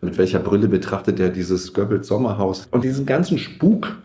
mit 0.00 0.16
welcher 0.16 0.38
Brille 0.38 0.68
betrachtet 0.68 1.18
er 1.18 1.30
dieses 1.30 1.74
Goebbels 1.74 2.06
Sommerhaus. 2.06 2.68
Und 2.70 2.84
diesen 2.84 3.04
ganzen 3.04 3.36
Spuk, 3.36 3.96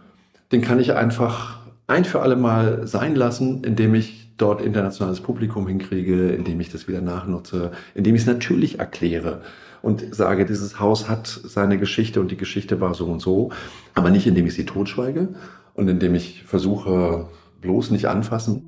den 0.51 0.63
kann 0.63 0.79
ich 0.79 0.93
einfach 0.93 1.59
ein 1.85 2.03
für 2.03 2.23
alle 2.23 2.35
Mal 2.35 2.87
sein 2.87 3.13
lassen, 3.13 3.63
indem 3.63 3.93
ich 3.93 4.31
dort 4.37 4.61
internationales 4.61 5.21
Publikum 5.21 5.67
hinkriege, 5.67 6.29
indem 6.31 6.59
ich 6.61 6.71
das 6.71 6.87
wieder 6.87 7.01
nachnutze, 7.01 7.73
indem 7.93 8.15
ich 8.15 8.21
es 8.21 8.27
natürlich 8.27 8.79
erkläre 8.79 9.43
und 9.83 10.15
sage, 10.15 10.47
dieses 10.47 10.79
Haus 10.79 11.07
hat 11.07 11.27
seine 11.27 11.77
Geschichte 11.77 12.19
und 12.19 12.31
die 12.31 12.37
Geschichte 12.37 12.81
war 12.81 12.95
so 12.95 13.05
und 13.05 13.19
so, 13.19 13.51
aber 13.93 14.09
nicht 14.09 14.25
indem 14.25 14.47
ich 14.47 14.55
sie 14.55 14.65
totschweige, 14.65 15.27
und 15.75 15.87
indem 15.87 16.15
ich 16.15 16.43
versuche, 16.43 17.27
bloß 17.61 17.91
nicht 17.91 18.07
anfassen. 18.07 18.63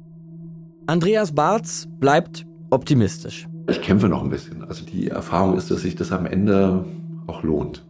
Andreas 0.86 1.34
Barz 1.34 1.88
bleibt 2.00 2.46
optimistisch. 2.70 3.48
Ich 3.70 3.82
kämpfe 3.82 4.08
noch 4.08 4.24
ein 4.24 4.30
bisschen. 4.30 4.64
Also 4.64 4.86
die 4.86 5.08
Erfahrung 5.08 5.58
ist, 5.58 5.72
dass 5.72 5.82
sich 5.82 5.96
das 5.96 6.12
am 6.12 6.26
Ende 6.26 6.86
auch 7.28 7.44
lohnt. 7.44 7.86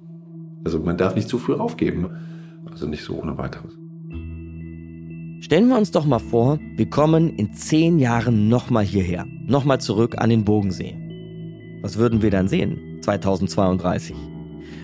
Also 0.63 0.79
man 0.79 0.97
darf 0.97 1.15
nicht 1.15 1.29
zu 1.29 1.37
früh 1.37 1.53
aufgeben. 1.53 2.09
Also 2.71 2.87
nicht 2.87 3.03
so 3.03 3.19
ohne 3.19 3.37
weiteres. 3.37 3.73
Stellen 5.39 5.67
wir 5.69 5.77
uns 5.77 5.91
doch 5.91 6.05
mal 6.05 6.19
vor, 6.19 6.59
wir 6.75 6.89
kommen 6.89 7.29
in 7.29 7.53
zehn 7.53 7.99
Jahren 7.99 8.49
nochmal 8.49 8.83
hierher. 8.83 9.25
Nochmal 9.45 9.79
zurück 9.79 10.15
an 10.17 10.29
den 10.29 10.43
Bogensee. 10.43 10.95
Was 11.81 11.97
würden 11.97 12.21
wir 12.21 12.31
dann 12.31 12.47
sehen? 12.47 12.99
2032. 13.01 14.15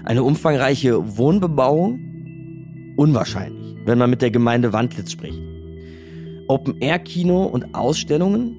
Eine 0.03 0.23
umfangreiche 0.23 1.17
Wohnbebauung? 1.17 1.99
Unwahrscheinlich 2.95 3.73
wenn 3.85 3.97
man 3.97 4.09
mit 4.09 4.21
der 4.21 4.31
Gemeinde 4.31 4.73
Wandlitz 4.73 5.11
spricht. 5.11 5.41
Open-Air-Kino 6.47 7.43
und 7.45 7.73
Ausstellungen? 7.73 8.57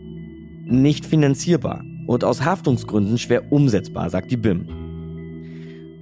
Nicht 0.66 1.04
finanzierbar 1.04 1.84
und 2.06 2.24
aus 2.24 2.44
Haftungsgründen 2.44 3.18
schwer 3.18 3.52
umsetzbar, 3.52 4.10
sagt 4.10 4.30
die 4.30 4.36
BIM. 4.36 4.66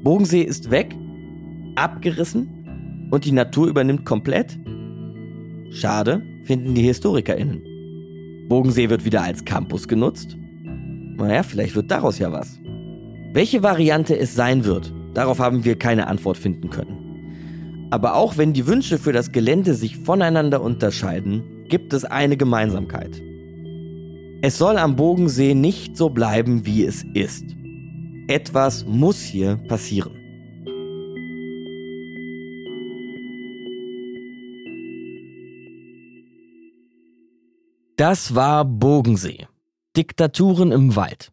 Bogensee 0.02 0.42
ist 0.42 0.70
weg, 0.70 0.96
abgerissen 1.76 3.08
und 3.10 3.24
die 3.24 3.32
Natur 3.32 3.68
übernimmt 3.68 4.04
komplett? 4.04 4.58
Schade, 5.70 6.22
finden 6.44 6.74
die 6.74 6.82
HistorikerInnen. 6.82 8.46
Bogensee 8.48 8.90
wird 8.90 9.04
wieder 9.04 9.22
als 9.22 9.44
Campus 9.44 9.88
genutzt? 9.88 10.36
Naja, 11.16 11.42
vielleicht 11.42 11.74
wird 11.74 11.90
daraus 11.90 12.18
ja 12.18 12.32
was. 12.32 12.60
Welche 13.32 13.62
Variante 13.62 14.16
es 14.16 14.34
sein 14.34 14.64
wird, 14.64 14.92
darauf 15.14 15.38
haben 15.38 15.64
wir 15.64 15.76
keine 15.76 16.06
Antwort 16.06 16.36
finden 16.36 16.70
können. 16.70 17.01
Aber 17.92 18.14
auch 18.14 18.38
wenn 18.38 18.54
die 18.54 18.66
Wünsche 18.66 18.98
für 18.98 19.12
das 19.12 19.32
Gelände 19.32 19.74
sich 19.74 19.98
voneinander 19.98 20.62
unterscheiden, 20.62 21.66
gibt 21.68 21.92
es 21.92 22.06
eine 22.06 22.38
Gemeinsamkeit. 22.38 23.20
Es 24.40 24.56
soll 24.56 24.78
am 24.78 24.96
Bogensee 24.96 25.52
nicht 25.52 25.98
so 25.98 26.08
bleiben, 26.08 26.64
wie 26.64 26.86
es 26.86 27.04
ist. 27.12 27.44
Etwas 28.28 28.86
muss 28.86 29.20
hier 29.20 29.56
passieren. 29.68 30.14
Das 37.96 38.34
war 38.34 38.64
Bogensee. 38.64 39.48
Diktaturen 39.98 40.72
im 40.72 40.96
Wald. 40.96 41.30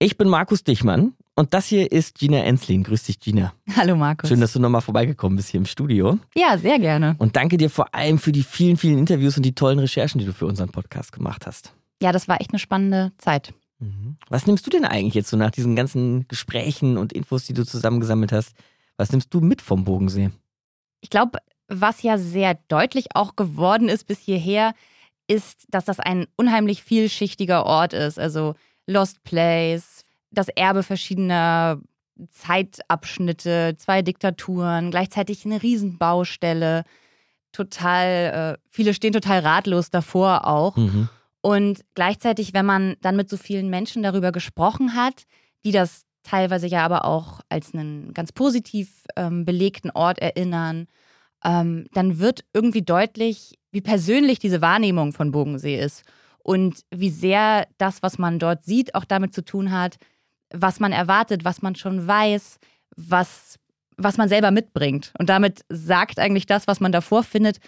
Ich 0.00 0.16
bin 0.16 0.28
Markus 0.28 0.64
Dichmann 0.64 1.14
und 1.34 1.54
das 1.54 1.66
hier 1.66 1.90
ist 1.90 2.18
Gina 2.18 2.38
Enslin. 2.38 2.82
Grüß 2.82 3.04
dich, 3.04 3.18
Gina. 3.18 3.52
Hallo, 3.76 3.96
Markus. 3.96 4.28
Schön, 4.28 4.40
dass 4.40 4.52
du 4.52 4.60
nochmal 4.60 4.80
vorbeigekommen 4.80 5.36
bist 5.36 5.50
hier 5.50 5.58
im 5.58 5.66
Studio. 5.66 6.18
Ja, 6.34 6.58
sehr 6.58 6.78
gerne. 6.78 7.16
Und 7.18 7.36
danke 7.36 7.56
dir 7.56 7.70
vor 7.70 7.94
allem 7.94 8.18
für 8.18 8.32
die 8.32 8.42
vielen, 8.42 8.76
vielen 8.76 8.98
Interviews 8.98 9.36
und 9.36 9.42
die 9.42 9.54
tollen 9.54 9.78
Recherchen, 9.78 10.18
die 10.18 10.26
du 10.26 10.32
für 10.32 10.46
unseren 10.46 10.70
Podcast 10.70 11.12
gemacht 11.12 11.46
hast. 11.46 11.72
Ja, 12.02 12.12
das 12.12 12.28
war 12.28 12.40
echt 12.40 12.50
eine 12.50 12.58
spannende 12.58 13.12
Zeit. 13.18 13.52
Mhm. 13.78 14.16
Was 14.28 14.46
nimmst 14.46 14.66
du 14.66 14.70
denn 14.70 14.84
eigentlich 14.84 15.14
jetzt 15.14 15.30
so 15.30 15.36
nach 15.36 15.50
diesen 15.50 15.76
ganzen 15.76 16.26
Gesprächen 16.28 16.96
und 16.96 17.12
Infos, 17.12 17.44
die 17.44 17.54
du 17.54 17.64
zusammengesammelt 17.64 18.32
hast? 18.32 18.54
Was 18.96 19.10
nimmst 19.10 19.32
du 19.34 19.40
mit 19.40 19.62
vom 19.62 19.84
Bodensee? 19.84 20.30
Ich 21.00 21.10
glaube, 21.10 21.38
was 21.68 22.02
ja 22.02 22.18
sehr 22.18 22.58
deutlich 22.68 23.14
auch 23.14 23.36
geworden 23.36 23.88
ist 23.88 24.06
bis 24.06 24.20
hierher, 24.20 24.74
ist, 25.26 25.66
dass 25.68 25.84
das 25.84 26.00
ein 26.00 26.26
unheimlich 26.36 26.82
vielschichtiger 26.82 27.66
Ort 27.66 27.92
ist. 27.92 28.18
Also 28.18 28.54
Lost 28.86 29.24
Place, 29.24 30.03
das 30.34 30.48
Erbe 30.48 30.82
verschiedener 30.82 31.80
Zeitabschnitte, 32.30 33.74
zwei 33.76 34.02
Diktaturen, 34.02 34.90
gleichzeitig 34.90 35.44
eine 35.44 35.62
Riesenbaustelle. 35.62 36.84
Total, 37.52 38.56
äh, 38.56 38.62
viele 38.68 38.94
stehen 38.94 39.12
total 39.12 39.40
ratlos 39.40 39.90
davor 39.90 40.46
auch. 40.46 40.76
Mhm. 40.76 41.08
Und 41.40 41.84
gleichzeitig, 41.94 42.54
wenn 42.54 42.66
man 42.66 42.96
dann 43.00 43.16
mit 43.16 43.28
so 43.28 43.36
vielen 43.36 43.68
Menschen 43.68 44.02
darüber 44.02 44.32
gesprochen 44.32 44.94
hat, 44.94 45.24
die 45.64 45.72
das 45.72 46.04
teilweise 46.22 46.66
ja 46.66 46.84
aber 46.84 47.04
auch 47.04 47.40
als 47.48 47.74
einen 47.74 48.14
ganz 48.14 48.32
positiv 48.32 49.04
ähm, 49.14 49.44
belegten 49.44 49.90
Ort 49.90 50.18
erinnern, 50.20 50.86
ähm, 51.44 51.86
dann 51.92 52.18
wird 52.18 52.44
irgendwie 52.54 52.82
deutlich, 52.82 53.58
wie 53.70 53.82
persönlich 53.82 54.38
diese 54.38 54.62
Wahrnehmung 54.62 55.12
von 55.12 55.32
Bogensee 55.32 55.78
ist 55.78 56.04
und 56.42 56.84
wie 56.90 57.10
sehr 57.10 57.66
das, 57.76 58.02
was 58.02 58.18
man 58.18 58.38
dort 58.38 58.64
sieht, 58.64 58.94
auch 58.94 59.04
damit 59.04 59.34
zu 59.34 59.44
tun 59.44 59.70
hat, 59.70 59.98
was 60.54 60.80
man 60.80 60.92
erwartet, 60.92 61.44
was 61.44 61.62
man 61.62 61.74
schon 61.74 62.06
weiß, 62.06 62.58
was, 62.96 63.58
was 63.96 64.16
man 64.16 64.28
selber 64.28 64.50
mitbringt. 64.50 65.12
Und 65.18 65.28
damit 65.28 65.64
sagt 65.68 66.18
eigentlich 66.18 66.46
das, 66.46 66.66
was 66.66 66.80
man 66.80 66.92
davor 66.92 67.22
findet, 67.22 67.58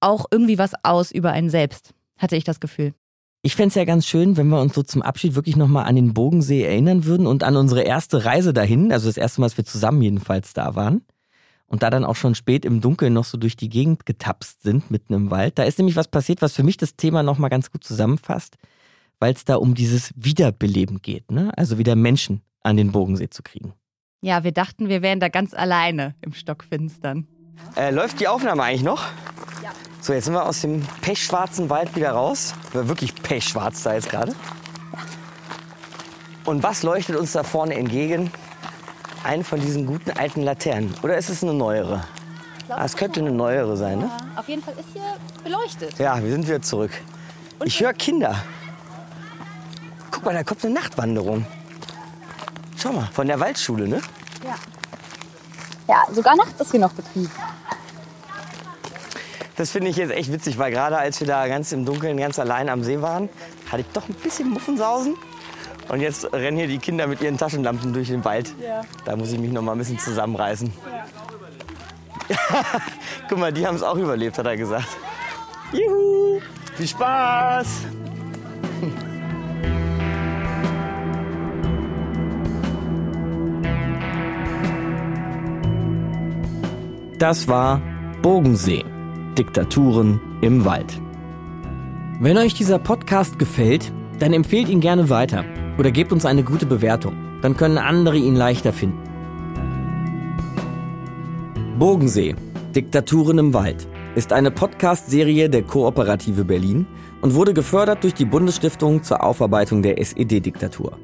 auch 0.00 0.26
irgendwie 0.30 0.58
was 0.58 0.72
aus 0.84 1.10
über 1.10 1.32
einen 1.32 1.50
selbst, 1.50 1.94
hatte 2.18 2.36
ich 2.36 2.44
das 2.44 2.60
Gefühl. 2.60 2.94
Ich 3.42 3.54
fände 3.54 3.68
es 3.68 3.74
ja 3.76 3.84
ganz 3.84 4.06
schön, 4.06 4.36
wenn 4.36 4.48
wir 4.48 4.60
uns 4.60 4.74
so 4.74 4.82
zum 4.82 5.02
Abschied 5.02 5.34
wirklich 5.34 5.56
nochmal 5.56 5.86
an 5.86 5.96
den 5.96 6.14
Bogensee 6.14 6.64
erinnern 6.64 7.04
würden 7.04 7.26
und 7.26 7.44
an 7.44 7.56
unsere 7.56 7.82
erste 7.82 8.24
Reise 8.24 8.52
dahin, 8.52 8.92
also 8.92 9.08
das 9.08 9.16
erste 9.16 9.40
Mal, 9.40 9.46
dass 9.46 9.56
wir 9.56 9.64
zusammen 9.64 10.02
jedenfalls 10.02 10.52
da 10.52 10.74
waren. 10.74 11.02
Und 11.68 11.82
da 11.82 11.90
dann 11.90 12.04
auch 12.04 12.14
schon 12.14 12.36
spät 12.36 12.64
im 12.64 12.80
Dunkeln 12.80 13.12
noch 13.12 13.24
so 13.24 13.38
durch 13.38 13.56
die 13.56 13.68
Gegend 13.68 14.06
getapst 14.06 14.62
sind, 14.62 14.88
mitten 14.92 15.14
im 15.14 15.30
Wald. 15.32 15.58
Da 15.58 15.64
ist 15.64 15.78
nämlich 15.78 15.96
was 15.96 16.06
passiert, 16.06 16.40
was 16.40 16.52
für 16.52 16.62
mich 16.62 16.76
das 16.76 16.94
Thema 16.94 17.24
nochmal 17.24 17.50
ganz 17.50 17.72
gut 17.72 17.82
zusammenfasst 17.82 18.56
weil 19.20 19.32
es 19.34 19.44
da 19.44 19.56
um 19.56 19.74
dieses 19.74 20.12
Wiederbeleben 20.16 21.00
geht, 21.02 21.30
ne? 21.30 21.52
Also 21.56 21.78
wieder 21.78 21.96
Menschen 21.96 22.42
an 22.62 22.76
den 22.76 22.92
Bogensee 22.92 23.30
zu 23.30 23.42
kriegen. 23.42 23.74
Ja, 24.22 24.44
wir 24.44 24.52
dachten, 24.52 24.88
wir 24.88 25.02
wären 25.02 25.20
da 25.20 25.28
ganz 25.28 25.54
alleine 25.54 26.14
im 26.20 26.32
Stockfinstern. 26.32 27.26
Äh, 27.76 27.90
läuft 27.90 28.20
die 28.20 28.28
Aufnahme 28.28 28.62
eigentlich 28.62 28.82
noch? 28.82 29.04
Ja. 29.62 29.70
So, 30.00 30.12
jetzt 30.12 30.24
sind 30.24 30.34
wir 30.34 30.44
aus 30.46 30.62
dem 30.62 30.82
pechschwarzen 31.00 31.70
Wald 31.70 31.94
wieder 31.94 32.10
raus. 32.10 32.54
War 32.72 32.88
wirklich 32.88 33.14
pechschwarz 33.14 33.82
da 33.82 33.94
jetzt 33.94 34.10
gerade. 34.10 34.34
Und 36.44 36.62
was 36.62 36.82
leuchtet 36.82 37.16
uns 37.16 37.32
da 37.32 37.42
vorne 37.42 37.74
entgegen? 37.74 38.30
Eine 39.24 39.42
von 39.42 39.60
diesen 39.60 39.86
guten 39.86 40.10
alten 40.12 40.42
Laternen. 40.42 40.94
Oder 41.02 41.16
ist 41.16 41.28
es 41.28 41.42
eine 41.42 41.54
neuere? 41.54 42.04
Ah, 42.68 42.84
es 42.84 42.96
könnte 42.96 43.20
eine 43.20 43.32
neuere 43.32 43.76
sein, 43.76 44.00
ne? 44.00 44.10
Auf 44.36 44.48
jeden 44.48 44.62
Fall 44.62 44.74
ist 44.74 44.88
hier 44.92 45.02
beleuchtet. 45.44 45.98
Ja, 45.98 46.22
wir 46.22 46.30
sind 46.30 46.46
wieder 46.46 46.62
zurück. 46.62 46.90
Ich 47.64 47.80
höre 47.80 47.92
Kinder. 47.92 48.42
Guck 50.10 50.24
mal, 50.24 50.34
da 50.34 50.44
kommt 50.44 50.64
eine 50.64 50.74
Nachtwanderung. 50.74 51.46
Schau 52.76 52.92
mal, 52.92 53.08
von 53.12 53.26
der 53.26 53.40
Waldschule, 53.40 53.88
ne? 53.88 54.00
Ja. 54.44 54.54
Ja, 55.88 56.02
sogar 56.12 56.36
nachts 56.36 56.60
ist 56.60 56.70
hier 56.70 56.80
noch 56.80 56.92
Betrieb. 56.92 57.30
Das 59.56 59.70
finde 59.70 59.88
ich 59.90 59.96
jetzt 59.96 60.12
echt 60.12 60.30
witzig, 60.30 60.58
weil 60.58 60.70
gerade 60.70 60.98
als 60.98 61.18
wir 61.20 61.26
da 61.26 61.48
ganz 61.48 61.72
im 61.72 61.84
Dunkeln, 61.86 62.18
ganz 62.18 62.38
allein 62.38 62.68
am 62.68 62.82
See 62.82 63.00
waren, 63.00 63.28
hatte 63.70 63.80
ich 63.80 63.86
doch 63.92 64.06
ein 64.08 64.14
bisschen 64.14 64.50
Muffensausen. 64.50 65.16
Und 65.88 66.00
jetzt 66.00 66.30
rennen 66.32 66.58
hier 66.58 66.66
die 66.66 66.78
Kinder 66.78 67.06
mit 67.06 67.22
ihren 67.22 67.38
Taschenlampen 67.38 67.92
durch 67.92 68.08
den 68.08 68.24
Wald. 68.24 68.52
Ja. 68.60 68.82
Da 69.04 69.16
muss 69.16 69.32
ich 69.32 69.38
mich 69.38 69.52
noch 69.52 69.62
mal 69.62 69.72
ein 69.72 69.78
bisschen 69.78 69.98
zusammenreißen. 69.98 70.72
Guck 73.28 73.38
mal, 73.38 73.52
die 73.52 73.66
haben 73.66 73.76
es 73.76 73.82
auch 73.82 73.96
überlebt, 73.96 74.36
hat 74.36 74.46
er 74.46 74.56
gesagt. 74.56 74.88
Juhu! 75.72 76.40
Viel 76.76 76.88
Spaß! 76.88 77.66
Das 87.18 87.48
war 87.48 87.80
Bogensee. 88.20 88.84
Diktaturen 89.38 90.20
im 90.42 90.66
Wald. 90.66 91.00
Wenn 92.20 92.36
euch 92.36 92.52
dieser 92.52 92.78
Podcast 92.78 93.38
gefällt, 93.38 93.90
dann 94.18 94.34
empfehlt 94.34 94.68
ihn 94.68 94.80
gerne 94.80 95.08
weiter 95.08 95.44
oder 95.78 95.90
gebt 95.90 96.12
uns 96.12 96.26
eine 96.26 96.42
gute 96.42 96.66
Bewertung. 96.66 97.16
Dann 97.40 97.56
können 97.56 97.78
andere 97.78 98.18
ihn 98.18 98.36
leichter 98.36 98.74
finden. 98.74 99.02
Bogensee. 101.78 102.34
Diktaturen 102.74 103.38
im 103.38 103.54
Wald 103.54 103.88
ist 104.14 104.34
eine 104.34 104.50
Podcast-Serie 104.50 105.48
der 105.48 105.62
Kooperative 105.62 106.44
Berlin 106.44 106.86
und 107.22 107.34
wurde 107.34 107.54
gefördert 107.54 108.04
durch 108.04 108.12
die 108.12 108.26
Bundesstiftung 108.26 109.02
zur 109.02 109.24
Aufarbeitung 109.24 109.80
der 109.80 109.98
SED-Diktatur. 109.98 110.98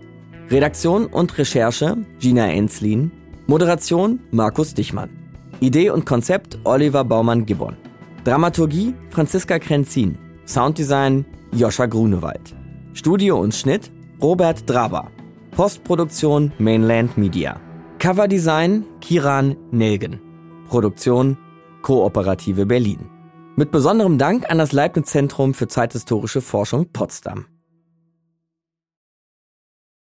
Redaktion 0.51 1.07
und 1.07 1.39
Recherche 1.39 1.97
Gina 2.19 2.49
Enslin. 2.53 3.13
Moderation 3.47 4.21
Markus 4.31 4.75
Dichmann. 4.75 5.22
Idee 5.63 5.91
und 5.91 6.05
Konzept 6.05 6.59
Oliver 6.65 7.05
Baumann-Gibbon. 7.05 7.77
Dramaturgie 8.25 8.95
Franziska 9.11 9.61
Krenzin. 9.61 10.19
Sounddesign 10.45 11.25
Joscha 11.53 11.87
Grunewald. 11.87 12.53
Studio 12.95 13.39
und 13.39 13.55
Schnitt 13.55 13.93
Robert 14.21 14.69
Draber. 14.69 15.09
Postproduktion 15.53 16.51
Mainland 16.59 17.17
Media. 17.17 17.61
Coverdesign 18.01 18.85
Kiran 19.01 19.57
Nelgen. 19.71 20.21
Produktion 20.69 21.39
Kooperative 21.83 22.67
Berlin. 22.67 23.09
Mit 23.55 23.71
besonderem 23.71 24.19
Dank 24.19 24.51
an 24.51 24.59
das 24.59 24.73
Leibniz 24.73 25.11
Zentrum 25.11 25.55
für 25.55 25.69
zeithistorische 25.69 26.41
Forschung 26.41 26.89
Potsdam. 26.93 27.47